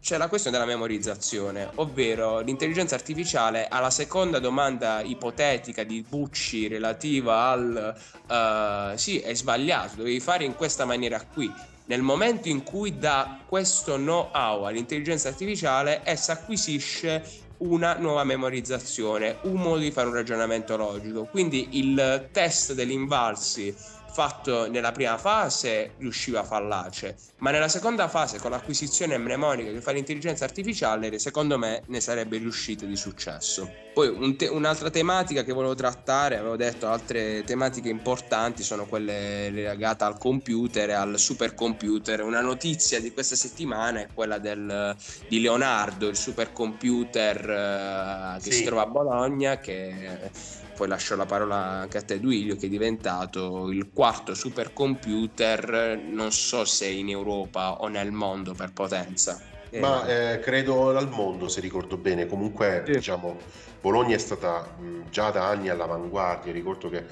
c'è 0.00 0.18
la 0.18 0.28
questione 0.28 0.56
della 0.56 0.70
memorizzazione, 0.70 1.68
ovvero 1.76 2.38
l'intelligenza 2.38 2.94
artificiale 2.94 3.66
alla 3.66 3.90
seconda 3.90 4.38
domanda 4.38 5.00
ipotetica 5.00 5.82
di 5.82 6.04
Bucci 6.08 6.68
relativa 6.68 7.48
al 7.48 7.96
uh, 8.28 8.96
sì, 8.96 9.18
è 9.18 9.34
sbagliato, 9.34 9.96
dovevi 9.96 10.20
fare 10.20 10.44
in 10.44 10.54
questa 10.54 10.84
maniera 10.84 11.20
qui. 11.20 11.52
Nel 11.86 12.02
momento 12.02 12.48
in 12.48 12.62
cui 12.62 12.98
dà 12.98 13.40
questo 13.46 13.96
know-how 13.96 14.62
all'intelligenza 14.62 15.28
artificiale, 15.28 16.02
essa 16.04 16.34
acquisisce 16.34 17.45
una 17.58 17.96
nuova 17.98 18.24
memorizzazione, 18.24 19.38
un 19.42 19.60
modo 19.60 19.78
di 19.78 19.90
fare 19.90 20.08
un 20.08 20.14
ragionamento 20.14 20.76
logico. 20.76 21.26
Quindi 21.26 21.78
il 21.78 22.28
test 22.32 22.74
dell'invalsi 22.74 23.74
fatto 24.16 24.66
nella 24.70 24.92
prima 24.92 25.18
fase 25.18 25.92
riusciva 25.98 26.42
fallace, 26.42 27.16
ma 27.40 27.50
nella 27.50 27.68
seconda 27.68 28.08
fase 28.08 28.38
con 28.38 28.50
l'acquisizione 28.50 29.18
mnemonica 29.18 29.70
che 29.70 29.82
fa 29.82 29.90
l'intelligenza 29.90 30.46
artificiale, 30.46 31.18
secondo 31.18 31.58
me 31.58 31.82
ne 31.88 32.00
sarebbe 32.00 32.38
riuscito 32.38 32.86
di 32.86 32.96
successo. 32.96 33.70
Poi 33.92 34.08
un 34.08 34.34
te- 34.38 34.48
un'altra 34.48 34.88
tematica 34.88 35.44
che 35.44 35.52
volevo 35.52 35.74
trattare, 35.74 36.38
avevo 36.38 36.56
detto 36.56 36.88
altre 36.88 37.44
tematiche 37.44 37.90
importanti 37.90 38.62
sono 38.62 38.86
quelle 38.86 39.50
legate 39.50 40.04
al 40.04 40.16
computer 40.16 40.88
e 40.88 40.94
al 40.94 41.18
supercomputer. 41.18 42.22
Una 42.22 42.40
notizia 42.40 42.98
di 43.00 43.12
questa 43.12 43.36
settimana 43.36 44.00
è 44.00 44.08
quella 44.14 44.38
del, 44.38 44.96
di 45.28 45.42
Leonardo, 45.42 46.08
il 46.08 46.16
supercomputer 46.16 48.36
uh, 48.38 48.42
che 48.42 48.50
sì. 48.50 48.58
si 48.58 48.64
trova 48.64 48.82
a 48.82 48.86
Bologna, 48.86 49.58
che 49.58 50.30
poi 50.76 50.88
lascio 50.88 51.16
la 51.16 51.24
parola 51.24 51.56
anche 51.56 51.98
a 51.98 52.02
te 52.02 52.20
Duilio 52.20 52.54
che 52.56 52.66
è 52.66 52.68
diventato 52.68 53.70
il 53.70 53.90
quarto 53.92 54.34
supercomputer 54.34 55.98
non 56.10 56.30
so 56.30 56.64
se 56.66 56.86
in 56.86 57.08
Europa 57.08 57.80
o 57.80 57.88
nel 57.88 58.12
mondo 58.12 58.52
per 58.54 58.72
potenza. 58.72 59.40
Ma 59.80 60.06
eh, 60.06 60.38
credo 60.40 60.96
al 60.96 61.08
mondo 61.08 61.48
se 61.48 61.60
ricordo 61.60 61.96
bene. 61.96 62.26
Comunque 62.26 62.82
sì. 62.86 62.92
diciamo 62.92 63.38
Bologna 63.80 64.14
è 64.14 64.18
stata 64.18 64.76
mh, 64.78 65.10
già 65.10 65.30
da 65.30 65.48
anni 65.48 65.68
all'avanguardia. 65.68 66.52
Ricordo 66.52 66.88
che 66.88 67.04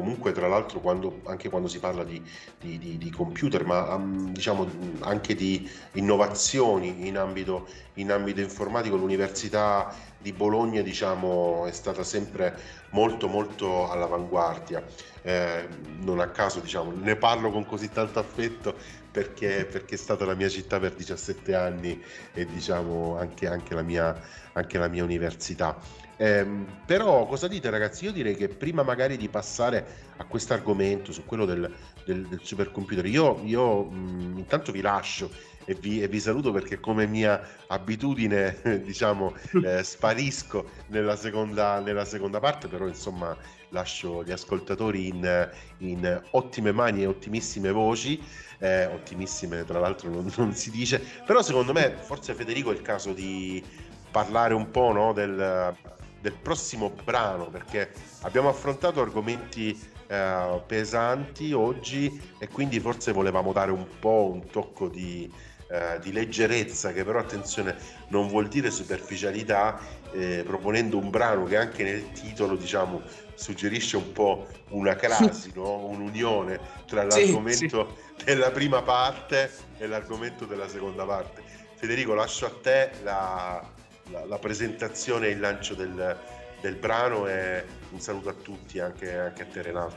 comunque 0.00 0.32
tra 0.32 0.48
l'altro 0.48 0.80
quando, 0.80 1.20
anche 1.24 1.50
quando 1.50 1.68
si 1.68 1.78
parla 1.78 2.04
di, 2.04 2.22
di, 2.58 2.78
di, 2.78 2.96
di 2.96 3.10
computer 3.10 3.66
ma 3.66 3.94
um, 3.94 4.32
diciamo 4.32 4.66
anche 5.00 5.34
di 5.34 5.68
innovazioni 5.92 7.06
in 7.06 7.18
ambito, 7.18 7.68
in 7.94 8.10
ambito 8.10 8.40
informatico 8.40 8.96
l'università 8.96 9.94
di 10.16 10.32
Bologna 10.32 10.80
diciamo 10.80 11.66
è 11.66 11.72
stata 11.72 12.02
sempre 12.02 12.58
molto 12.90 13.28
molto 13.28 13.90
all'avanguardia. 13.90 14.82
Eh, 15.22 15.68
non 16.00 16.20
a 16.20 16.28
caso 16.28 16.60
diciamo 16.60 16.92
ne 16.92 17.14
parlo 17.16 17.50
con 17.50 17.66
così 17.66 17.90
tanto 17.90 18.18
affetto 18.18 18.74
perché, 19.10 19.66
perché, 19.70 19.96
è 19.96 19.98
stata 19.98 20.24
la 20.24 20.34
mia 20.34 20.48
città 20.48 20.78
per 20.78 20.94
17 20.94 21.54
anni 21.54 22.00
e 22.32 22.46
diciamo 22.46 23.18
anche, 23.18 23.48
anche, 23.48 23.74
la, 23.74 23.82
mia, 23.82 24.18
anche 24.52 24.78
la 24.78 24.88
mia 24.88 25.04
università 25.04 25.76
eh, 26.20 26.46
però 26.84 27.24
cosa 27.24 27.48
dite 27.48 27.70
ragazzi? 27.70 28.04
Io 28.04 28.12
direi 28.12 28.36
che 28.36 28.48
prima 28.48 28.82
magari 28.82 29.16
di 29.16 29.30
passare 29.30 30.10
a 30.18 30.24
questo 30.24 30.52
argomento, 30.52 31.12
su 31.12 31.24
quello 31.24 31.46
del, 31.46 31.74
del, 32.04 32.26
del 32.26 32.40
supercomputer, 32.42 33.06
io, 33.06 33.40
io 33.42 33.84
mh, 33.84 34.36
intanto 34.36 34.70
vi 34.70 34.82
lascio 34.82 35.30
e 35.64 35.72
vi, 35.80 36.02
e 36.02 36.08
vi, 36.08 36.20
saluto 36.20 36.52
perché 36.52 36.78
come 36.78 37.06
mia 37.06 37.40
abitudine 37.68 38.60
diciamo 38.84 39.34
eh, 39.64 39.82
sparisco 39.82 40.68
nella 40.88 41.16
seconda, 41.16 41.80
nella 41.80 42.04
seconda 42.04 42.38
parte, 42.38 42.68
però 42.68 42.86
insomma 42.86 43.34
lascio 43.70 44.22
gli 44.22 44.30
ascoltatori 44.30 45.08
in, 45.08 45.50
in 45.78 46.22
ottime 46.32 46.70
mani 46.70 47.00
e 47.00 47.06
ottimissime 47.06 47.70
voci. 47.70 48.22
Eh, 48.58 48.84
ottimissime 48.84 49.64
tra 49.64 49.78
l'altro 49.78 50.10
non, 50.10 50.30
non, 50.36 50.52
si 50.52 50.70
dice 50.70 51.02
però 51.24 51.40
secondo 51.40 51.72
me 51.72 51.96
forse 51.98 52.34
Federico 52.34 52.70
è 52.70 52.74
il 52.74 52.82
caso 52.82 53.14
di 53.14 53.64
parlare 54.10 54.52
un 54.52 54.70
po' 54.70 54.92
no, 54.92 55.14
del, 55.14 55.74
del 56.20 56.34
prossimo 56.34 56.90
brano 57.04 57.46
perché 57.48 57.90
abbiamo 58.22 58.48
affrontato 58.48 59.00
argomenti 59.00 59.78
eh, 60.06 60.62
pesanti 60.66 61.52
oggi 61.52 62.20
e 62.38 62.48
quindi 62.48 62.80
forse 62.80 63.12
volevamo 63.12 63.52
dare 63.52 63.70
un 63.70 63.86
po' 63.98 64.30
un 64.32 64.46
tocco 64.48 64.88
di, 64.88 65.30
eh, 65.70 65.98
di 66.00 66.12
leggerezza 66.12 66.92
che 66.92 67.04
però 67.04 67.20
attenzione 67.20 67.76
non 68.08 68.28
vuol 68.28 68.48
dire 68.48 68.70
superficialità 68.70 69.78
eh, 70.12 70.42
proponendo 70.44 70.98
un 70.98 71.10
brano 71.10 71.44
che 71.44 71.56
anche 71.56 71.84
nel 71.84 72.10
titolo 72.12 72.56
diciamo 72.56 73.02
suggerisce 73.34 73.96
un 73.96 74.12
po' 74.12 74.46
una 74.70 74.94
crasi, 74.96 75.52
no? 75.56 75.86
un'unione 75.86 76.60
tra 76.86 77.04
l'argomento 77.04 77.94
sì, 77.96 78.14
sì. 78.18 78.24
della 78.24 78.50
prima 78.50 78.82
parte 78.82 79.50
e 79.78 79.86
l'argomento 79.86 80.44
della 80.44 80.68
seconda 80.68 81.04
parte. 81.04 81.42
Federico 81.76 82.12
lascio 82.12 82.44
a 82.44 82.52
te 82.60 82.90
la, 83.02 83.64
la, 84.10 84.24
la 84.24 84.38
presentazione 84.38 85.28
e 85.28 85.30
il 85.30 85.40
lancio 85.40 85.74
del, 85.74 86.16
del, 86.60 86.76
brano 86.76 87.26
e 87.26 87.64
un 87.90 88.00
saluto 88.00 88.28
a 88.28 88.34
tutti, 88.34 88.78
anche, 88.78 89.16
anche 89.16 89.42
a 89.42 89.46
te 89.46 89.62
Renato. 89.62 89.96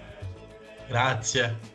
Grazie. 0.88 1.72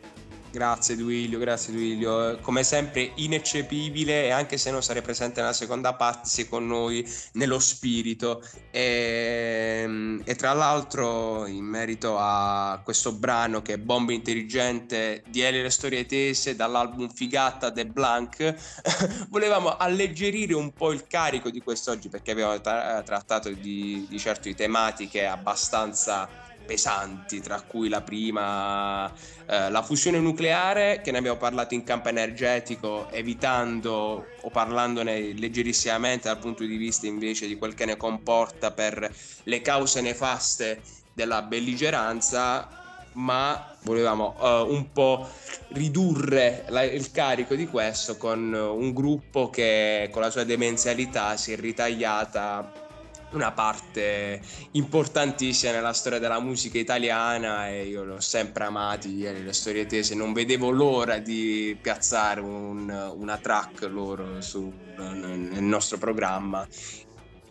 Grazie 0.51 0.95
Duilio, 0.95 1.37
grazie 1.37 1.71
Duilio. 1.71 2.39
Come 2.39 2.63
sempre 2.63 3.11
ineccepibile 3.15 4.25
e 4.25 4.29
anche 4.31 4.57
se 4.57 4.71
non 4.71 4.81
sarei 4.81 5.03
presente 5.03 5.41
nella 5.41 5.53
seconda 5.53 5.93
parte 5.93 6.49
con 6.49 6.65
noi 6.65 7.07
nello 7.33 7.59
spirito. 7.59 8.43
E, 8.71 9.81
ehm, 9.83 10.21
e, 10.25 10.33
tra 10.33 10.53
l'altro 10.53 11.45
in 11.45 11.63
merito 11.63 12.17
a 12.17 12.81
questo 12.83 13.11
brano 13.13 13.61
che 13.61 13.73
è 13.73 13.77
Bomba 13.77 14.11
Intelligente 14.11 15.23
di 15.27 15.41
Eli 15.41 15.61
le 15.61 15.69
storie 15.69 16.07
tese 16.07 16.55
dall'album 16.55 17.09
Figata 17.13 17.69
de 17.69 17.85
Blanc, 17.85 18.55
volevamo 19.29 19.77
alleggerire 19.77 20.55
un 20.55 20.73
po' 20.73 20.91
il 20.91 21.05
carico 21.05 21.51
di 21.51 21.61
quest'oggi 21.61 22.09
perché 22.09 22.31
abbiamo 22.31 22.59
tra- 22.59 23.03
trattato 23.03 23.51
di, 23.51 24.07
di 24.09 24.17
certo 24.17 24.51
tematiche 24.55 25.27
abbastanza 25.27 26.48
pesanti, 26.69 27.41
tra 27.41 27.61
cui 27.61 27.89
la 27.89 28.01
prima, 28.01 29.11
eh, 29.47 29.71
la 29.71 29.81
fusione 29.81 30.19
nucleare, 30.19 31.01
che 31.03 31.09
ne 31.09 31.17
abbiamo 31.17 31.39
parlato 31.39 31.73
in 31.73 31.83
campo 31.83 32.09
energetico, 32.09 33.09
evitando 33.09 34.27
o 34.39 34.49
parlandone 34.51 35.33
leggerissimamente 35.33 36.27
dal 36.27 36.37
punto 36.37 36.63
di 36.63 36.77
vista 36.77 37.07
invece 37.07 37.47
di 37.47 37.57
quel 37.57 37.73
che 37.73 37.85
ne 37.85 37.97
comporta 37.97 38.69
per 38.69 39.11
le 39.45 39.61
cause 39.63 40.01
nefaste 40.01 40.79
della 41.11 41.41
belligeranza, 41.41 42.69
ma 43.13 43.75
volevamo 43.81 44.35
uh, 44.37 44.71
un 44.71 44.91
po' 44.91 45.27
ridurre 45.69 46.65
la, 46.67 46.83
il 46.83 47.09
carico 47.09 47.55
di 47.55 47.65
questo 47.65 48.15
con 48.17 48.53
un 48.53 48.93
gruppo 48.93 49.49
che 49.49 50.09
con 50.11 50.21
la 50.21 50.29
sua 50.29 50.43
demenzialità 50.43 51.35
si 51.35 51.51
è 51.51 51.55
ritagliata 51.57 52.88
una 53.31 53.51
parte 53.51 54.41
importantissima 54.71 55.71
nella 55.71 55.93
storia 55.93 56.19
della 56.19 56.39
musica 56.39 56.77
italiana 56.77 57.69
e 57.69 57.85
io 57.85 58.03
l'ho 58.03 58.19
sempre 58.19 58.63
amati 58.65 59.19
le 59.19 59.53
storie 59.53 59.85
tese. 59.85 60.15
Non 60.15 60.33
vedevo 60.33 60.69
l'ora 60.69 61.19
di 61.19 61.77
piazzare 61.79 62.41
un, 62.41 62.89
una 63.15 63.37
track 63.37 63.81
loro 63.83 64.41
su, 64.41 64.71
nel 64.97 65.63
nostro 65.63 65.97
programma. 65.97 66.67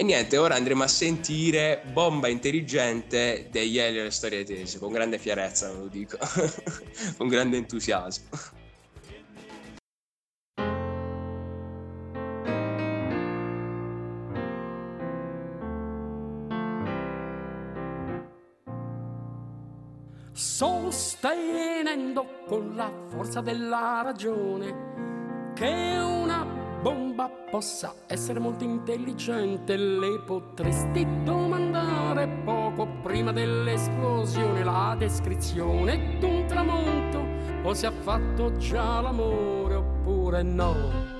E 0.01 0.05
niente 0.05 0.37
ora 0.37 0.55
andremo 0.55 0.85
a 0.85 0.89
sentire 0.89 1.83
Bomba 1.93 2.29
Intelligente 2.29 3.49
degli 3.51 3.79
Elio 3.79 4.05
le 4.05 4.11
storie 4.11 4.45
tese. 4.45 4.79
Con 4.79 4.93
grande 4.93 5.19
fierezza 5.19 5.73
lo 5.73 5.89
dico. 5.89 6.17
Con 7.17 7.27
grande 7.27 7.57
entusiasmo 7.57 8.67
sostenendo 20.59 22.27
con 22.49 22.75
la 22.75 22.91
forza 23.07 23.41
della 23.41 24.01
ragione 24.03 25.53
che 25.55 25.97
una 26.01 26.45
bomba 26.83 27.31
possa 27.49 27.95
essere 28.09 28.41
molto 28.41 28.65
intelligente, 28.65 29.77
le 29.77 30.19
potresti 30.27 31.07
domandare 31.23 32.27
poco 32.45 32.89
prima 33.05 33.31
dell'esplosione 33.31 34.65
la 34.65 34.97
descrizione 34.99 36.19
d'un 36.19 36.45
tramonto 36.49 37.25
o 37.63 37.73
se 37.73 37.87
ha 37.87 37.93
fatto 37.93 38.57
già 38.57 39.01
l'amore 39.01 39.77
oppure 39.77 40.43
no. 40.43 41.18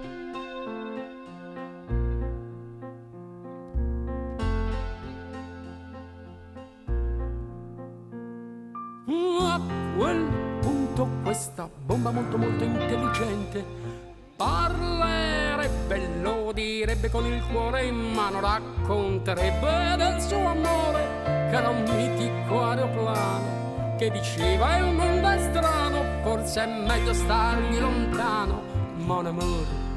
Parlerebbe, 14.69 16.21
lo 16.21 16.53
direbbe 16.53 17.11
con 17.11 17.25
il 17.27 17.43
cuore 17.51 17.87
in 17.87 17.97
mano, 17.97 18.41
racconterebbe 18.41 19.97
del 19.97 20.21
suo 20.21 20.47
amore 20.47 21.07
che 21.51 21.57
era 21.57 21.71
un 21.71 21.83
mitico 21.83 22.63
aeroplano 22.63 23.97
che 23.97 24.11
diceva 24.11 24.77
il 24.77 24.95
mondo 24.95 25.29
è 25.29 25.39
strano, 25.51 26.03
forse 26.23 26.63
è 26.63 26.67
meglio 26.67 27.13
stargli 27.13 27.79
lontano, 27.79 28.63
mon 28.97 29.27
amour. 29.27 29.88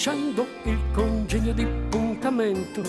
Seducendo 0.00 0.46
il 0.62 0.78
congegno 0.94 1.52
di 1.52 1.66
puntamento 1.90 2.80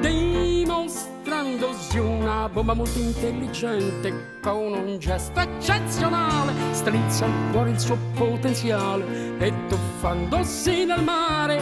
dimostrandosi 0.00 1.98
una 1.98 2.48
bomba 2.48 2.72
molto 2.72 2.98
intelligente 2.98 4.38
con 4.40 4.72
un 4.72 4.98
gesto 4.98 5.40
eccezionale 5.40 6.54
strizza 6.70 7.26
fuori 7.50 7.72
il 7.72 7.78
suo 7.78 7.98
potenziale 8.14 9.36
e 9.36 9.52
tuffandosi 9.68 10.86
nel 10.86 11.02
mare 11.02 11.60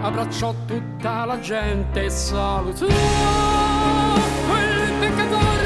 abbracciò 0.00 0.52
tutta 0.66 1.24
la 1.24 1.38
gente. 1.38 2.06
E 2.06 2.10
salutò 2.10 2.86
quel 2.86 2.96
peccatore 4.98 5.59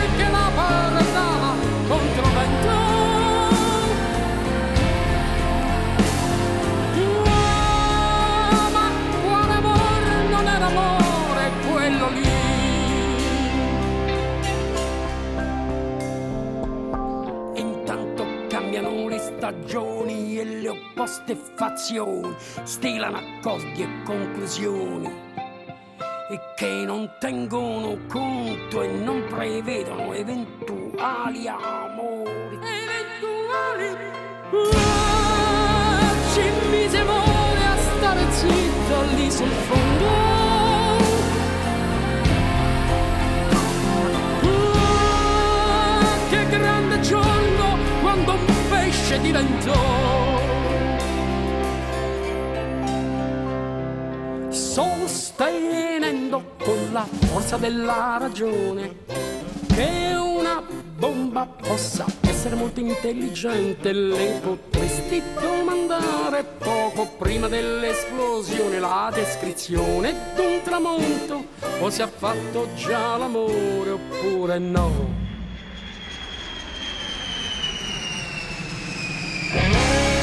stagioni 19.54 20.38
e 20.38 20.44
le 20.44 20.68
opposte 20.68 21.36
fazioni 21.36 22.34
stilano 22.64 23.18
accordi 23.18 23.82
e 23.82 23.88
conclusioni 24.04 25.06
e 26.30 26.40
che 26.56 26.84
non 26.84 27.10
tengono 27.20 27.98
conto 28.08 28.82
e 28.82 28.88
non 28.88 29.24
prevedono 29.28 30.12
eventuali 30.12 31.46
amori. 31.46 32.58
Eventuali 32.62 34.12
Ah, 34.74 36.12
ci 36.32 36.68
mise 36.70 36.98
a 36.98 37.76
stare 37.76 38.32
zitto 38.32 39.02
lì 39.16 39.30
sul 39.30 39.48
fondo 39.48 40.33
pesce 49.14 49.20
diventò 49.20 49.72
sostenendo 54.50 56.54
con 56.62 56.92
la 56.92 57.06
forza 57.26 57.56
della 57.56 58.16
ragione 58.18 58.96
che 59.74 60.14
una 60.14 60.62
bomba 60.96 61.46
possa 61.46 62.04
essere 62.22 62.54
molto 62.54 62.80
intelligente 62.80 63.92
le 63.92 64.40
potresti 64.42 65.22
domandare 65.40 66.44
poco 66.58 67.06
prima 67.18 67.48
dell'esplosione. 67.48 68.78
La 68.78 69.10
descrizione 69.12 70.14
d'un 70.36 70.60
tramonto 70.62 71.46
o 71.80 71.90
si 71.90 72.02
è 72.02 72.08
fatto 72.08 72.68
già 72.74 73.16
l'amore 73.16 73.90
oppure 73.90 74.58
no 74.58 75.23
E 79.56 80.13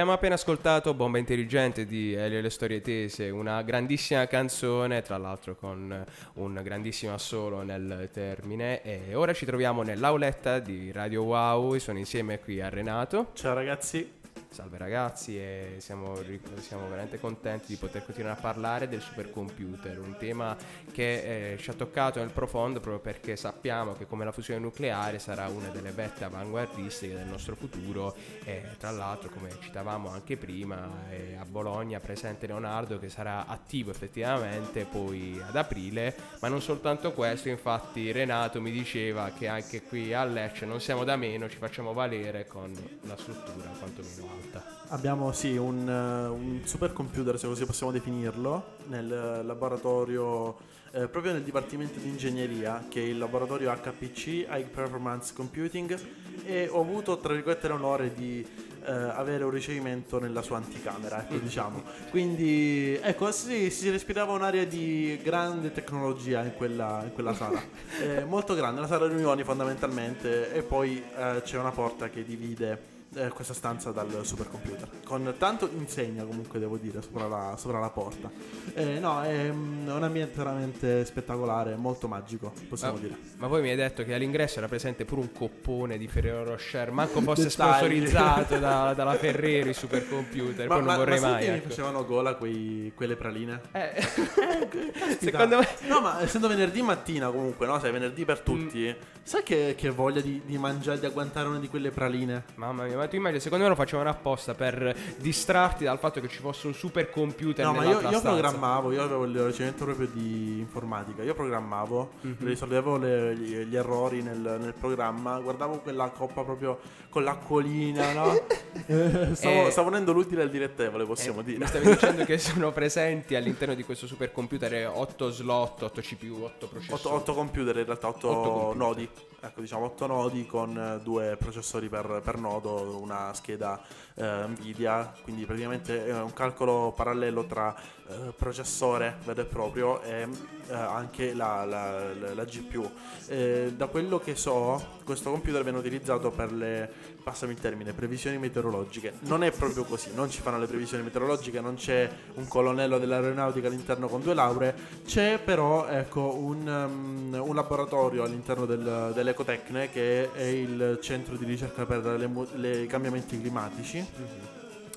abbiamo 0.00 0.16
appena 0.16 0.36
ascoltato 0.36 0.94
Bomba 0.94 1.18
Intelligente 1.18 1.84
di 1.84 2.14
Elio 2.14 2.38
e 2.38 2.40
le 2.40 2.48
Storie 2.48 2.80
Tese, 2.80 3.28
una 3.28 3.60
grandissima 3.60 4.26
canzone, 4.26 5.02
tra 5.02 5.18
l'altro 5.18 5.56
con 5.56 6.06
un 6.36 6.60
grandissimo 6.62 7.12
assolo 7.12 7.60
nel 7.60 8.08
termine. 8.10 8.80
E 8.82 9.14
ora 9.14 9.34
ci 9.34 9.44
troviamo 9.44 9.82
nell'auletta 9.82 10.58
di 10.58 10.90
Radio 10.90 11.24
Wow, 11.24 11.76
sono 11.76 11.98
insieme 11.98 12.38
qui 12.38 12.62
a 12.62 12.70
Renato. 12.70 13.32
Ciao 13.34 13.52
ragazzi. 13.52 14.19
Salve 14.52 14.78
ragazzi 14.78 15.38
e 15.38 15.76
siamo, 15.78 16.18
siamo 16.58 16.88
veramente 16.88 17.20
contenti 17.20 17.66
di 17.68 17.76
poter 17.76 18.04
continuare 18.04 18.36
a 18.36 18.40
parlare 18.42 18.88
del 18.88 19.00
supercomputer, 19.00 20.00
un 20.00 20.16
tema 20.18 20.56
che 20.90 21.52
eh, 21.52 21.56
ci 21.58 21.70
ha 21.70 21.72
toccato 21.72 22.18
nel 22.18 22.32
profondo 22.32 22.80
proprio 22.80 23.00
perché 23.00 23.36
sappiamo 23.36 23.92
che 23.92 24.08
come 24.08 24.24
la 24.24 24.32
fusione 24.32 24.58
nucleare 24.58 25.20
sarà 25.20 25.46
una 25.46 25.68
delle 25.68 25.92
vette 25.92 26.24
avanguardistiche 26.24 27.14
del 27.14 27.28
nostro 27.28 27.54
futuro 27.54 28.16
e 28.42 28.62
tra 28.76 28.90
l'altro 28.90 29.30
come 29.30 29.50
citavamo 29.60 30.08
anche 30.10 30.36
prima 30.36 31.08
è 31.08 31.36
a 31.38 31.44
Bologna 31.44 32.00
presente 32.00 32.48
Leonardo 32.48 32.98
che 32.98 33.08
sarà 33.08 33.46
attivo 33.46 33.92
effettivamente 33.92 34.84
poi 34.84 35.40
ad 35.40 35.54
aprile, 35.54 36.12
ma 36.40 36.48
non 36.48 36.60
soltanto 36.60 37.12
questo, 37.12 37.48
infatti 37.48 38.10
Renato 38.10 38.60
mi 38.60 38.72
diceva 38.72 39.30
che 39.30 39.46
anche 39.46 39.82
qui 39.82 40.12
a 40.12 40.24
Lecce 40.24 40.66
non 40.66 40.80
siamo 40.80 41.04
da 41.04 41.14
meno, 41.14 41.48
ci 41.48 41.58
facciamo 41.58 41.92
valere 41.92 42.48
con 42.48 42.74
la 43.02 43.16
struttura 43.16 43.68
quantomeno 43.78 44.39
alta. 44.40 44.78
Abbiamo 44.88 45.30
sì 45.32 45.56
un, 45.56 45.88
eh, 45.88 46.28
un 46.28 46.60
supercomputer, 46.64 47.38
se 47.38 47.46
così 47.46 47.64
possiamo 47.64 47.92
definirlo, 47.92 48.78
nel 48.86 49.42
laboratorio, 49.44 50.56
eh, 50.92 51.06
proprio 51.06 51.32
nel 51.32 51.42
dipartimento 51.42 52.00
di 52.00 52.08
ingegneria, 52.08 52.86
che 52.88 53.00
è 53.00 53.04
il 53.04 53.18
laboratorio 53.18 53.72
HPC, 53.72 54.46
High 54.50 54.66
Performance 54.66 55.32
Computing, 55.32 55.98
e 56.44 56.68
ho 56.68 56.80
avuto, 56.80 57.18
tra 57.18 57.32
virgolette, 57.34 57.68
l'onore 57.68 58.12
di 58.12 58.44
eh, 58.84 58.90
avere 58.90 59.44
un 59.44 59.50
ricevimento 59.50 60.18
nella 60.18 60.42
sua 60.42 60.56
anticamera, 60.56 61.20
ecco 61.20 61.36
diciamo. 61.36 61.82
Quindi, 62.10 62.98
ecco, 63.00 63.30
sì, 63.30 63.70
si 63.70 63.90
respirava 63.90 64.32
un'area 64.32 64.64
di 64.64 65.20
grande 65.22 65.70
tecnologia 65.70 66.42
in 66.42 66.54
quella, 66.56 67.02
in 67.04 67.12
quella 67.12 67.34
sala. 67.34 67.62
Eh, 68.00 68.24
molto 68.24 68.54
grande, 68.54 68.78
una 68.78 68.88
sala 68.88 69.06
riunioni 69.06 69.44
fondamentalmente, 69.44 70.54
e 70.54 70.62
poi 70.62 71.02
eh, 71.16 71.42
c'è 71.42 71.58
una 71.58 71.70
porta 71.70 72.08
che 72.08 72.24
divide 72.24 72.89
eh, 73.14 73.28
questa 73.28 73.54
stanza 73.54 73.90
dal 73.90 74.24
supercomputer. 74.24 74.88
Con 75.04 75.34
tanto 75.38 75.68
insegna 75.76 76.24
comunque 76.24 76.58
devo 76.58 76.76
dire 76.76 77.02
sopra 77.02 77.26
la, 77.26 77.54
sopra 77.56 77.78
la 77.80 77.90
porta. 77.90 78.30
Eh, 78.74 78.98
no, 79.00 79.22
è 79.22 79.50
mm, 79.50 79.88
un 79.88 80.02
ambiente 80.02 80.36
veramente 80.36 81.04
spettacolare, 81.04 81.74
molto 81.76 82.06
magico, 82.08 82.52
possiamo 82.68 82.94
Ma, 82.94 83.00
dire. 83.00 83.16
ma 83.38 83.48
poi 83.48 83.62
mi 83.62 83.70
hai 83.70 83.76
detto 83.76 84.04
che 84.04 84.14
all'ingresso 84.14 84.58
era 84.58 84.68
presente 84.68 85.04
pure 85.04 85.22
un 85.22 85.32
coppone 85.32 85.98
di 85.98 86.06
Ferrero 86.08 86.44
Rocher, 86.44 86.90
manco 86.92 87.20
fosse 87.22 87.44
Dettagli. 87.48 87.74
sponsorizzato 87.76 88.58
da- 88.58 88.94
dalla 88.94 89.14
Ferreri 89.14 89.72
supercomputer, 89.74 90.68
Ma, 90.68 90.74
poi 90.76 90.84
non 90.84 90.92
ma- 90.92 90.96
vorrei 90.98 91.20
ma 91.20 91.30
mai. 91.30 91.48
mi 91.48 91.54
ecco. 91.56 91.68
facevano 91.68 92.04
gola 92.06 92.34
quei- 92.36 92.92
quelle 92.94 93.16
praline? 93.16 93.60
Eh, 93.72 93.90
secondo 95.20 95.58
me 95.58 95.68
No, 95.88 96.00
ma 96.00 96.20
essendo 96.22 96.46
venerdì 96.48 96.82
mattina 96.82 97.30
comunque, 97.30 97.66
no? 97.66 97.78
Sai, 97.80 97.90
venerdì 97.92 98.24
per 98.24 98.40
tutti. 98.40 98.94
Sai 99.22 99.42
che, 99.42 99.74
che 99.76 99.90
voglia 99.90 100.20
di, 100.20 100.40
di 100.44 100.58
mangiare, 100.58 100.98
di 100.98 101.06
agguantare 101.06 101.48
una 101.48 101.58
di 101.58 101.68
quelle 101.68 101.90
praline? 101.90 102.44
Mamma 102.54 102.84
mia, 102.84 102.96
ma 103.00 103.08
tu 103.08 103.16
immagini, 103.16 103.40
secondo 103.40 103.64
me 103.64 103.70
lo 103.70 103.76
facevano 103.76 104.08
apposta 104.10 104.54
per 104.54 104.94
distrarti 105.18 105.84
dal 105.84 105.98
fatto 105.98 106.20
che 106.20 106.28
ci 106.28 106.38
fosse 106.38 106.66
un 106.66 106.74
supercomputer 106.74 107.64
No, 107.64 107.72
ma 107.72 107.84
io, 107.84 108.00
io 108.08 108.20
programmavo, 108.20 108.92
io 108.92 109.02
avevo 109.02 109.24
il 109.24 109.38
reggimento 109.42 109.84
proprio 109.84 110.06
di 110.12 110.58
informatica. 110.58 111.22
Io 111.22 111.34
programmavo, 111.34 112.10
Mhm. 112.20 112.36
risolvevo 112.40 112.96
le- 112.96 113.34
gli, 113.36 113.56
gli 113.64 113.76
errori 113.76 114.22
nel, 114.22 114.38
nel 114.60 114.74
programma, 114.78 115.38
guardavo 115.40 115.78
quella 115.80 116.08
coppa 116.10 116.42
proprio 116.42 116.78
con 117.08 117.24
l'acquolina, 117.24 118.12
no? 118.12 118.28
Eh, 118.86 119.34
stavo, 119.34 119.66
Eh, 119.66 119.70
stavo 119.70 119.88
unendo 119.88 120.12
l'utile 120.12 120.42
al 120.42 120.50
direttevole, 120.50 121.04
possiamo 121.04 121.40
Eh, 121.40 121.44
dire. 121.44 121.58
Mi 121.58 121.66
stavi 121.66 121.86
dicendo 121.90 122.24
che 122.24 122.38
sono 122.38 122.70
presenti 122.72 123.34
all'interno 123.34 123.74
di 123.74 123.82
questo 123.82 124.06
supercomputer 124.06 124.90
8 124.94 125.30
slot, 125.30 125.82
8 125.82 126.00
CPU, 126.00 126.42
8 126.44 126.68
processori. 126.68 127.14
8, 127.16 127.34
computer 127.34 127.76
in 127.76 127.84
realtà, 127.84 128.08
8, 128.08 128.28
Otto 128.28 128.50
computer. 128.50 128.76
nodi. 128.76 129.08
Ecco, 129.42 129.60
diciamo 129.60 129.86
8 129.86 130.06
nodi 130.06 130.46
con 130.46 131.00
due 131.02 131.36
processori 131.38 131.88
per, 131.88 132.20
per 132.22 132.36
nodo, 132.38 132.84
una 132.98 133.32
scheda 133.34 133.80
eh, 134.14 134.44
Nvidia, 134.46 135.12
quindi 135.22 135.44
praticamente 135.44 136.06
è 136.06 136.20
un 136.20 136.32
calcolo 136.32 136.92
parallelo 136.94 137.44
tra 137.46 137.74
eh, 138.08 138.32
processore 138.36 139.18
vero 139.24 139.40
e 139.42 139.44
proprio 139.44 140.00
e 140.02 140.26
eh, 140.68 140.74
anche 140.74 141.32
la, 141.34 141.64
la- 141.64 142.12
la- 142.14 142.34
la 142.34 142.44
GPU. 142.44 142.90
Eh, 143.28 143.72
da 143.76 143.86
quello 143.86 144.18
che 144.18 144.34
so, 144.34 144.98
questo 145.04 145.30
computer 145.30 145.62
viene 145.62 145.78
utilizzato 145.78 146.30
per 146.30 146.52
le, 146.52 146.90
passami 147.22 147.52
il 147.52 147.60
termine, 147.60 147.92
previsioni 147.92 148.38
meteorologiche. 148.38 149.14
Non 149.20 149.44
è 149.44 149.50
proprio 149.50 149.84
così, 149.84 150.10
non 150.14 150.30
ci 150.30 150.40
fanno 150.40 150.58
le 150.58 150.66
previsioni 150.66 151.02
meteorologiche, 151.02 151.60
non 151.60 151.74
c'è 151.74 152.10
un 152.34 152.48
colonnello 152.48 152.98
dell'aeronautica 152.98 153.68
all'interno 153.68 154.08
con 154.08 154.22
due 154.22 154.34
lauree, 154.34 154.74
c'è 155.04 155.38
però 155.38 155.86
ecco, 155.86 156.34
un, 156.36 156.66
um, 156.66 157.40
un 157.40 157.54
laboratorio 157.54 158.24
all'interno 158.24 158.66
del, 158.66 159.12
dell'Ecotecne 159.14 159.90
che 159.90 160.32
è 160.32 160.42
il 160.42 160.98
centro 161.00 161.36
di 161.36 161.44
ricerca 161.44 161.86
per 161.86 162.28
i 162.56 162.86
cambiamenti 162.86 163.40
climatici 163.40 164.04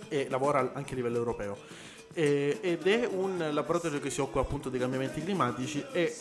e 0.07 0.27
lavora 0.29 0.71
anche 0.73 0.93
a 0.93 0.95
livello 0.95 1.17
europeo. 1.17 1.57
E- 2.15 2.59
ed 2.61 2.85
è 2.85 3.07
un 3.11 3.43
laboratorio 3.51 3.99
che 3.99 4.09
si 4.11 4.21
occupa 4.21 4.41
appunto 4.41 4.69
dei 4.69 4.79
cambiamenti 4.79 5.23
climatici 5.23 5.83
e 5.91 6.15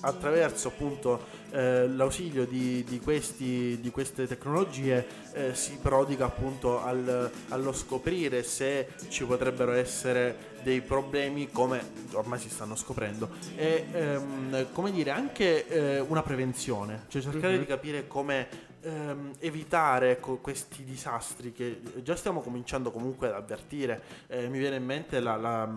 attraverso 0.00 0.68
appunto 0.68 1.34
eh, 1.52 1.88
l'ausilio 1.88 2.44
di, 2.44 2.84
di 2.84 2.98
questi- 3.00 3.78
di 3.80 3.90
queste 3.90 4.26
tecnologie 4.26 5.06
eh, 5.32 5.54
si 5.54 5.78
prodiga 5.80 6.26
appunto 6.26 6.82
al- 6.82 7.30
allo 7.48 7.72
scoprire 7.72 8.42
se 8.42 8.88
ci 9.08 9.24
potrebbero 9.24 9.72
essere 9.72 10.54
dei 10.62 10.80
problemi 10.80 11.48
come 11.50 11.80
ormai 12.12 12.40
si 12.40 12.50
stanno 12.50 12.74
scoprendo 12.74 13.30
e 13.56 13.86
ehm, 13.92 14.66
come 14.72 14.90
dire 14.90 15.10
anche 15.12 15.66
eh, 15.68 16.00
una 16.00 16.22
prevenzione 16.22 17.04
cioè 17.08 17.22
cercare 17.22 17.54
Mhm. 17.54 17.60
di 17.60 17.66
capire 17.66 18.06
come 18.08 18.48
ehm, 18.86 19.32
evitare 19.40 20.12
ecco, 20.12 20.36
questi 20.36 20.84
disastri 20.84 21.52
che 21.52 21.80
già 22.02 22.14
stiamo 22.16 22.40
cominciando 22.40 22.90
comunque 22.90 23.28
ad 23.28 23.34
avvertire. 23.34 24.02
Eh, 24.28 24.48
mi 24.48 24.58
viene 24.58 24.76
in 24.76 24.84
mente 24.84 25.20
la, 25.20 25.36
la- 25.36 25.68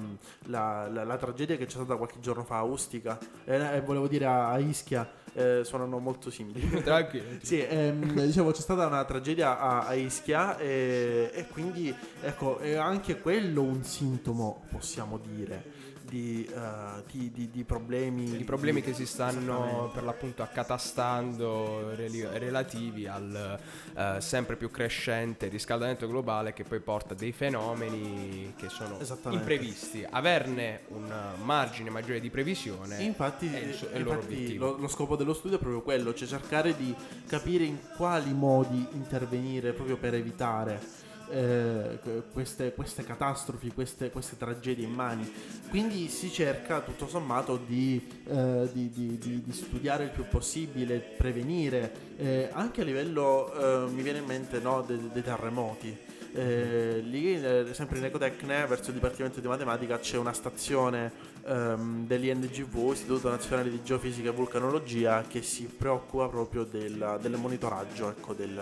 la- 0.45 0.87
la- 0.87 1.03
la 1.03 1.17
tragedia 1.17 1.57
che 1.57 1.65
c'è 1.65 1.71
stata 1.71 1.95
qualche 1.95 2.19
giorno 2.19 2.43
fa 2.43 2.57
a 2.57 2.63
Ustica, 2.63 3.17
eh, 3.45 3.75
e 3.77 3.81
volevo 3.81 4.07
dire 4.07 4.25
a, 4.25 4.49
a 4.51 4.59
Ischia, 4.59 5.09
eh, 5.33 5.61
suonano 5.63 5.99
molto 5.99 6.29
simili. 6.29 6.59
Tranquillo. 6.83 7.39
Sì, 7.41 7.59
ehm, 7.61 8.25
dicevo 8.25 8.51
c'è 8.51 8.61
stata 8.61 8.85
una 8.87 9.03
tragedia 9.05 9.59
a, 9.59 9.87
a 9.87 9.93
Ischia 9.93 10.57
e, 10.57 11.31
e 11.33 11.47
quindi 11.47 11.93
ecco 12.21 12.57
è 12.59 12.75
anche 12.75 13.19
quello 13.19 13.61
un 13.63 13.83
sintomo, 13.83 14.63
possiamo 14.71 15.17
dire, 15.17 15.78
di, 16.09 16.45
eh, 16.51 17.03
di- 17.11 17.31
di- 17.31 17.49
di 17.51 17.63
problemi. 17.63 18.35
I 18.39 18.43
problemi 18.43 18.81
che 18.81 18.93
si 18.93 19.05
stanno 19.05 19.89
per 19.93 20.03
l'appunto 20.03 20.41
accatastando 20.43 21.95
reli- 21.95 22.25
relativi 22.33 23.07
al 23.07 23.59
eh, 23.95 24.15
sempre 24.19 24.55
più 24.55 24.71
crescente 24.71 25.47
riscaldamento 25.47 26.07
globale 26.07 26.53
che 26.53 26.63
poi 26.63 26.79
porta 26.79 27.13
dei 27.13 27.31
fenomeni 27.31 28.53
che 28.57 28.69
sono 28.69 28.97
imprevisti. 29.29 30.05
Averne 30.09 30.81
un 30.89 31.11
margine 31.43 31.89
maggiore 31.89 32.19
di 32.19 32.29
previsione 32.29 33.01
infatti, 33.03 33.47
è 33.53 33.59
il, 33.59 33.89
è 33.91 33.97
il 33.97 34.03
loro 34.03 34.15
infatti 34.17 34.33
obiettivo. 34.33 34.65
lo, 34.71 34.77
lo 34.77 34.87
scopo 34.87 35.15
dello 35.15 35.33
studio 35.33 35.57
è 35.57 35.59
proprio 35.59 35.81
quello, 35.81 36.13
cioè 36.13 36.27
cercare 36.27 36.75
di 36.75 36.93
capire 37.27 37.63
in 37.63 37.77
quali 37.95 38.33
modi 38.33 38.85
intervenire 38.91 39.73
proprio 39.73 39.97
per 39.97 40.13
evitare 40.15 40.98
eh, 41.29 41.99
que- 42.01 42.23
queste, 42.31 42.73
queste 42.73 43.03
catastrofi, 43.03 43.71
queste, 43.73 44.09
queste 44.09 44.37
tragedie 44.37 44.85
immani. 44.85 45.31
Quindi 45.69 46.07
si 46.09 46.29
cerca 46.31 46.81
tutto 46.81 47.07
sommato 47.07 47.59
di, 47.65 48.05
eh, 48.27 48.69
di- 48.73 48.89
di- 48.89 49.17
di- 49.17 49.43
di 49.43 49.51
studiare 49.53 50.05
il 50.05 50.09
più 50.09 50.25
possibile, 50.27 50.99
prevenire, 50.99 51.91
eh, 52.17 52.49
anche 52.51 52.81
a 52.81 52.83
livello, 52.83 53.85
eh, 53.87 53.89
mi 53.91 54.01
viene 54.01 54.19
in 54.19 54.25
mente, 54.25 54.59
no, 54.59 54.81
de- 54.81 55.11
dei 55.11 55.23
terremoti. 55.23 55.97
Eh, 56.31 57.01
lì, 57.03 57.33
eh, 57.43 57.65
sempre 57.71 57.97
in 57.97 58.05
Ecotecne, 58.05 58.67
verso 58.67 58.89
il 58.89 58.95
Dipartimento 58.95 59.39
di 59.39 59.47
Matematica, 59.47 59.97
c'è 59.97 60.17
una 60.17 60.33
stazione 60.33 61.27
ehm, 61.45 62.05
dell'INGV, 62.05 62.91
Istituto 62.91 63.29
Nazionale 63.29 63.71
di 63.71 63.81
Geofisica 63.81 64.29
e 64.29 64.31
Vulcanologia, 64.31 65.23
che 65.27 65.41
si 65.41 65.63
preoccupa 65.65 66.27
proprio 66.27 66.63
del, 66.65 67.17
del 67.21 67.31
monitoraggio 67.37 68.09
ecco, 68.09 68.33
del, 68.33 68.61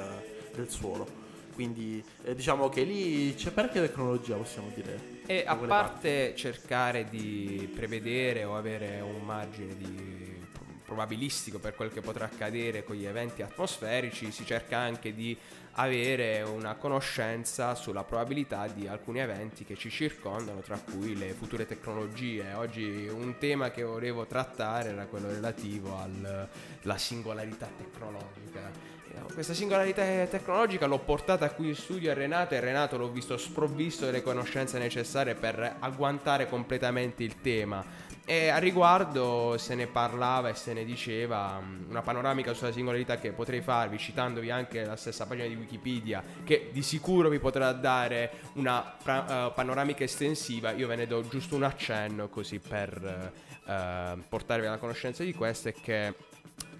del 0.55 0.69
suolo. 0.69 1.16
Quindi 1.57 2.03
eh, 2.21 2.35
diciamo 2.35 2.69
che 2.69 2.83
lì 2.83 3.33
c'è 3.33 3.49
parecchia 3.49 3.81
tecnologia, 3.81 4.35
possiamo 4.35 4.69
dire. 4.75 5.23
E 5.25 5.43
a 5.43 5.55
parte 5.55 6.35
cercare 6.35 7.09
di 7.09 7.67
prevedere 7.73 8.43
o 8.43 8.55
avere 8.55 8.99
un 8.99 9.25
margine 9.25 9.75
di 9.75 10.45
probabilistico 10.85 11.57
per 11.57 11.73
quel 11.73 11.91
che 11.91 12.01
potrà 12.01 12.25
accadere 12.25 12.83
con 12.83 12.95
gli 12.95 13.05
eventi 13.05 13.41
atmosferici, 13.41 14.31
si 14.31 14.45
cerca 14.45 14.77
anche 14.77 15.15
di 15.15 15.35
avere 15.71 16.43
una 16.43 16.75
conoscenza 16.75 17.73
sulla 17.73 18.03
probabilità 18.03 18.67
di 18.67 18.87
alcuni 18.87 19.19
eventi 19.19 19.65
che 19.65 19.75
ci 19.75 19.89
circondano, 19.89 20.61
tra 20.61 20.77
cui 20.77 21.17
le 21.17 21.33
future 21.33 21.65
tecnologie. 21.65 22.53
Oggi 22.53 23.09
un 23.11 23.35
tema 23.39 23.71
che 23.71 23.81
volevo 23.81 24.27
trattare 24.27 24.89
era 24.89 25.07
quello 25.07 25.27
relativo 25.27 25.97
alla 25.97 26.97
singolarità 26.97 27.67
tecnologica. 27.75 28.96
Questa 29.33 29.53
singolarità 29.53 30.03
tecnologica 30.25 30.85
l'ho 30.85 30.99
portata 30.99 31.49
qui 31.51 31.67
in 31.67 31.75
studio 31.75 32.09
a 32.09 32.13
Renato 32.13 32.55
e 32.55 32.59
Renato 32.59 32.97
l'ho 32.97 33.09
visto 33.09 33.37
sprovvisto 33.37 34.05
delle 34.05 34.21
conoscenze 34.21 34.79
necessarie 34.79 35.35
per 35.35 35.77
agguantare 35.79 36.47
completamente 36.47 37.23
il 37.23 37.39
tema. 37.41 37.83
E 38.25 38.49
a 38.49 38.57
riguardo 38.57 39.55
se 39.57 39.73
ne 39.75 39.87
parlava 39.87 40.49
e 40.49 40.55
se 40.55 40.73
ne 40.73 40.83
diceva 40.83 41.59
mh, 41.59 41.85
una 41.89 42.01
panoramica 42.01 42.53
sulla 42.53 42.73
singolarità 42.73 43.17
che 43.17 43.31
potrei 43.31 43.61
farvi 43.61 43.97
citandovi 43.97 44.49
anche 44.49 44.83
la 44.83 44.97
stessa 44.97 45.25
pagina 45.25 45.47
di 45.47 45.55
Wikipedia 45.55 46.21
che 46.43 46.69
di 46.73 46.81
sicuro 46.81 47.29
vi 47.29 47.39
potrà 47.39 47.71
dare 47.71 48.31
una 48.55 48.95
pra- 49.01 49.47
eh, 49.47 49.51
panoramica 49.53 50.03
estensiva. 50.03 50.71
Io 50.71 50.87
ve 50.87 50.95
ne 50.97 51.07
do 51.07 51.25
giusto 51.25 51.55
un 51.55 51.63
accenno 51.63 52.27
così 52.27 52.59
per 52.59 53.31
eh, 53.65 54.17
portarvi 54.27 54.65
alla 54.65 54.77
conoscenza 54.77 55.23
di 55.23 55.33
questo 55.33 55.69
e 55.69 55.73
che 55.73 56.13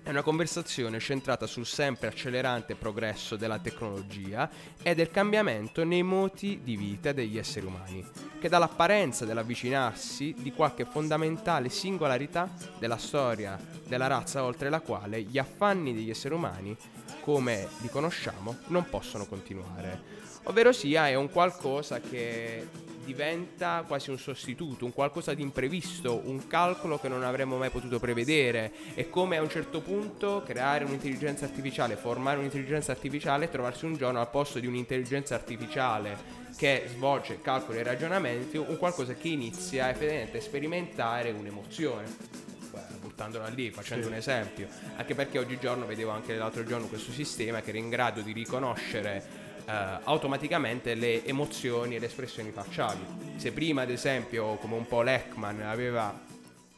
è 0.07 0.11
una 0.11 0.21
conversazione 0.21 1.01
centrata 1.01 1.45
sul 1.47 1.65
sempre 1.65 2.07
accelerante 2.07 2.75
progresso 2.75 3.35
della 3.35 3.59
tecnologia 3.59 4.49
e 4.81 4.95
del 4.95 5.11
cambiamento 5.11 5.83
nei 5.83 6.01
moti 6.01 6.61
di 6.63 6.77
vita 6.77 7.11
degli 7.11 7.37
esseri 7.37 7.65
umani, 7.65 8.07
che 8.39 8.47
dà 8.47 8.57
l'apparenza 8.57 9.25
dell'avvicinarsi 9.25 10.33
di 10.37 10.53
qualche 10.53 10.85
fondamentale 10.85 11.67
singolarità 11.67 12.49
della 12.79 12.95
storia 12.95 13.59
della 13.85 14.07
razza 14.07 14.45
oltre 14.45 14.69
la 14.69 14.79
quale 14.79 15.23
gli 15.23 15.37
affanni 15.37 15.93
degli 15.93 16.09
esseri 16.09 16.33
umani, 16.33 16.73
come 17.19 17.67
li 17.81 17.89
conosciamo, 17.89 18.59
non 18.67 18.87
possono 18.89 19.25
continuare. 19.25 20.01
Ovvero 20.43 20.71
sia 20.71 21.09
è 21.09 21.15
un 21.15 21.29
qualcosa 21.29 21.99
che 21.99 22.65
diventa 23.07 23.85
quasi 23.87 24.09
un 24.09 24.19
sostituto, 24.19 24.83
un 24.83 24.91
qualcosa 24.91 25.33
di 25.33 25.41
imprevisto, 25.41 26.21
un 26.25 26.45
calcolo 26.47 26.99
che 26.99 27.07
non 27.07 27.23
avremmo 27.23 27.55
mai 27.55 27.69
potuto 27.69 27.99
prevedere. 27.99 28.73
È 28.95 29.07
come 29.07 29.37
a 29.37 29.41
un 29.41 29.49
certo 29.49 29.79
punto 29.79 30.43
creare 30.45 30.83
un'intelligenza 30.83 31.45
artificiale, 31.45 31.95
formare 31.95 32.39
un'intelligenza 32.39 32.91
artificiale 32.91 33.45
e 33.45 33.49
trovarsi 33.49 33.85
un 33.85 33.95
giorno 33.95 34.19
al 34.19 34.29
posto 34.29 34.59
di 34.59 34.67
un'intelligenza 34.67 35.35
artificiale 35.35 36.17
che 36.57 36.83
svolge 36.87 37.39
calcoli 37.41 37.77
e 37.77 37.83
ragionamenti, 37.83 38.57
un 38.57 38.77
qualcosa 38.77 39.13
che 39.13 39.29
inizia 39.29 39.89
effettivamente 39.89 40.39
a 40.39 40.41
sperimentare 40.41 41.31
un'emozione. 41.31 42.45
Buttandola 42.99 43.47
lì, 43.47 43.71
facendo 43.71 44.05
Sì. 44.05 44.11
un 44.11 44.17
esempio, 44.17 44.67
anche 44.97 45.15
perché 45.15 45.39
oggigiorno 45.39 45.85
vedevo 45.85 46.11
anche 46.11 46.35
l'altro 46.35 46.63
giorno 46.65 46.87
questo 46.87 47.11
sistema 47.11 47.61
che 47.61 47.69
era 47.69 47.79
in 47.79 47.89
grado 47.89 48.21
di 48.21 48.33
riconoscere 48.33 49.45
eh, 49.67 49.99
automaticamente 50.03 50.95
le 50.95 51.25
emozioni 51.25 51.95
e 51.95 51.99
le 51.99 52.05
espressioni 52.05 52.51
facciali. 52.51 53.05
Se 53.35 53.51
prima, 53.51 53.81
ad 53.81 53.89
esempio, 53.89 54.55
come 54.55 54.75
un 54.75 54.87
po' 54.87 55.01
Leckman 55.01 55.61
aveva 55.61 56.25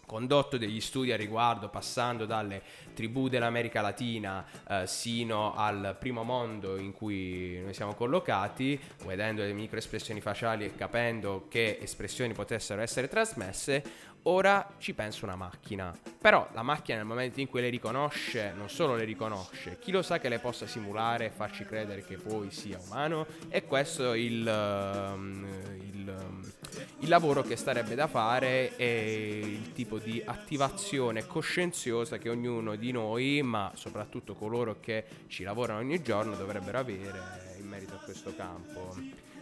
condotto 0.10 0.58
degli 0.58 0.82
studi 0.82 1.12
a 1.12 1.16
riguardo, 1.16 1.70
passando 1.70 2.26
dalle 2.26 2.64
tribù 2.96 3.30
dell'America 3.30 3.80
Latina 3.80 4.44
eh, 4.68 4.88
sino 4.88 5.54
al 5.54 5.96
primo 6.00 6.24
mondo 6.24 6.78
in 6.78 6.94
cui 6.94 7.60
noi 7.62 7.76
siamo 7.76 7.94
collocati, 7.94 8.80
vedendo 9.06 9.44
le 9.44 9.54
microespressioni 9.54 10.20
faciali 10.20 10.66
e 10.66 10.76
capendo 10.76 11.46
che 11.48 11.78
espressioni 11.80 12.34
potessero 12.34 12.82
essere 12.82 13.08
trasmesse, 13.08 13.84
ora 14.24 14.76
ci 14.78 14.94
pensa 14.94 15.26
una 15.26 15.36
macchina. 15.36 15.96
Però 16.20 16.48
la 16.54 16.64
macchina 16.64 16.98
nel 16.98 17.06
momento 17.06 17.40
in 17.40 17.48
cui 17.48 17.62
le 17.62 17.70
riconosce, 17.70 18.54
non 18.56 18.70
solo 18.70 18.96
le 18.96 19.06
riconosce, 19.06 19.78
chi 19.80 19.92
lo 19.92 20.02
sa 20.02 20.20
che 20.20 20.30
le 20.30 20.40
possa 20.40 20.68
simulare 20.68 21.26
e 21.26 21.30
farci 21.30 21.66
credere 21.66 22.04
che 22.04 22.18
poi 22.18 22.52
sia 22.52 22.80
umano? 22.86 23.26
E 23.48 23.66
questo 23.66 24.14
il, 24.14 24.46
um, 24.46 25.48
il, 25.94 26.16
um, 26.20 26.52
il 27.00 27.10
lavoro 27.10 27.42
che 27.42 27.56
starebbe 27.56 27.96
da 27.96 28.08
fare 28.08 28.76
e 28.76 29.40
il 29.42 29.72
tipo 29.72 29.98
di 29.98 30.22
attivazione 30.24 31.26
coscienziosa 31.26 32.18
che 32.18 32.30
ognuno 32.30 32.76
di 32.76 32.92
noi, 32.92 33.42
ma 33.42 33.72
soprattutto 33.76 34.36
coloro 34.36 34.80
che 34.80 35.06
ci 35.28 35.44
lavorano 35.44 35.80
ogni 35.80 36.02
giorno, 36.02 36.36
dovrebbero 36.36 36.80
avere 36.80 37.56
in 37.60 37.68
merito 37.68 37.96
a 37.96 38.00
questo 38.04 38.36
campo. 38.36 38.96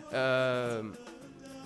Uh, 0.10 1.07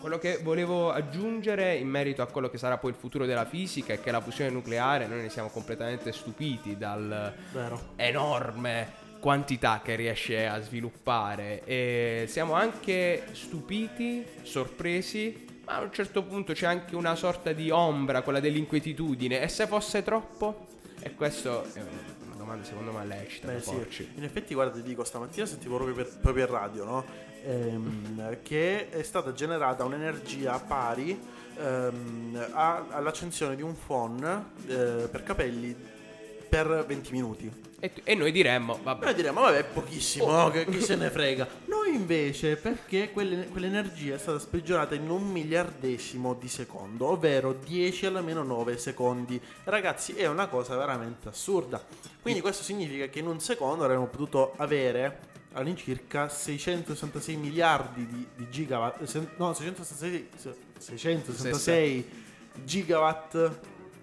quello 0.01 0.17
che 0.17 0.39
volevo 0.41 0.91
aggiungere 0.91 1.75
in 1.75 1.87
merito 1.87 2.23
a 2.23 2.25
quello 2.25 2.49
che 2.49 2.57
sarà 2.57 2.79
poi 2.79 2.89
il 2.89 2.97
futuro 2.97 3.27
della 3.27 3.45
fisica 3.45 3.93
è 3.93 4.01
che 4.01 4.09
la 4.09 4.19
fusione 4.19 4.49
nucleare 4.49 5.05
noi 5.05 5.21
ne 5.21 5.29
siamo 5.29 5.49
completamente 5.49 6.11
stupiti 6.11 6.75
dal 6.75 7.31
Vero. 7.53 7.93
enorme 7.95 8.99
quantità 9.19 9.79
che 9.83 9.95
riesce 9.95 10.47
a 10.47 10.59
sviluppare 10.59 11.63
e 11.65 12.25
siamo 12.27 12.53
anche 12.53 13.27
stupiti, 13.33 14.25
sorpresi, 14.41 15.61
ma 15.65 15.75
a 15.75 15.81
un 15.81 15.93
certo 15.93 16.23
punto 16.23 16.53
c'è 16.53 16.65
anche 16.65 16.95
una 16.95 17.15
sorta 17.15 17.51
di 17.51 17.69
ombra, 17.69 18.23
quella 18.23 18.39
dell'inquietudine 18.39 19.39
e 19.39 19.47
se 19.47 19.67
fosse 19.67 20.01
troppo? 20.01 20.65
E 20.99 21.13
questo 21.13 21.63
domanda 22.51 22.63
secondo 22.65 22.91
me 22.91 23.05
lecita 23.05 23.47
Beh, 23.47 23.61
sì. 23.61 24.07
In 24.15 24.23
effetti, 24.23 24.53
guarda, 24.53 24.73
ti 24.73 24.83
dico, 24.83 25.03
stamattina 25.03 25.45
sentivo 25.45 25.75
proprio 25.75 25.95
per, 25.95 26.11
proprio 26.19 26.45
in 26.45 26.51
radio, 26.51 26.83
no? 26.83 27.05
Ehm, 27.43 28.37
che 28.43 28.89
è 28.89 29.01
stata 29.03 29.33
generata 29.33 29.83
un'energia 29.83 30.59
pari 30.59 31.19
ehm, 31.57 32.47
a- 32.51 32.85
all'accensione 32.89 33.55
di 33.55 33.61
un 33.61 33.75
phon 33.85 34.23
eh, 34.67 35.07
per 35.09 35.23
capelli 35.23 35.75
per 36.51 36.83
20 36.85 37.11
minuti. 37.13 37.49
E, 37.79 37.91
e 38.03 38.13
noi 38.13 38.33
diremmo, 38.33 38.77
vabbè, 38.83 39.05
Noi 39.05 39.13
diremmo, 39.15 39.39
vabbè, 39.39 39.57
è 39.59 39.63
pochissimo, 39.63 40.29
no? 40.29 40.49
che, 40.49 40.65
chi 40.65 40.81
se 40.81 40.95
ne 40.97 41.09
frega. 41.09 41.47
Noi 41.67 41.95
invece, 41.95 42.57
perché 42.57 43.09
quelle- 43.11 43.47
quell'energia 43.47 44.15
è 44.15 44.17
stata 44.17 44.37
sprigionata 44.37 44.93
in 44.93 45.09
un 45.09 45.31
miliardesimo 45.31 46.33
di 46.33 46.49
secondo, 46.49 47.07
ovvero 47.07 47.53
10 47.53 48.05
alla 48.07 48.19
meno 48.19 48.43
9 48.43 48.77
secondi. 48.77 49.41
Ragazzi, 49.63 50.11
è 50.11 50.27
una 50.27 50.47
cosa 50.47 50.75
veramente 50.75 51.29
assurda. 51.29 51.81
Quindi 52.21 52.41
questo 52.41 52.63
significa 52.63 53.07
che 53.07 53.19
in 53.19 53.27
un 53.27 53.39
secondo 53.39 53.85
avremmo 53.85 54.07
potuto 54.07 54.53
avere 54.57 55.29
all'incirca 55.53 56.27
666 56.27 57.35
miliardi 57.37 58.05
di, 58.05 58.27
di 58.35 58.47
gigawatt, 58.49 59.03
se- 59.05 59.29
no, 59.37 59.53
666, 59.53 60.27
666 60.77 62.09
gigawatt 62.65 63.51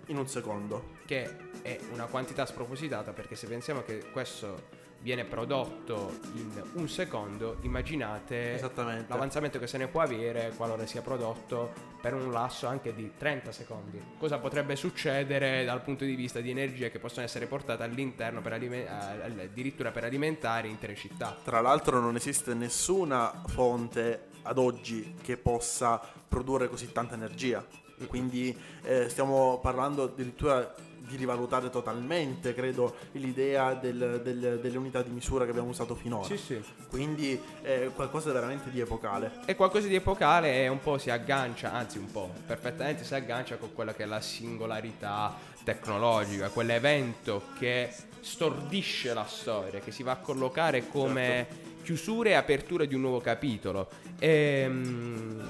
in 0.07 0.16
un 0.16 0.26
secondo. 0.26 0.96
che 1.05 1.46
è 1.62 1.78
una 1.92 2.06
quantità 2.06 2.46
spropositata 2.46 3.12
perché 3.12 3.34
se 3.34 3.46
pensiamo 3.46 3.82
che 3.82 4.11
questo 4.11 4.86
viene 5.00 5.24
prodotto 5.24 6.18
in 6.34 6.50
un 6.72 6.88
secondo, 6.88 7.59
immaginate 7.61 8.59
l'avanzamento 9.06 9.59
che 9.59 9.66
se 9.66 9.78
ne 9.78 9.86
può 9.86 10.00
avere 10.00 10.52
qualora 10.56 10.86
sia 10.86 11.02
prodotto 11.02 11.72
per 12.00 12.14
un 12.14 12.32
lasso 12.32 12.66
anche 12.66 12.94
di 12.94 13.12
30 13.16 13.52
secondi. 13.52 14.02
Cosa 14.18 14.38
potrebbe 14.38 14.76
succedere 14.76 15.64
dal 15.64 15.82
punto 15.82 16.04
di 16.04 16.14
vista 16.14 16.40
di 16.40 16.50
energie 16.50 16.90
che 16.90 16.98
possono 16.98 17.24
essere 17.24 17.46
portate 17.46 17.82
all'interno 17.82 18.40
per 18.40 18.54
alime- 18.54 18.84
eh, 18.84 19.44
addirittura 19.44 19.90
per 19.90 20.04
alimentare 20.04 20.68
intere 20.68 20.94
città? 20.96 21.36
Tra 21.44 21.61
l'altro 21.61 22.00
non 22.00 22.16
esiste 22.16 22.54
nessuna 22.54 23.42
fonte 23.46 24.26
ad 24.42 24.59
oggi 24.59 25.14
che 25.22 25.36
possa 25.36 26.00
produrre 26.28 26.68
così 26.68 26.90
tanta 26.92 27.14
energia. 27.14 27.64
Quindi 28.06 28.56
eh, 28.82 29.09
stiamo 29.09 29.59
parlando 29.61 30.04
addirittura 30.04 30.72
di 31.09 31.16
rivalutare 31.16 31.70
totalmente, 31.70 32.54
credo, 32.54 32.94
l'idea 33.12 33.74
del- 33.74 34.20
del- 34.22 34.59
delle 34.61 34.76
unità 34.78 35.02
di 35.02 35.11
misura 35.11 35.44
che 35.44 35.50
abbiamo 35.50 35.68
usato 35.70 35.94
finora. 35.94 36.24
Sì, 36.26 36.36
sì. 36.36 36.62
Quindi 36.88 37.40
è 37.62 37.90
qualcosa 37.94 38.30
veramente 38.32 38.70
di 38.70 38.80
epocale. 38.80 39.40
È 39.44 39.56
qualcosa 39.56 39.88
di 39.88 39.94
epocale 39.94 40.62
e 40.62 40.68
un 40.68 40.80
po' 40.80 40.98
si 40.98 41.11
aggancia, 41.11 41.72
anzi 41.72 41.98
un 41.98 42.11
po', 42.11 42.30
perfettamente 42.46 43.04
si 43.04 43.14
aggancia 43.14 43.56
con 43.56 43.72
quella 43.72 43.94
che 43.94 44.02
è 44.04 44.06
la 44.06 44.20
singolarità 44.20 45.34
tecnologica, 45.64 46.48
quell'evento 46.50 47.42
che 47.59 47.92
stordisce 48.20 49.14
la 49.14 49.24
storia, 49.26 49.80
che 49.80 49.90
si 49.90 50.02
va 50.02 50.12
a 50.12 50.16
collocare 50.16 50.88
come 50.88 51.46
chiusura 51.82 52.28
e 52.30 52.34
apertura 52.34 52.84
di 52.84 52.94
un 52.94 53.00
nuovo 53.02 53.20
capitolo. 53.20 53.88
Ehm, 54.18 55.42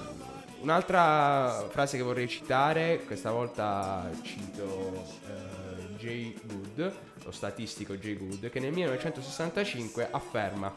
un'altra 0.60 1.66
frase 1.70 1.96
che 1.96 2.02
vorrei 2.02 2.28
citare, 2.28 3.02
questa 3.06 3.30
volta 3.30 4.08
cito 4.22 5.04
eh, 5.26 5.47
Jay 5.98 6.34
Good, 6.44 6.94
lo 7.24 7.30
statistico 7.32 7.96
Jay 7.96 8.16
Good, 8.16 8.48
che 8.48 8.60
nel 8.60 8.72
1965 8.72 10.08
afferma 10.10 10.74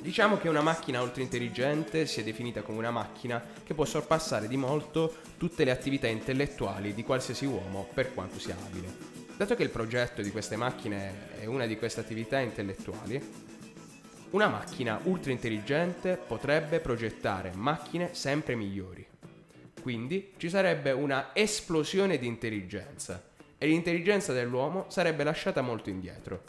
Diciamo 0.00 0.38
che 0.38 0.48
una 0.48 0.62
macchina 0.62 1.02
ultra 1.02 1.22
intelligente 1.22 2.06
sia 2.06 2.22
definita 2.22 2.62
come 2.62 2.78
una 2.78 2.90
macchina 2.90 3.44
che 3.62 3.74
può 3.74 3.84
sorpassare 3.84 4.48
di 4.48 4.56
molto 4.56 5.14
tutte 5.36 5.62
le 5.62 5.70
attività 5.70 6.06
intellettuali 6.06 6.94
di 6.94 7.04
qualsiasi 7.04 7.44
uomo 7.44 7.86
per 7.92 8.14
quanto 8.14 8.38
sia 8.38 8.56
abile. 8.64 8.88
Dato 9.36 9.54
che 9.54 9.62
il 9.62 9.68
progetto 9.68 10.22
di 10.22 10.30
queste 10.30 10.56
macchine 10.56 11.38
è 11.38 11.44
una 11.44 11.66
di 11.66 11.76
queste 11.76 12.00
attività 12.00 12.38
intellettuali, 12.38 13.22
una 14.30 14.48
macchina 14.48 14.98
ultra 15.02 15.32
intelligente 15.32 16.16
potrebbe 16.16 16.80
progettare 16.80 17.52
macchine 17.54 18.14
sempre 18.14 18.54
migliori. 18.54 19.06
Quindi 19.82 20.32
ci 20.38 20.48
sarebbe 20.48 20.92
una 20.92 21.30
esplosione 21.34 22.16
di 22.16 22.26
intelligenza 22.26 23.29
e 23.62 23.66
l'intelligenza 23.66 24.32
dell'uomo 24.32 24.86
sarebbe 24.88 25.22
lasciata 25.22 25.60
molto 25.60 25.90
indietro. 25.90 26.42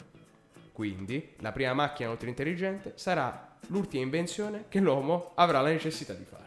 Quindi 0.72 1.34
la 1.40 1.52
prima 1.52 1.74
macchina 1.74 2.08
ultra 2.08 2.30
intelligente 2.30 2.94
sarà 2.94 3.58
l'ultima 3.66 4.02
invenzione 4.02 4.64
che 4.68 4.80
l'uomo 4.80 5.32
avrà 5.34 5.60
la 5.60 5.68
necessità 5.68 6.14
di 6.14 6.24
fare. 6.24 6.41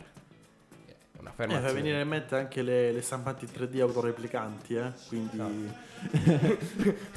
È 1.26 1.30
Eh, 1.30 1.34
fa 1.36 1.44
Un'affermazione. 1.44 1.74
venire 1.82 2.02
in 2.02 2.08
mente 2.08 2.36
anche 2.36 2.62
le, 2.62 2.92
le 2.92 3.02
stampanti 3.02 3.46
3D 3.46 3.80
autoreplicanti, 3.82 4.76
eh? 4.76 4.92
Quindi 5.08 5.74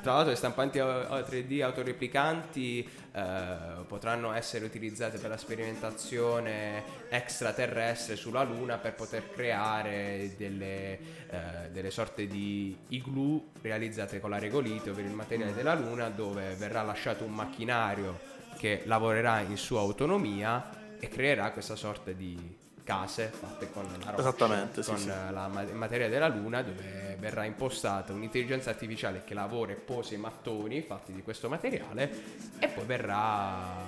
Tra 0.03 0.13
l'altro 0.13 0.31
le 0.31 0.37
stampanti 0.37 0.79
a- 0.79 1.09
a 1.09 1.21
3D 1.21 1.63
autoreplicanti 1.63 2.89
eh, 3.13 3.57
potranno 3.87 4.33
essere 4.33 4.65
utilizzate 4.65 5.19
per 5.19 5.31
la 5.31 5.37
sperimentazione 5.37 6.83
extraterrestre 7.11 8.17
sulla 8.17 8.43
Luna 8.45 8.79
per 8.79 8.95
poter 8.95 9.31
creare 9.31 10.35
delle, 10.37 10.93
eh, 11.29 11.71
delle 11.71 11.91
sorte 11.91 12.27
di 12.27 12.77
igloo 12.89 13.49
realizzate 13.61 14.21
con 14.21 14.31
la 14.31 14.39
regolite, 14.39 14.91
ovvero 14.91 15.09
il 15.09 15.15
materiale 15.15 15.53
della 15.55 15.75
Luna, 15.75 16.09
dove 16.09 16.55
verrà 16.55 16.83
lasciato 16.83 17.25
un 17.25 17.33
macchinario 17.35 18.19
che 18.57 18.83
lavorerà 18.87 19.41
in 19.41 19.57
sua 19.57 19.81
autonomia 19.81 20.97
e 20.99 21.09
creerà 21.09 21.51
questa 21.53 21.77
sorta 21.77 22.11
di 22.13 22.57
case 22.89 23.27
fatte 23.27 23.71
con 23.71 23.85
la 24.03 24.13
roccia, 24.13 24.67
sì, 24.73 24.83
con 24.83 24.97
sì. 24.97 25.11
eh, 25.11 25.31
la 25.31 25.47
ma- 25.49 25.63
materia 25.75 26.09
della 26.09 26.29
Luna 26.29 26.63
dove 26.63 27.17
verrà 27.19 27.45
impostata 27.45 28.15
un'intelligenza 28.15 28.71
artificiale 28.71 29.25
che 29.25 29.35
lavora 29.35 29.73
e 29.73 29.75
posa 29.75 30.15
i 30.15 30.17
mattoni 30.17 30.81
fatti 30.81 31.13
di 31.13 31.21
questo 31.21 31.51
materiale 31.51 32.11
e 32.59 32.69
poi 32.69 32.87
verrà 32.87 33.85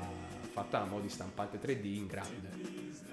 fatta 0.52 0.82
a 0.82 0.84
mo' 0.84 1.00
di 1.00 1.08
stampante 1.08 1.58
3D 1.58 1.84
in 1.86 2.06
grande. 2.06 2.50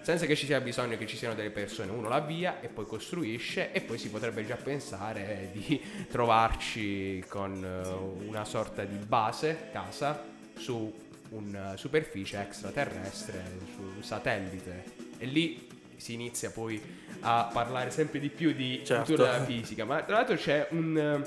Senza 0.02 0.26
che 0.26 0.36
ci 0.36 0.46
sia 0.46 0.60
bisogno 0.60 0.98
che 0.98 1.08
ci 1.08 1.16
siano 1.16 1.36
delle 1.36 1.52
persone, 1.52 1.90
uno 1.92 2.10
l'avvia 2.10 2.60
e 2.60 2.68
poi 2.68 2.86
costruisce 2.86 3.72
e 3.72 3.80
poi 3.80 3.98
si 3.98 4.10
potrebbe 4.10 4.46
già 4.46 4.58
pensare 4.58 5.52
di 5.54 5.82
trovarci 6.12 7.24
con 7.30 7.64
eh, 7.64 8.26
una 8.28 8.44
sorta 8.44 8.84
di 8.84 8.98
base, 8.98 9.70
casa, 9.72 10.22
su 10.58 10.94
una 11.30 11.78
superficie 11.78 12.42
extraterrestre, 12.42 13.42
su 13.74 13.82
un 13.96 14.04
satellite. 14.04 15.06
E 15.18 15.26
lì 15.26 15.76
si 15.98 16.14
inizia 16.14 16.50
poi 16.52 16.82
a 17.22 17.50
parlare 17.52 17.89
sempre 17.91 18.20
di 18.20 18.30
più 18.30 18.54
di 18.54 18.82
Certo. 18.86 19.04
cultura 19.06 19.43
fisica. 19.43 19.86
Ma 19.86 20.02
tra 20.04 20.16
l'altro 20.18 20.36
c'è 20.36 20.68
un, 20.72 21.26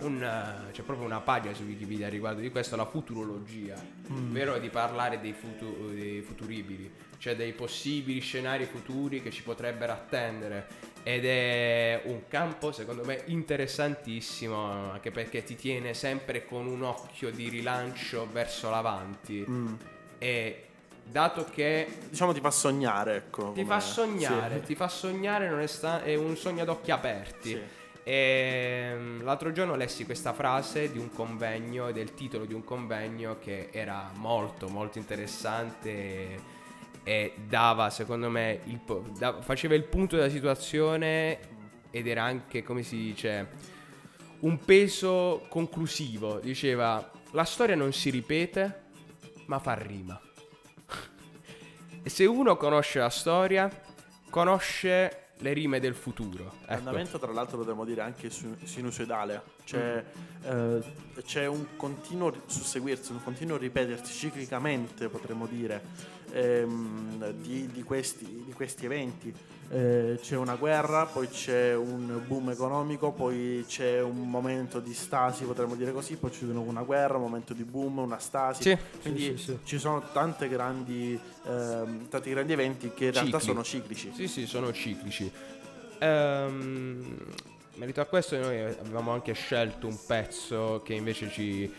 un, 0.00 0.64
c'è 0.72 0.82
proprio 0.82 1.06
una 1.06 1.20
pagina 1.20 1.54
su 1.54 1.62
Wikipedia 1.64 2.08
riguardo 2.08 2.40
di 2.40 2.50
questo, 2.50 2.76
la 2.76 2.86
futurologia, 2.86 3.74
ovvero 4.10 4.58
di 4.58 4.68
parlare 4.68 5.20
dei, 5.20 5.32
futu- 5.32 5.90
dei 5.92 6.20
futuribili, 6.22 6.90
cioè 7.18 7.34
dei 7.36 7.52
possibili 7.52 8.20
scenari 8.20 8.66
futuri 8.66 9.22
che 9.22 9.30
ci 9.30 9.42
potrebbero 9.42 9.92
attendere. 9.92 10.92
Ed 11.06 11.26
è 11.26 12.00
un 12.06 12.22
campo 12.28 12.72
secondo 12.72 13.04
me 13.04 13.22
interessantissimo, 13.26 14.90
anche 14.92 15.10
perché 15.10 15.42
ti 15.44 15.54
tiene 15.54 15.92
sempre 15.94 16.44
con 16.46 16.66
un 16.66 16.82
occhio 16.82 17.30
di 17.30 17.48
rilancio 17.48 18.26
verso 18.30 18.70
l'avanti. 18.70 19.44
mm, 19.48 19.74
E 20.18 20.64
dato 21.04 21.44
che 21.50 21.86
Diciamo 22.08 22.32
ti 22.32 22.40
fa 22.40 22.50
sognare, 22.50 23.16
ecco. 23.16 23.52
ti 23.52 23.64
fa 23.64 23.80
sognare, 23.80 24.58
sì. 24.60 24.66
ti 24.66 24.74
fa 24.74 24.88
sognare, 24.88 25.48
non 25.48 25.60
è, 25.60 25.66
sta- 25.66 26.02
è 26.02 26.14
un 26.14 26.36
sogno 26.36 26.62
ad 26.62 26.68
occhi 26.68 26.90
aperti. 26.90 27.50
Sì. 27.50 27.60
E 28.06 28.92
mm, 28.94 29.22
l'altro 29.22 29.50
giorno 29.52 29.76
lessi 29.76 30.04
questa 30.04 30.32
frase 30.32 30.92
di 30.92 30.98
un 30.98 31.10
convegno, 31.10 31.90
del 31.92 32.12
titolo 32.14 32.44
di 32.44 32.52
un 32.52 32.62
convegno 32.62 33.38
che 33.38 33.68
era 33.72 34.10
molto 34.16 34.68
molto 34.68 34.98
interessante 34.98 35.88
e, 35.88 36.40
e 37.02 37.34
dava 37.48 37.88
secondo 37.90 38.28
me, 38.28 38.60
il 38.64 38.78
po- 38.78 39.04
da- 39.16 39.40
faceva 39.40 39.74
il 39.74 39.84
punto 39.84 40.16
della 40.16 40.28
situazione 40.28 41.38
ed 41.90 42.06
era 42.06 42.24
anche 42.24 42.62
come 42.62 42.82
si 42.82 42.96
dice 42.96 43.48
un 44.40 44.58
peso 44.64 45.46
conclusivo. 45.48 46.40
Diceva 46.40 47.10
la 47.30 47.44
storia 47.44 47.74
non 47.74 47.92
si 47.92 48.10
ripete 48.10 48.82
ma 49.46 49.58
fa 49.58 49.74
rima. 49.74 50.20
E 52.04 52.10
se 52.10 52.26
uno 52.26 52.56
conosce 52.56 52.98
la 52.98 53.08
storia, 53.08 53.68
conosce 54.28 55.20
le 55.38 55.52
rime 55.52 55.80
del 55.80 55.94
futuro. 55.94 56.52
Ecco. 56.62 56.72
L'andamento, 56.74 57.18
tra 57.18 57.32
l'altro, 57.32 57.56
potremmo 57.58 57.84
dire 57.84 58.02
anche 58.02 58.30
sinusoidale, 58.30 59.42
cioè 59.64 60.04
Mm. 60.44 60.50
eh, 60.50 61.22
c'è 61.22 61.46
un 61.46 61.76
continuo 61.76 62.32
susseguirsi, 62.46 63.12
un 63.12 63.22
continuo 63.22 63.56
ripetersi 63.56 64.12
ciclicamente, 64.12 65.08
potremmo 65.08 65.46
dire, 65.46 65.82
ehm, 66.32 67.30
di, 67.32 67.66
di 67.68 67.82
questi, 67.82 68.44
di 68.44 68.52
questi 68.52 68.84
eventi. 68.84 69.34
Eh, 69.70 70.18
c'è 70.20 70.36
una 70.36 70.54
guerra, 70.54 71.06
poi 71.06 71.28
c'è 71.28 71.74
un 71.74 72.20
boom 72.26 72.50
economico, 72.50 73.10
poi 73.12 73.64
c'è 73.66 74.00
un 74.00 74.28
momento 74.28 74.78
di 74.78 74.94
stasi, 74.94 75.44
potremmo 75.44 75.74
dire 75.74 75.92
così, 75.92 76.16
poi 76.16 76.30
c'è 76.30 76.44
una 76.44 76.82
guerra, 76.82 77.16
un 77.16 77.22
momento 77.22 77.54
di 77.54 77.64
boom, 77.64 77.98
una 77.98 78.18
stasi. 78.18 78.62
Sì, 78.62 78.78
Quindi 79.00 79.36
sì, 79.36 79.42
sì, 79.42 79.58
ci 79.64 79.78
sono 79.78 80.02
tante 80.12 80.48
grandi, 80.48 81.18
ehm, 81.46 82.08
tanti 82.08 82.30
grandi 82.30 82.52
eventi 82.52 82.92
che 82.94 83.06
in 83.06 83.12
realtà 83.12 83.38
Cicli. 83.38 83.52
sono 83.52 83.62
ciclici. 83.64 84.12
Sì, 84.14 84.28
sì, 84.28 84.46
sono 84.46 84.72
ciclici. 84.72 85.30
Ehm, 85.98 87.16
merito 87.76 88.00
a 88.00 88.04
questo 88.04 88.36
noi 88.38 88.60
avevamo 88.60 89.12
anche 89.12 89.32
scelto 89.32 89.86
un 89.86 89.98
pezzo 90.06 90.82
che 90.84 90.94
invece 90.94 91.30
ci 91.30 91.72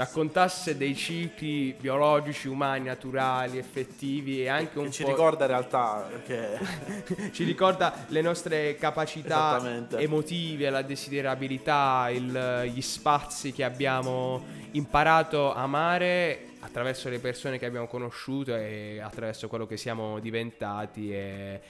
raccontasse 0.00 0.78
dei 0.78 0.96
cicli 0.96 1.74
biologici, 1.78 2.48
umani, 2.48 2.86
naturali, 2.86 3.58
effettivi 3.58 4.40
e 4.40 4.48
anche 4.48 4.78
un 4.78 4.90
ci 4.90 5.02
po' 5.02 5.10
ricorda 5.10 5.44
in 5.44 5.50
realtà 5.50 6.08
che 6.24 6.58
ci 7.32 7.44
ricorda 7.44 8.06
le 8.08 8.22
nostre 8.22 8.76
capacità 8.76 9.60
emotive, 9.98 10.70
la 10.70 10.80
desiderabilità, 10.80 12.08
il- 12.10 12.70
gli 12.72 12.80
spazi 12.80 13.52
che 13.52 13.62
abbiamo 13.62 14.42
imparato 14.72 15.52
a 15.52 15.62
amare 15.62 16.46
attraverso 16.60 17.10
le 17.10 17.18
persone 17.18 17.58
che 17.58 17.66
abbiamo 17.66 17.86
conosciuto 17.86 18.56
e 18.56 19.00
attraverso 19.02 19.48
quello 19.48 19.66
che 19.66 19.76
siamo 19.76 20.18
diventati 20.18 21.12
e 21.12 21.60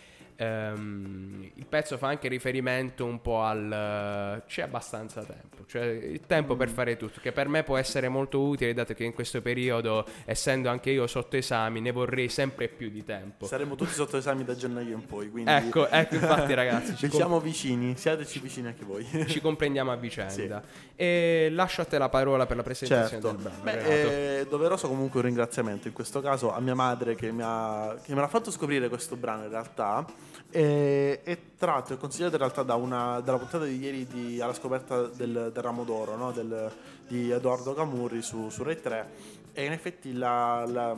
ehm, 0.45 1.51
il 1.55 1.66
pezzo 1.66 1.97
fa 1.99 2.09
anche 2.09 2.28
riferimento 2.28 3.05
un 3.05 3.20
po' 3.20 3.43
al 3.43 4.43
c'è 4.47 4.62
abbastanza 4.62 5.22
tempo, 5.22 5.64
cioè 5.66 5.84
il 5.84 6.20
tempo 6.26 6.55
Mm. 6.55 6.59
per 6.59 6.68
fare 6.68 6.97
tutto, 6.97 7.20
che 7.20 7.32
per 7.32 7.49
me 7.49 7.62
può 7.62 7.76
essere 7.76 8.09
molto 8.09 8.41
utile 8.41 8.72
dato 8.74 8.95
che 8.95 9.05
in 9.05 9.12
questo 9.12 9.41
periodo, 9.43 10.05
essendo 10.24 10.68
anche 10.68 10.91
io 10.91 11.07
sotto 11.07 11.36
esami, 11.36 11.80
ne 11.80 11.93
vorrei 11.93 12.28
sempre 12.28 12.68
più 12.68 12.91
di 12.91 13.05
tempo. 13.05 13.47
saremo 13.47 13.74
tutti 13.76 13.93
sotto 13.93 14.16
esami 14.16 14.45
da 14.45 14.55
gennaio 14.57 14.95
in 14.97 15.05
poi. 15.07 15.30
Quindi 15.30 15.51
Ecco, 15.51 15.88
ecco, 15.88 16.14
infatti, 16.14 16.55
ragazzi, 16.55 16.97
ci 16.97 17.09
siamo 17.11 17.38
vicini, 17.41 17.97
siateci 17.97 18.38
vicini 18.41 18.68
anche 18.68 18.84
voi. 18.84 19.07
ci 19.28 19.41
comprendiamo 19.41 19.93
a 19.93 19.97
vicenda. 19.97 20.62
E 21.01 21.49
lascio 21.53 21.80
a 21.80 21.86
te 21.86 21.97
la 21.97 22.11
parola 22.11 22.45
per 22.45 22.59
la 22.59 22.62
presentazione 22.62 23.22
Certo, 23.22 23.28
del 23.30 23.36
brano. 23.43 23.62
Beh, 23.62 24.41
è 24.41 24.47
doveroso 24.47 24.86
comunque 24.86 25.20
un 25.20 25.26
ringraziamento 25.26 25.88
in 25.88 25.95
questo 25.95 26.20
caso 26.20 26.53
a 26.53 26.61
mia 26.61 26.74
madre 26.74 27.14
che 27.14 27.32
mi 27.32 27.41
ha, 27.43 27.97
che 28.05 28.14
me 28.14 28.20
l'ha 28.20 28.28
fatto 28.28 28.51
scoprire 28.51 28.88
questo 28.91 29.16
brano 29.16 29.45
in 29.45 29.49
realtà 29.51 30.05
e, 30.50 31.20
è 31.22 31.38
tratto 31.56 31.92
e 31.92 31.96
consigliato 31.96 32.34
in 32.34 32.40
realtà 32.40 32.62
da 32.62 32.74
una, 32.74 33.20
dalla 33.20 33.38
puntata 33.38 33.64
di 33.64 33.78
ieri 33.78 34.06
di, 34.06 34.40
alla 34.40 34.54
scoperta 34.54 35.02
del, 35.06 35.50
del 35.52 35.62
ramo 35.62 35.84
d'oro 35.84 36.16
no? 36.16 36.32
Del- 36.32 36.70
di 37.06 37.30
Edoardo 37.30 37.74
Camurri 37.74 38.22
su, 38.22 38.50
su 38.50 38.62
Rai 38.62 38.80
3 38.80 39.10
e 39.52 39.64
in 39.64 39.72
effetti 39.72 40.12
la- 40.12 40.64
la- 40.64 40.94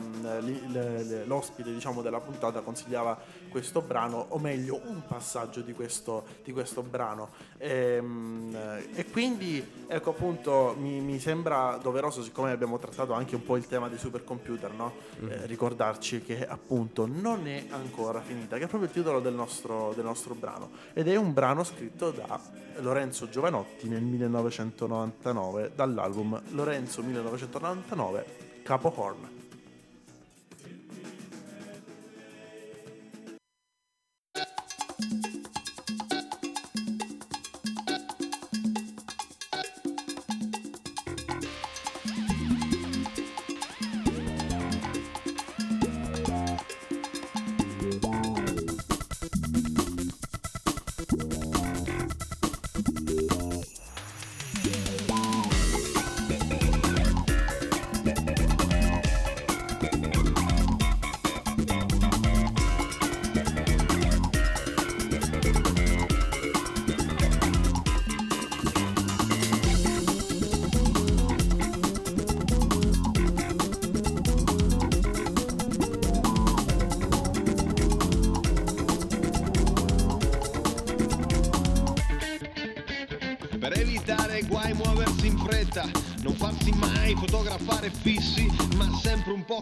l'ospite 1.25 1.73
diciamo, 1.73 2.01
della 2.01 2.19
puntata 2.19 2.61
consigliava 2.61 3.17
questo 3.53 3.81
brano 3.81 4.25
o 4.29 4.39
meglio 4.39 4.81
un 4.87 5.03
passaggio 5.07 5.61
di 5.61 5.73
questo, 5.73 6.25
di 6.43 6.51
questo 6.51 6.81
brano. 6.81 7.29
Ehm, 7.59 8.57
e 8.95 9.05
quindi 9.05 9.85
ecco 9.87 10.09
appunto 10.09 10.75
mi, 10.77 10.99
mi 11.01 11.19
sembra 11.19 11.77
doveroso 11.79 12.23
siccome 12.23 12.49
abbiamo 12.49 12.79
trattato 12.79 13.13
anche 13.13 13.35
un 13.35 13.43
po' 13.43 13.55
il 13.55 13.67
tema 13.67 13.87
dei 13.89 13.99
supercomputer 13.99 14.71
no? 14.73 14.93
Eh, 15.29 15.45
ricordarci 15.45 16.23
che 16.23 16.45
appunto 16.47 17.05
non 17.05 17.47
è 17.47 17.67
ancora 17.69 18.21
finita 18.21 18.57
che 18.57 18.63
è 18.63 18.67
proprio 18.67 18.89
il 18.89 18.95
titolo 18.95 19.19
del 19.19 19.35
nostro, 19.35 19.93
del 19.95 20.03
nostro 20.03 20.33
brano. 20.33 20.71
Ed 20.93 21.07
è 21.07 21.15
un 21.15 21.31
brano 21.31 21.63
scritto 21.63 22.09
da 22.09 22.41
Lorenzo 22.77 23.29
Giovanotti 23.29 23.87
nel 23.87 24.01
1999 24.01 25.73
dall'album 25.75 26.41
Lorenzo 26.49 27.03
1999 27.03 28.25
Capo 28.63 28.91
Horn 28.95 29.32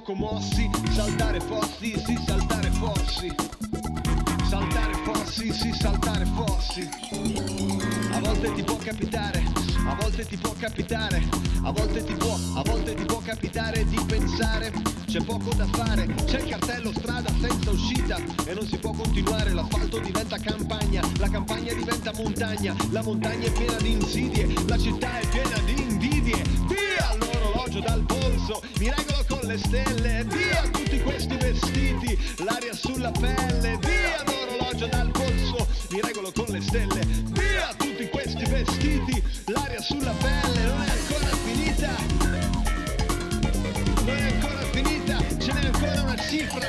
poco 0.01 0.15
mossi, 0.15 0.67
saltare 0.93 1.39
fossi, 1.41 1.93
sì 2.03 2.17
saltare 2.25 2.71
fossi. 2.71 3.31
Saltare 4.49 4.93
fossi, 5.03 5.53
sì 5.53 5.71
saltare 5.73 6.25
fossi. 6.25 6.89
A 8.11 8.19
volte 8.19 8.51
ti 8.53 8.63
può 8.63 8.77
capitare, 8.77 9.43
a 9.85 9.95
volte 9.95 10.25
ti 10.25 10.37
può 10.37 10.53
capitare, 10.57 11.21
a 11.61 11.71
volte 11.71 12.03
ti 12.03 12.13
può, 12.15 12.33
a 12.33 12.63
volte 12.63 12.95
ti 12.95 13.05
può 13.05 13.19
capitare 13.19 13.85
di 13.85 13.99
pensare, 14.07 14.73
c'è 15.05 15.23
poco 15.23 15.53
da 15.53 15.67
fare, 15.67 16.07
c'è 16.25 16.39
il 16.39 16.49
cartello 16.49 16.91
strada 16.93 17.31
senza 17.39 17.69
uscita 17.69 18.17
e 18.45 18.53
non 18.55 18.65
si 18.65 18.77
può 18.77 18.91
continuare, 18.93 19.53
l'asfalto 19.53 19.99
diventa 19.99 20.37
campagna, 20.37 21.01
la 21.19 21.29
campagna 21.29 21.73
diventa 21.73 22.11
montagna, 22.15 22.75
la 22.89 23.03
montagna 23.03 23.45
è 23.45 23.51
piena 23.51 23.77
di 23.77 23.91
insidie, 23.91 24.47
la 24.65 24.79
città 24.79 25.19
è 25.19 25.27
piena 25.27 25.59
di 25.59 25.79
invidie, 25.79 26.41
via 26.65 27.15
l'orologio 27.19 27.81
dal 27.81 28.01
polso, 28.01 28.61
mi 28.79 28.89
regolo 28.89 29.21
le 29.43 29.57
stelle, 29.57 30.23
via 30.25 30.61
tutti 30.71 30.99
questi 31.01 31.35
vestiti, 31.35 32.17
l'aria 32.43 32.73
sulla 32.73 33.11
pelle, 33.11 33.77
via 33.79 34.23
l'orologio 34.25 34.87
dal 34.87 35.09
polso, 35.11 35.67
mi 35.89 36.01
regolo 36.01 36.31
con 36.31 36.45
le 36.49 36.61
stelle, 36.61 37.01
via 37.31 37.73
tutti 37.77 38.07
questi 38.09 38.43
vestiti, 38.45 39.23
l'aria 39.45 39.81
sulla 39.81 40.11
pelle, 40.11 40.63
non 40.63 40.81
è 40.81 40.89
ancora 40.89 41.35
finita, 41.43 41.89
non 44.03 44.17
è 44.17 44.31
ancora 44.31 44.61
finita, 44.71 45.17
ce 45.37 45.53
n'è 45.53 45.65
ancora 45.65 46.01
una 46.01 46.17
cifra. 46.17 46.67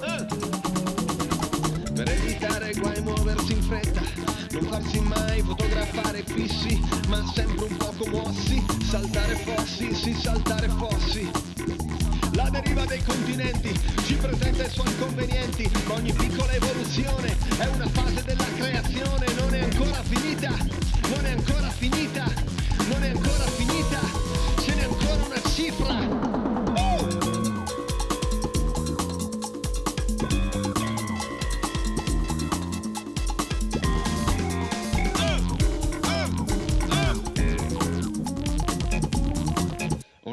Ah. 0.00 0.26
Per 1.94 2.08
evitare 2.08 2.72
guai 2.74 3.00
muoversi 3.02 3.52
in 3.52 3.62
fretta, 3.62 4.02
non 4.60 4.70
farsi 4.70 4.98
mai 5.00 5.40
fotografare 5.42 6.22
fissi, 6.24 6.80
ma 7.08 7.24
sempre 7.32 7.64
un 7.64 7.76
poco 7.76 8.08
mossi, 8.08 8.64
saltare 8.82 9.36
fossi, 9.36 9.94
sì 9.94 10.12
saltare 10.14 10.68
fossi. 10.68 11.30
La 12.32 12.48
deriva 12.50 12.84
dei 12.84 13.02
continenti 13.02 13.72
ci 14.04 14.14
presenta 14.14 14.64
i 14.64 14.70
suoi 14.70 14.88
inconvenienti, 14.88 15.70
ogni 15.88 16.12
piccola 16.12 16.52
evoluzione 16.52 17.36
è 17.58 17.66
una 17.66 17.88
fase 17.88 18.22
della 18.24 18.46
creazione, 18.56 19.26
non 19.38 19.54
è 19.54 19.62
ancora 19.62 20.02
finita, 20.02 20.50
non 20.50 21.24
è 21.24 21.30
ancora 21.30 21.68
finita, 21.70 22.24
non 22.88 23.02
è 23.02 23.08
ancora 23.08 23.44
finita. 23.44 23.57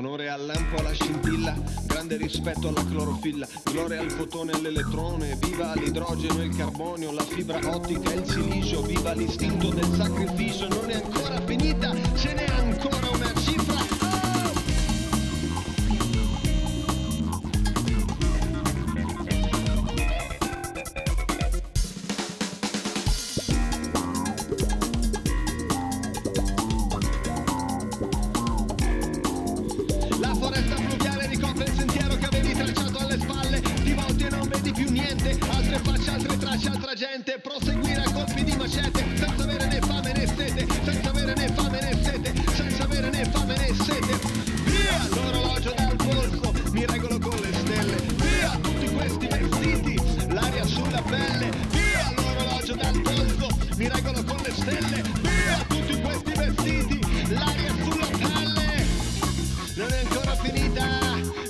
Onore 0.06 0.30
al 0.30 0.45
lampo, 0.45 0.77
alla 0.77 0.94
scintilla, 0.94 1.56
grande 1.88 2.15
rispetto 2.18 2.68
alla 2.68 2.86
clorofilla, 2.86 3.48
gloria 3.64 4.02
al 4.02 4.11
fotone 4.11 4.52
e 4.52 4.56
all'elettrone, 4.57 5.36
viva 5.41 5.73
l'idrogeno 5.73 6.41
e 6.41 6.45
il 6.45 6.56
carbonio, 6.56 7.11
la 7.11 7.23
fibra 7.23 7.60
ottica 7.64 8.11
e 8.11 8.18
il 8.18 8.30
silicio, 8.30 8.84
viva 8.84 9.14
l'istinto 9.14 9.69
del 9.69 9.91
sacrificio, 9.95 10.68
non 10.68 10.91
è 10.91 11.02
ancora 11.02 11.41
finita, 11.41 11.95
ce 12.15 12.34
n'è 12.36 12.45
ancora 12.45 13.10
una 13.10 13.34
cifra. 13.34 13.94
Non 59.76 59.91
è 59.91 59.99
ancora 59.99 60.35
finita, 60.35 60.85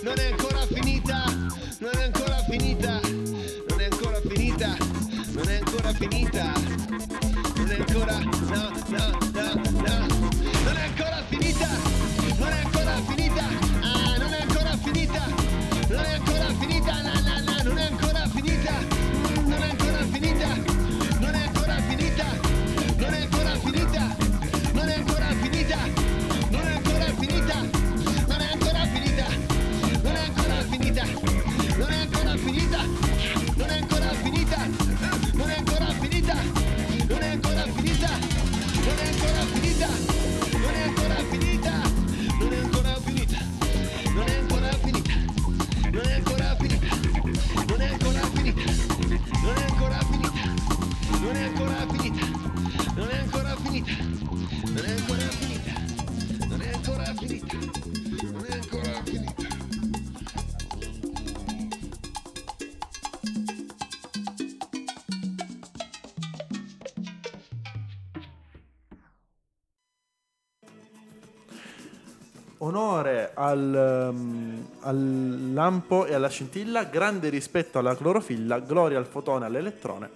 non 0.01 0.17
è 0.17 0.31
ancora 0.31 0.65
finita, 0.65 1.23
non 1.79 1.91
è 1.95 2.03
ancora 2.03 2.37
finita, 2.49 2.99
non 3.01 3.79
è 3.79 3.83
ancora 3.85 4.21
finita, 4.21 4.77
non 5.33 5.49
è 5.49 5.55
ancora 5.55 5.93
finita, 5.93 6.53
على 73.45 74.13
al, 74.85 75.51
lampo 75.53 76.05
e 76.05 76.13
alla 76.13 76.29
scintilla, 76.29 76.83
grande 76.85 77.29
rispetto 77.29 77.79
alla 77.79 77.95
clorofilla, 77.95 78.59
gloria 78.59 78.97
al 78.97 79.05
fotone 79.05 79.45
all'elettrone, 79.45 80.09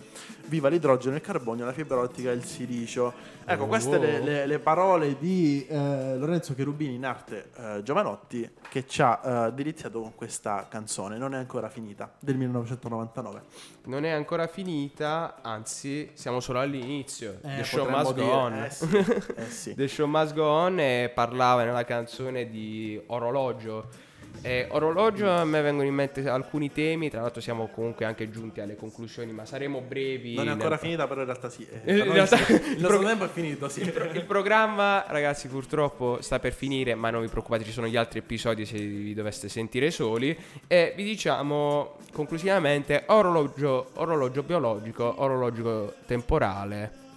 viva 0.45 0.69
l'idrogeno, 0.69 1.15
il 1.15 1.21
carbonio, 1.21 1.65
la 1.65 1.73
fibra 1.73 1.97
ottica 1.99 2.31
e 2.31 2.33
il 2.35 2.43
silicio. 2.43 3.13
Ecco, 3.45 3.65
queste 3.65 3.97
le, 3.97 4.19
le- 4.19 4.45
le 4.45 4.59
parole 4.59 5.17
di 5.17 5.65
eh, 5.67 6.17
Lorenzo 6.17 6.53
Cherubini 6.53 6.93
in 6.95 7.05
arte 7.05 7.49
eh, 7.55 7.81
Giovanotti 7.83 8.47
che 8.69 8.85
ci 8.85 9.01
ha 9.01 9.47
eh, 9.47 9.53
deliziato 9.53 9.99
con 10.01 10.13
questa 10.13 10.67
canzone, 10.69 11.17
non 11.17 11.33
è 11.33 11.37
ancora 11.37 11.67
finita, 11.69 12.11
del 12.19 12.35
1999. 12.37 13.41
Non 13.85 14.05
è 14.05 14.11
ancora 14.11 14.45
finita, 14.45 15.37
anzi, 15.41 16.11
siamo 16.13 16.39
solo 16.39 16.59
all'inizio. 16.59 17.39
The 17.41 17.63
show 17.63 17.89
must 17.89 18.13
go 18.13 18.31
on. 18.31 18.53
eh 18.53 18.69
sì, 18.69 18.85
eh 19.35 19.49
sì. 19.49 19.73
The 19.73 19.87
show 19.87 20.05
must 20.07 20.33
go 20.35 20.45
on 20.45 20.79
e 20.79 21.11
parlava 21.13 21.63
nella 21.63 21.85
canzone 21.85 22.49
di 22.49 23.01
orologio. 23.07 24.07
E 24.41 24.67
orologio 24.69 25.29
a 25.29 25.43
me 25.43 25.61
vengono 25.61 25.85
in 25.87 25.93
mente 25.93 26.27
alcuni 26.29 26.71
temi, 26.71 27.09
tra 27.09 27.19
l'altro 27.19 27.41
siamo 27.41 27.67
comunque 27.67 28.05
anche 28.05 28.29
giunti 28.29 28.61
alle 28.61 28.77
conclusioni, 28.77 29.33
ma 29.33 29.43
saremo 29.45 29.81
brevi. 29.81 30.35
Non 30.35 30.47
è 30.47 30.51
ancora 30.51 30.69
nel- 30.69 30.79
finita, 30.79 31.07
però 31.07 31.19
in 31.21 31.25
realtà 31.27 31.49
sì. 31.49 31.67
eh, 31.83 31.97
In 31.97 32.13
realtà- 32.13 32.37
sì. 32.37 32.53
il 32.77 32.77
pro- 32.85 32.99
tempo 33.03 33.25
è 33.25 33.27
finito, 33.27 33.67
sì. 33.67 33.81
Il, 33.81 33.91
pro- 33.91 34.09
il 34.11 34.23
programma, 34.23 35.03
ragazzi, 35.09 35.49
purtroppo 35.49 36.19
sta 36.21 36.39
per 36.39 36.53
finire, 36.53 36.95
ma 36.95 37.09
non 37.09 37.21
vi 37.21 37.27
preoccupate, 37.27 37.65
ci 37.65 37.71
sono 37.71 37.87
gli 37.87 37.97
altri 37.97 38.19
episodi 38.19 38.65
se 38.65 38.77
vi 38.77 39.13
doveste 39.13 39.49
sentire 39.49 39.91
soli. 39.91 40.35
E 40.67 40.93
vi 40.95 41.03
diciamo 41.03 41.97
conclusivamente: 42.13 43.03
orologio, 43.07 43.89
orologio 43.95 44.41
biologico, 44.43 45.15
orologio 45.17 45.95
temporale. 46.05 47.07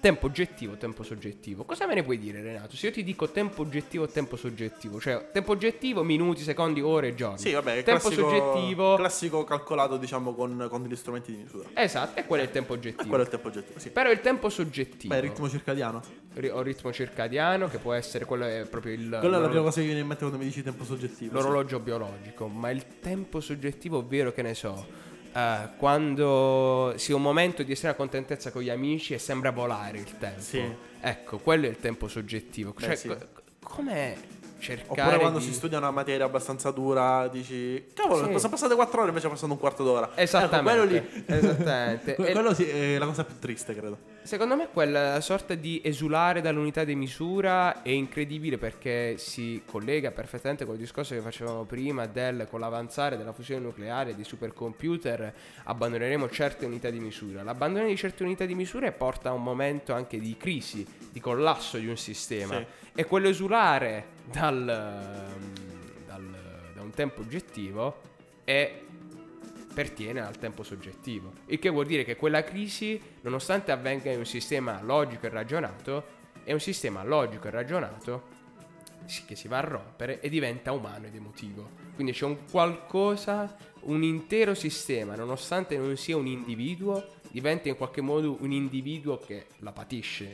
Tempo 0.00 0.26
oggettivo, 0.26 0.76
tempo 0.76 1.02
soggettivo. 1.02 1.64
Cosa 1.64 1.84
me 1.86 1.94
ne 1.94 2.04
puoi 2.04 2.18
dire, 2.20 2.40
Renato? 2.40 2.76
Se 2.76 2.86
io 2.86 2.92
ti 2.92 3.02
dico 3.02 3.30
tempo 3.30 3.62
oggettivo 3.62 4.04
e 4.04 4.08
tempo 4.08 4.36
soggettivo, 4.36 5.00
cioè 5.00 5.30
tempo 5.32 5.50
oggettivo, 5.52 6.04
minuti, 6.04 6.42
secondi, 6.42 6.80
ore, 6.80 7.16
giorni. 7.16 7.38
Sì, 7.38 7.52
vabbè, 7.52 7.82
tempo 7.82 8.08
classico, 8.08 8.28
soggettivo. 8.30 8.94
classico 8.94 9.42
calcolato, 9.42 9.96
diciamo, 9.96 10.34
con, 10.34 10.68
con 10.70 10.82
degli 10.82 10.94
strumenti 10.94 11.32
di 11.32 11.38
misura. 11.38 11.68
esatto, 11.74 12.20
e 12.20 12.26
quello 12.26 12.44
è 12.44 12.46
il 12.46 12.52
tempo 12.52 12.74
oggettivo. 12.74 13.08
Quello 13.08 13.22
è 13.22 13.26
il 13.26 13.30
tempo 13.32 13.48
oggettivo, 13.48 13.78
sì. 13.80 13.90
Però 13.90 14.10
il 14.10 14.20
tempo 14.20 14.48
soggettivo. 14.48 15.14
Beh, 15.14 15.20
il 15.20 15.28
ritmo 15.30 15.48
circadiano. 15.48 16.02
Ri- 16.34 16.48
o 16.50 16.62
ritmo 16.62 16.92
circadiano, 16.92 17.66
che 17.68 17.78
può 17.78 17.92
essere 17.92 18.24
quello 18.24 18.44
è 18.44 18.66
proprio 18.70 18.92
il. 18.92 19.16
Quella 19.18 19.38
è 19.38 19.40
la 19.40 19.48
prima 19.48 19.64
cosa 19.64 19.80
che 19.80 19.86
viene 19.86 20.00
in 20.00 20.06
mente 20.06 20.22
quando 20.22 20.38
mi 20.38 20.44
dici 20.44 20.62
tempo 20.62 20.84
soggettivo. 20.84 21.34
l'orologio 21.34 21.80
biologico, 21.80 22.46
ma 22.46 22.70
il 22.70 22.84
tempo 23.00 23.40
soggettivo, 23.40 23.98
ovvero 23.98 24.30
che 24.32 24.42
ne 24.42 24.54
so, 24.54 24.86
eh, 25.32 25.68
quando 25.76 26.94
si 26.96 27.12
ha 27.12 27.16
un 27.16 27.22
momento 27.22 27.62
di 27.62 27.72
estrema 27.72 27.94
contentezza 27.94 28.50
con 28.50 28.62
gli 28.62 28.70
amici 28.70 29.14
e 29.14 29.18
sembra 29.18 29.50
volare 29.50 29.98
il 29.98 30.18
tempo. 30.18 30.40
Sì. 30.40 30.62
Ecco, 31.00 31.38
quello 31.38 31.66
è 31.66 31.68
il 31.68 31.78
tempo 31.78 32.08
soggettivo. 32.08 32.72
Beh, 32.76 32.82
Cioè, 32.84 32.96
sì. 32.96 33.08
co- 33.08 33.16
com'è 33.62 34.16
cercare 34.58 35.00
Oppure 35.02 35.18
quando 35.20 35.38
di- 35.38 35.44
si 35.44 35.52
studia 35.52 35.78
una 35.78 35.92
materia 35.92 36.24
abbastanza 36.24 36.72
dura, 36.72 37.28
dici, 37.28 37.84
cavolo, 37.94 38.26
Sì. 38.26 38.38
sono 38.38 38.48
passate 38.50 38.74
4 38.74 38.98
ore 39.00 39.08
invece 39.10 39.26
è 39.28 39.30
passato 39.30 39.52
un 39.52 39.58
quarto 39.58 39.84
d'ora. 39.84 40.10
Esattamente. 40.16 40.56
Ecco, 40.56 40.88
quello 40.88 41.14
lì. 41.24 41.24
Esattamente. 41.26 42.14
Que- 42.16 42.32
quello 42.32 42.54
sì, 42.54 42.68
è 42.68 42.98
la 42.98 43.06
cosa 43.06 43.24
più 43.24 43.36
triste, 43.38 43.74
credo. 43.76 43.98
Secondo 44.28 44.56
me 44.56 44.68
quella 44.70 45.22
sorta 45.22 45.54
di 45.54 45.80
esulare 45.82 46.42
dall'unità 46.42 46.84
di 46.84 46.94
misura 46.94 47.80
è 47.80 47.88
incredibile 47.88 48.58
perché 48.58 49.16
si 49.16 49.62
collega 49.64 50.10
perfettamente 50.10 50.66
col 50.66 50.76
discorso 50.76 51.14
che 51.14 51.22
facevamo 51.22 51.64
prima 51.64 52.04
del 52.04 52.46
con 52.50 52.60
l'avanzare 52.60 53.16
della 53.16 53.32
fusione 53.32 53.62
nucleare 53.62 54.14
di 54.14 54.24
supercomputer 54.24 55.34
abbandoneremo 55.64 56.28
certe 56.28 56.66
unità 56.66 56.90
di 56.90 57.00
misura. 57.00 57.42
L'abbandono 57.42 57.86
di 57.86 57.96
certe 57.96 58.22
unità 58.22 58.44
di 58.44 58.54
misura 58.54 58.92
porta 58.92 59.30
a 59.30 59.32
un 59.32 59.42
momento 59.42 59.94
anche 59.94 60.18
di 60.20 60.36
crisi, 60.36 60.86
di 61.10 61.20
collasso 61.20 61.78
di 61.78 61.86
un 61.86 61.96
sistema 61.96 62.58
Sì. 62.58 62.66
e 62.96 63.06
quello 63.06 63.28
esulare 63.28 64.08
dal, 64.30 64.62
dal- 66.06 66.36
da 66.74 66.82
un 66.82 66.90
tempo 66.90 67.22
oggettivo 67.22 68.02
è 68.44 68.80
pertiene 69.78 70.20
al 70.20 70.36
tempo 70.38 70.64
soggettivo. 70.64 71.30
Il 71.46 71.60
che 71.60 71.68
vuol 71.68 71.86
dire 71.86 72.02
che 72.02 72.16
quella 72.16 72.42
crisi, 72.42 73.00
nonostante 73.20 73.70
avvenga 73.70 74.10
in 74.10 74.18
un 74.18 74.26
sistema 74.26 74.82
logico 74.82 75.26
e 75.26 75.28
ragionato, 75.28 76.04
è 76.42 76.52
un 76.52 76.58
sistema 76.58 77.04
logico 77.04 77.46
e 77.46 77.50
ragionato 77.50 78.22
che 79.24 79.36
si 79.36 79.46
va 79.46 79.58
a 79.58 79.60
rompere 79.60 80.18
e 80.18 80.28
diventa 80.28 80.72
umano 80.72 81.06
ed 81.06 81.14
emotivo. 81.14 81.70
Quindi 81.94 82.12
c'è 82.12 82.24
un 82.24 82.38
qualcosa, 82.50 83.56
un 83.82 84.02
intero 84.02 84.52
sistema, 84.54 85.14
nonostante 85.14 85.78
non 85.78 85.96
sia 85.96 86.16
un 86.16 86.26
individuo, 86.26 87.14
diventa 87.30 87.68
in 87.68 87.76
qualche 87.76 88.00
modo 88.00 88.36
un 88.40 88.50
individuo 88.50 89.18
che 89.18 89.46
la 89.58 89.70
patisce 89.70 90.24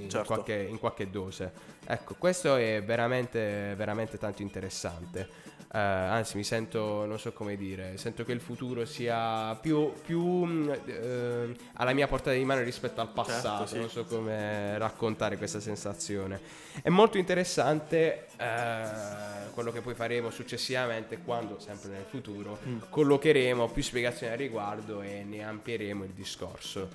in, 0.00 0.08
Certo. 0.08 0.26
qualche, 0.26 0.54
in 0.62 0.78
qualche 0.78 1.10
dose. 1.10 1.52
Ecco, 1.84 2.14
questo 2.14 2.56
è 2.56 2.82
veramente, 2.82 3.74
veramente 3.76 4.16
tanto 4.16 4.40
interessante. 4.40 5.28
Eh, 5.74 5.78
anzi 5.78 6.36
mi 6.36 6.44
sento, 6.44 7.04
non 7.04 7.18
so 7.18 7.32
come 7.32 7.56
dire, 7.56 7.96
sento 7.96 8.24
che 8.24 8.30
il 8.30 8.40
futuro 8.40 8.84
sia 8.84 9.56
più, 9.56 9.92
più 10.04 10.70
eh, 10.86 11.56
alla 11.74 11.92
mia 11.92 12.06
portata 12.06 12.36
di 12.36 12.44
mano 12.44 12.62
rispetto 12.62 13.00
al 13.00 13.08
passato, 13.08 13.66
Certo, 13.66 13.66
sì. 13.66 13.78
non 13.78 13.90
so 13.90 14.04
come 14.04 14.78
raccontare 14.78 15.36
questa 15.36 15.58
sensazione. 15.58 16.40
È 16.80 16.88
molto 16.90 17.18
interessante 17.18 18.26
eh, 18.36 19.50
quello 19.52 19.72
che 19.72 19.80
poi 19.80 19.94
faremo 19.94 20.30
successivamente 20.30 21.18
quando, 21.18 21.58
sempre 21.58 21.90
nel 21.90 22.04
futuro, 22.08 22.58
Mm. 22.64 22.78
collocheremo 22.88 23.68
più 23.68 23.82
spiegazioni 23.82 24.32
al 24.32 24.38
riguardo 24.38 25.00
e 25.02 25.24
ne 25.24 25.42
ampieremo 25.44 26.04
il 26.04 26.10
discorso. 26.10 26.88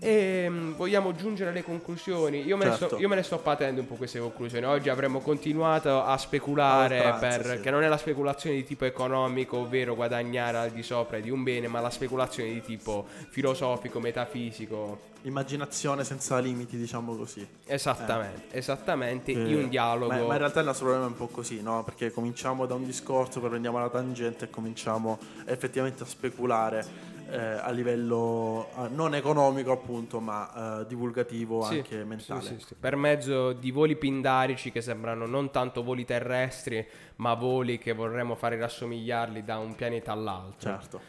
E 0.00 0.48
mh, 0.48 0.76
vogliamo 0.76 1.14
giungere 1.14 1.50
alle 1.50 1.62
conclusioni. 1.64 2.44
Io 2.46 2.56
me, 2.56 2.64
ne 2.64 2.70
Certo. 2.70 2.86
sto, 2.86 2.98
io 2.98 3.08
me 3.08 3.16
ne 3.16 3.22
sto 3.22 3.38
patendo 3.38 3.80
un 3.80 3.86
po' 3.86 3.94
queste 3.94 4.18
conclusioni. 4.20 4.64
Oggi 4.64 4.88
avremmo 4.88 5.20
continuato 5.20 6.02
a 6.02 6.16
speculare, 6.16 7.04
A 7.04 7.14
oltranza, 7.14 7.38
per, 7.38 7.56
sì. 7.56 7.62
che 7.62 7.70
non 7.70 7.82
è 7.82 7.88
la 7.88 7.96
speculazione 7.96 8.56
di 8.56 8.64
tipo 8.64 8.84
economico, 8.84 9.58
ovvero 9.58 9.94
guadagnare 9.94 10.58
al 10.58 10.70
di 10.70 10.82
sopra 10.82 11.18
di 11.18 11.30
un 11.30 11.42
bene, 11.42 11.66
ma 11.68 11.80
la 11.80 11.90
speculazione 11.90 12.52
di 12.52 12.62
tipo 12.62 13.06
filosofico, 13.30 13.98
metafisico. 14.00 15.06
Immaginazione 15.22 16.04
senza 16.04 16.38
limiti, 16.38 16.76
diciamo 16.76 17.16
così. 17.16 17.46
Esattamente, 17.66 18.56
esattamente. 18.56 19.32
Eh, 19.32 19.34
in 19.34 19.56
un 19.56 19.68
dialogo. 19.68 20.12
Ma, 20.12 20.20
ma 20.22 20.32
in 20.34 20.38
realtà 20.38 20.60
il 20.60 20.66
nostro 20.66 20.86
problema 20.86 21.08
è 21.08 21.10
un 21.10 21.16
po' 21.16 21.26
così, 21.26 21.60
no? 21.60 21.82
Perché 21.82 22.12
cominciamo 22.12 22.66
da 22.66 22.74
un 22.74 22.84
discorso, 22.84 23.40
poi 23.40 23.48
prendiamo 23.50 23.78
la 23.80 23.88
tangente 23.88 24.44
e 24.44 24.50
cominciamo 24.50 25.18
effettivamente 25.44 26.04
a 26.04 26.06
speculare 26.06 27.16
eh, 27.30 27.36
a 27.36 27.70
livello 27.70 28.68
eh, 28.76 28.88
non 28.88 29.14
economico, 29.14 29.72
appunto, 29.72 30.20
ma 30.20 30.80
eh, 30.80 30.86
divulgativo 30.86 31.62
Sì, 31.62 31.76
anche 31.76 32.04
mentale. 32.04 32.40
sì, 32.42 32.54
sì, 32.58 32.64
sì. 32.68 32.74
Per 32.74 32.96
mezzo 32.96 33.52
di 33.52 33.70
voli 33.70 33.96
pindarici 33.96 34.72
che 34.72 34.80
sembrano 34.80 35.26
non 35.26 35.50
tanto 35.50 35.82
voli 35.82 36.04
terrestri, 36.04 36.86
ma 37.16 37.34
voli 37.34 37.78
che 37.78 37.92
vorremmo 37.92 38.34
fare 38.34 38.56
rassomigliarli 38.56 39.44
da 39.44 39.58
un 39.58 39.74
pianeta 39.74 40.12
all'altro. 40.12 40.70
Certo. 40.70 41.00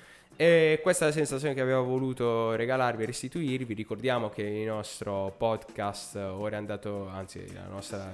E 0.42 0.80
questa 0.82 1.04
è 1.04 1.08
la 1.10 1.14
sensazione 1.14 1.54
che 1.54 1.60
avevo 1.60 1.84
voluto 1.84 2.56
regalarvi 2.56 3.04
e 3.04 3.08
restituirvi. 3.08 3.74
Ricordiamo 3.74 4.30
che 4.30 4.42
il 4.44 4.68
nostro 4.68 5.34
podcast 5.38 6.16
ora 6.16 6.56
è 6.56 6.58
andato, 6.58 7.10
anzi 7.10 7.46
la 7.54 7.66
nostra 7.70 8.10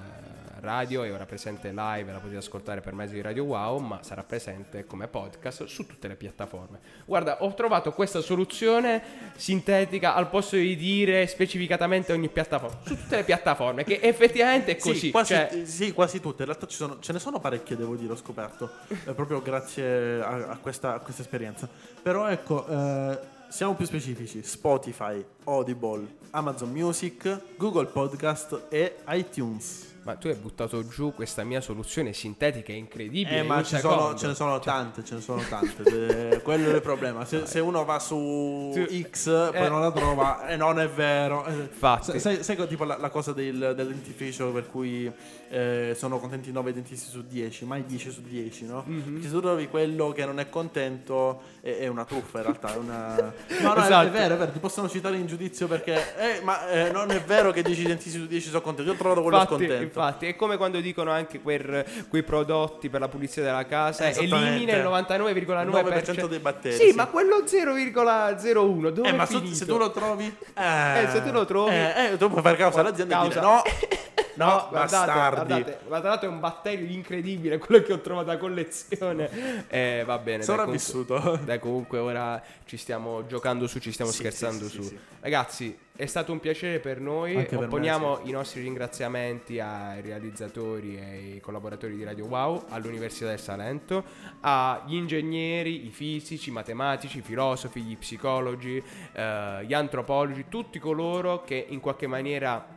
radio 0.61 1.03
è 1.03 1.13
ora 1.13 1.27
presente 1.27 1.67
live, 1.71 2.11
la 2.11 2.17
potete 2.17 2.37
ascoltare 2.37 2.81
per 2.81 2.93
mezzo 2.93 3.13
di 3.13 3.21
Radio 3.21 3.43
Wow, 3.43 3.77
ma 3.77 3.99
sarà 4.01 4.23
presente 4.23 4.87
come 4.87 5.07
podcast 5.07 5.65
su 5.65 5.85
tutte 5.85 6.07
le 6.07 6.15
piattaforme. 6.15 6.79
Guarda, 7.05 7.43
ho 7.43 7.53
trovato 7.53 7.91
questa 7.91 8.21
soluzione 8.21 9.03
sintetica 9.35 10.15
al 10.15 10.27
posto 10.27 10.55
di 10.55 10.75
dire 10.75 11.27
specificatamente 11.27 12.11
ogni 12.11 12.29
piattaforma, 12.29 12.79
su 12.87 12.95
tutte 12.97 13.17
le 13.17 13.23
piattaforme, 13.23 13.83
che 13.83 13.99
effettivamente 14.01 14.71
è 14.71 14.77
così. 14.77 14.97
Sì, 14.97 15.11
quasi, 15.11 15.33
cioè- 15.35 15.61
sì, 15.65 15.91
quasi 15.93 16.19
tutte. 16.19 16.41
In 16.41 16.47
realtà 16.47 16.65
ci 16.65 16.75
sono- 16.77 16.97
ce 17.01 17.13
ne 17.13 17.19
sono 17.19 17.39
parecchie, 17.39 17.75
devo 17.77 17.95
dire, 17.95 18.13
ho 18.13 18.17
scoperto. 18.17 18.71
eh, 18.87 19.13
proprio 19.13 19.43
grazie 19.43 20.19
a, 20.23 20.47
a 20.47 20.57
questa, 20.57 20.95
a 20.95 20.99
questa 21.01 21.21
esperienza. 21.21 21.69
Però 22.01 22.14
ecco, 22.23 22.65
eh, 22.67 23.19
siamo 23.49 23.73
più 23.75 23.85
specifici. 23.85 24.41
Spotify, 24.43 25.23
Audible, 25.45 26.07
Amazon 26.31 26.71
Music, 26.71 27.39
Google 27.57 27.85
Podcast 27.87 28.67
e 28.69 28.97
iTunes. 29.09 29.93
Ma 30.05 30.15
tu 30.17 30.27
hai 30.27 30.35
buttato 30.35 30.87
giù 30.87 31.13
questa 31.15 31.43
mia 31.43 31.61
soluzione 31.61 32.13
sintetica 32.13 32.71
incredibile. 32.71 33.39
Eh, 33.39 33.41
ma 33.43 33.63
ci 33.63 33.75
sono- 33.77 34.13
ce 34.13 34.27
ne 34.27 34.35
sono 34.35 34.59
tante, 34.59 35.03
ce 35.03 35.15
ne 35.15 35.21
sono 35.21 35.41
tante. 35.49 36.33
Eh, 36.33 36.41
quello 36.43 36.69
è 36.69 36.75
il 36.75 36.81
problema. 36.81 37.25
Se, 37.25 37.47
se 37.47 37.59
uno 37.59 37.83
va 37.85 37.97
su 37.97 38.71
X, 38.71 39.49
poi 39.49 39.65
eh. 39.65 39.67
non 39.67 39.81
la 39.81 39.91
trova, 39.91 40.47
e 40.47 40.57
non 40.57 40.79
è 40.79 40.87
vero. 40.87 41.43
Eh, 41.47 41.53
Infatti. 41.53 42.19
Sai, 42.19 42.43
sai 42.43 42.67
tipo 42.67 42.83
la, 42.83 42.97
la 42.97 43.09
cosa 43.09 43.33
del, 43.33 43.73
del 43.75 43.87
dentifricio 43.87 44.51
per 44.51 44.69
cui 44.69 45.11
eh, 45.55 45.93
sono 45.95 46.19
contenti 46.19 46.51
9 46.51 46.73
dentisti 46.73 47.09
su 47.09 47.23
10, 47.25 47.63
mai 47.65 47.85
10 47.85 48.11
su 48.11 48.21
10, 48.21 48.65
no? 48.65 48.83
Mhm. 48.85 49.01
Perché 49.13 49.27
se 49.27 49.33
tu 49.33 49.39
trovi 49.39 49.67
quello 49.69 50.11
che 50.11 50.25
non 50.25 50.39
è 50.39 50.49
contento 50.49 51.41
è, 51.61 51.77
è 51.77 51.87
una 51.87 52.03
truffa 52.03 52.39
in 52.39 52.43
realtà. 52.43 52.73
È 52.73 52.77
una... 52.77 53.33
No, 53.65 53.73
no, 53.73 53.75
è- 53.75 53.85
Esatto. 53.85 54.07
è, 54.07 54.11
vero, 54.11 54.33
è 54.33 54.37
vero. 54.37 54.51
Ti 54.51 54.59
possono 54.59 54.89
citare 54.89 55.15
in 55.15 55.27
giudizio 55.27 55.67
perché, 55.67 55.93
eh, 56.17 56.41
ma 56.43 56.67
eh, 56.69 56.91
non 56.91 57.09
è 57.11 57.21
vero 57.21 57.51
che 57.51 57.61
10 57.61 57.83
dentisti 57.83 58.19
su 58.19 58.25
10 58.27 58.47
sono 58.49 58.61
contenti. 58.61 58.89
Io 58.89 58.95
ho 58.95 58.99
trovato 58.99 59.21
quello 59.21 59.37
Infatti, 59.37 59.55
scontento. 59.63 59.83
infatti, 59.83 60.25
è 60.27 60.35
come 60.35 60.57
quando 60.57 60.79
dicono 60.81 61.11
anche 61.11 61.39
quel- 61.39 61.85
quei 62.09 62.23
prodotti 62.23 62.89
per 62.89 62.99
la 62.99 63.07
pulizia 63.07 63.41
della 63.41 63.65
casa, 63.65 64.09
Esattamente. 64.09 64.47
elimina 64.49 64.73
il 64.73 64.83
99,9% 64.83 65.69
9% 65.69 66.27
dei 66.27 66.39
batteri, 66.39 66.75
Sì, 66.75 66.89
sì. 66.89 66.95
ma 66.95 67.05
quello 67.07 67.43
0,01 67.45 68.89
dove 68.91 69.07
Eh, 69.07 69.11
è 69.11 69.15
ma 69.15 69.25
se, 69.25 69.65
tu 69.65 69.77
lo 69.77 69.91
trovi, 69.91 70.25
Eh, 70.53 71.07
se 71.09 71.23
tu 71.23 71.31
lo 71.31 71.45
trovi- 71.45 71.73
eh, 71.75 72.09
eh, 72.13 72.17
tu 72.17 72.29
puoi 72.29 72.41
fare 72.41 72.57
causa 72.57 72.81
all'azienda 72.81 73.19
e 73.23 73.27
dire 73.29 73.39
Causa. 73.39 73.55
no, 73.55 73.61
no, 74.35 74.67
guardate, 74.69 74.71
bastardi. 74.71 75.45
guardate, 75.47 75.79
ma 75.87 75.99
tra 75.99 76.09
l'altro 76.09 76.29
è 76.29 76.31
un 76.31 76.39
batterio 76.39 76.87
incredibile 76.89 77.57
quello 77.57 77.81
che 77.83 77.93
ho 77.93 77.99
trovato 78.01 78.31
a 78.31 78.37
collezione. 78.37 79.65
Eh, 79.69 80.03
va 80.05 80.17
bene. 80.17 80.37
dai, 80.37 80.45
Sopravvissuto. 80.45 81.15
comunque- 81.19 81.45
Dai, 81.45 81.59
comunque 81.59 81.97
ora 81.99 82.41
ci 82.65 82.77
stiamo 82.77 83.25
giocando 83.25 83.67
su, 83.67 83.79
ci 83.79 83.91
stiamo 83.91 84.11
Sì, 84.11 84.17
scherzando 84.17 84.67
sì, 84.67 84.81
sì, 84.81 84.87
su. 84.89 84.97
Ragazzi, 85.19 85.77
è 85.95 86.05
stato 86.05 86.31
un 86.31 86.39
piacere 86.39 86.79
per 86.79 86.99
noi. 86.99 87.35
Anche 87.37 87.55
Opponiamo 87.55 88.19
i 88.23 88.31
nostri 88.31 88.61
ringraziamenti 88.61 89.59
ai 89.59 90.01
realizzatori 90.01 90.97
e 90.97 91.01
ai 91.03 91.39
collaboratori 91.39 91.95
di 91.95 92.03
Radio 92.03 92.25
Wow, 92.25 92.65
all'Università 92.69 93.27
del 93.29 93.39
Salento, 93.39 94.03
agli 94.41 94.95
ingegneri, 94.95 95.85
i 95.87 95.89
fisici, 95.91 96.49
i 96.49 96.51
matematici, 96.51 97.19
i 97.19 97.21
filosofi, 97.21 97.81
gli 97.81 97.97
psicologi, 97.97 98.81
eh, 99.13 99.63
gli 99.65 99.73
antropologi, 99.73 100.45
tutti 100.49 100.79
coloro 100.79 101.43
che 101.43 101.65
in 101.69 101.79
qualche 101.79 102.07
maniera 102.07 102.73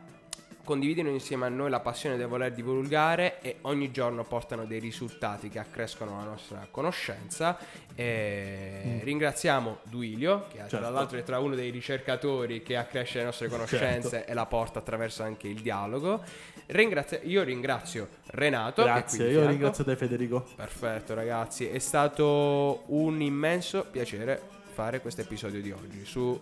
condividono 0.69 1.09
insieme 1.09 1.47
a 1.47 1.49
noi 1.49 1.71
la 1.71 1.79
passione 1.79 2.15
del 2.15 2.27
voler 2.27 2.51
divulgare 2.53 3.41
e 3.41 3.55
ogni 3.61 3.89
giorno 3.89 4.23
portano 4.23 4.65
dei 4.65 4.77
risultati 4.79 5.49
che 5.49 5.57
accrescono 5.57 6.15
la 6.17 6.25
nostra 6.25 6.67
conoscenza. 6.69 7.57
E 7.95 8.99
Ringraziamo 9.01 9.79
Duilio, 9.85 10.45
che 10.47 10.57
tra 10.57 10.67
Certo. 10.67 10.89
l'altro 10.91 11.17
è 11.17 11.23
tra 11.23 11.39
uno 11.39 11.55
dei 11.55 11.71
ricercatori 11.71 12.61
che 12.61 12.75
accresce 12.77 13.17
le 13.17 13.23
nostre 13.23 13.47
conoscenze 13.47 14.09
Certo. 14.09 14.29
e 14.29 14.33
la 14.35 14.45
porta 14.45 14.77
attraverso 14.77 15.23
anche 15.23 15.47
il 15.47 15.59
dialogo. 15.61 16.21
Ringrazia- 16.67 17.19
io 17.23 17.41
ringrazio 17.41 18.07
Renato. 18.27 18.83
Grazie, 18.83 19.27
io 19.31 19.47
ringrazio 19.47 19.83
te 19.83 19.95
Federico. 19.95 20.45
Perfetto 20.55 21.15
ragazzi, 21.15 21.67
è 21.67 21.79
stato 21.79 22.83
un 22.89 23.19
immenso 23.21 23.87
piacere 23.89 24.39
fare 24.71 25.01
questo 25.01 25.21
episodio 25.21 25.61
di 25.61 25.71
oggi 25.71 26.05
su 26.05 26.39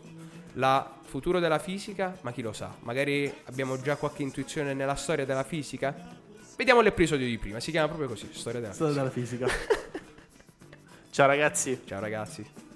la 0.58 1.00
futuro 1.04 1.40
della 1.40 1.60
fisica, 1.60 2.18
ma 2.22 2.32
chi 2.32 2.42
lo 2.42 2.52
sa, 2.54 2.76
magari 2.82 3.32
abbiamo 3.46 3.80
già 3.80 3.96
qualche 3.96 4.24
intuizione 4.24 4.74
nella 4.74 4.96
storia 4.96 5.26
della 5.26 5.44
fisica? 5.44 5.96
Vediamo 6.56 6.82
l'episodio 6.82 7.26
di 7.26 7.38
prima, 7.38 7.60
si 7.60 7.72
chiama 7.72 7.88
proprio 7.88 8.08
così, 8.10 8.30
storia 8.32 8.60
della 8.60 8.74
Storia 8.74 9.10
fisica. 9.10 9.46
della 9.46 9.58
fisica. 9.58 10.00
Ciao 11.12 11.28
ragazzi. 11.28 11.82
Ciao 11.86 12.00
ragazzi. 12.00 12.67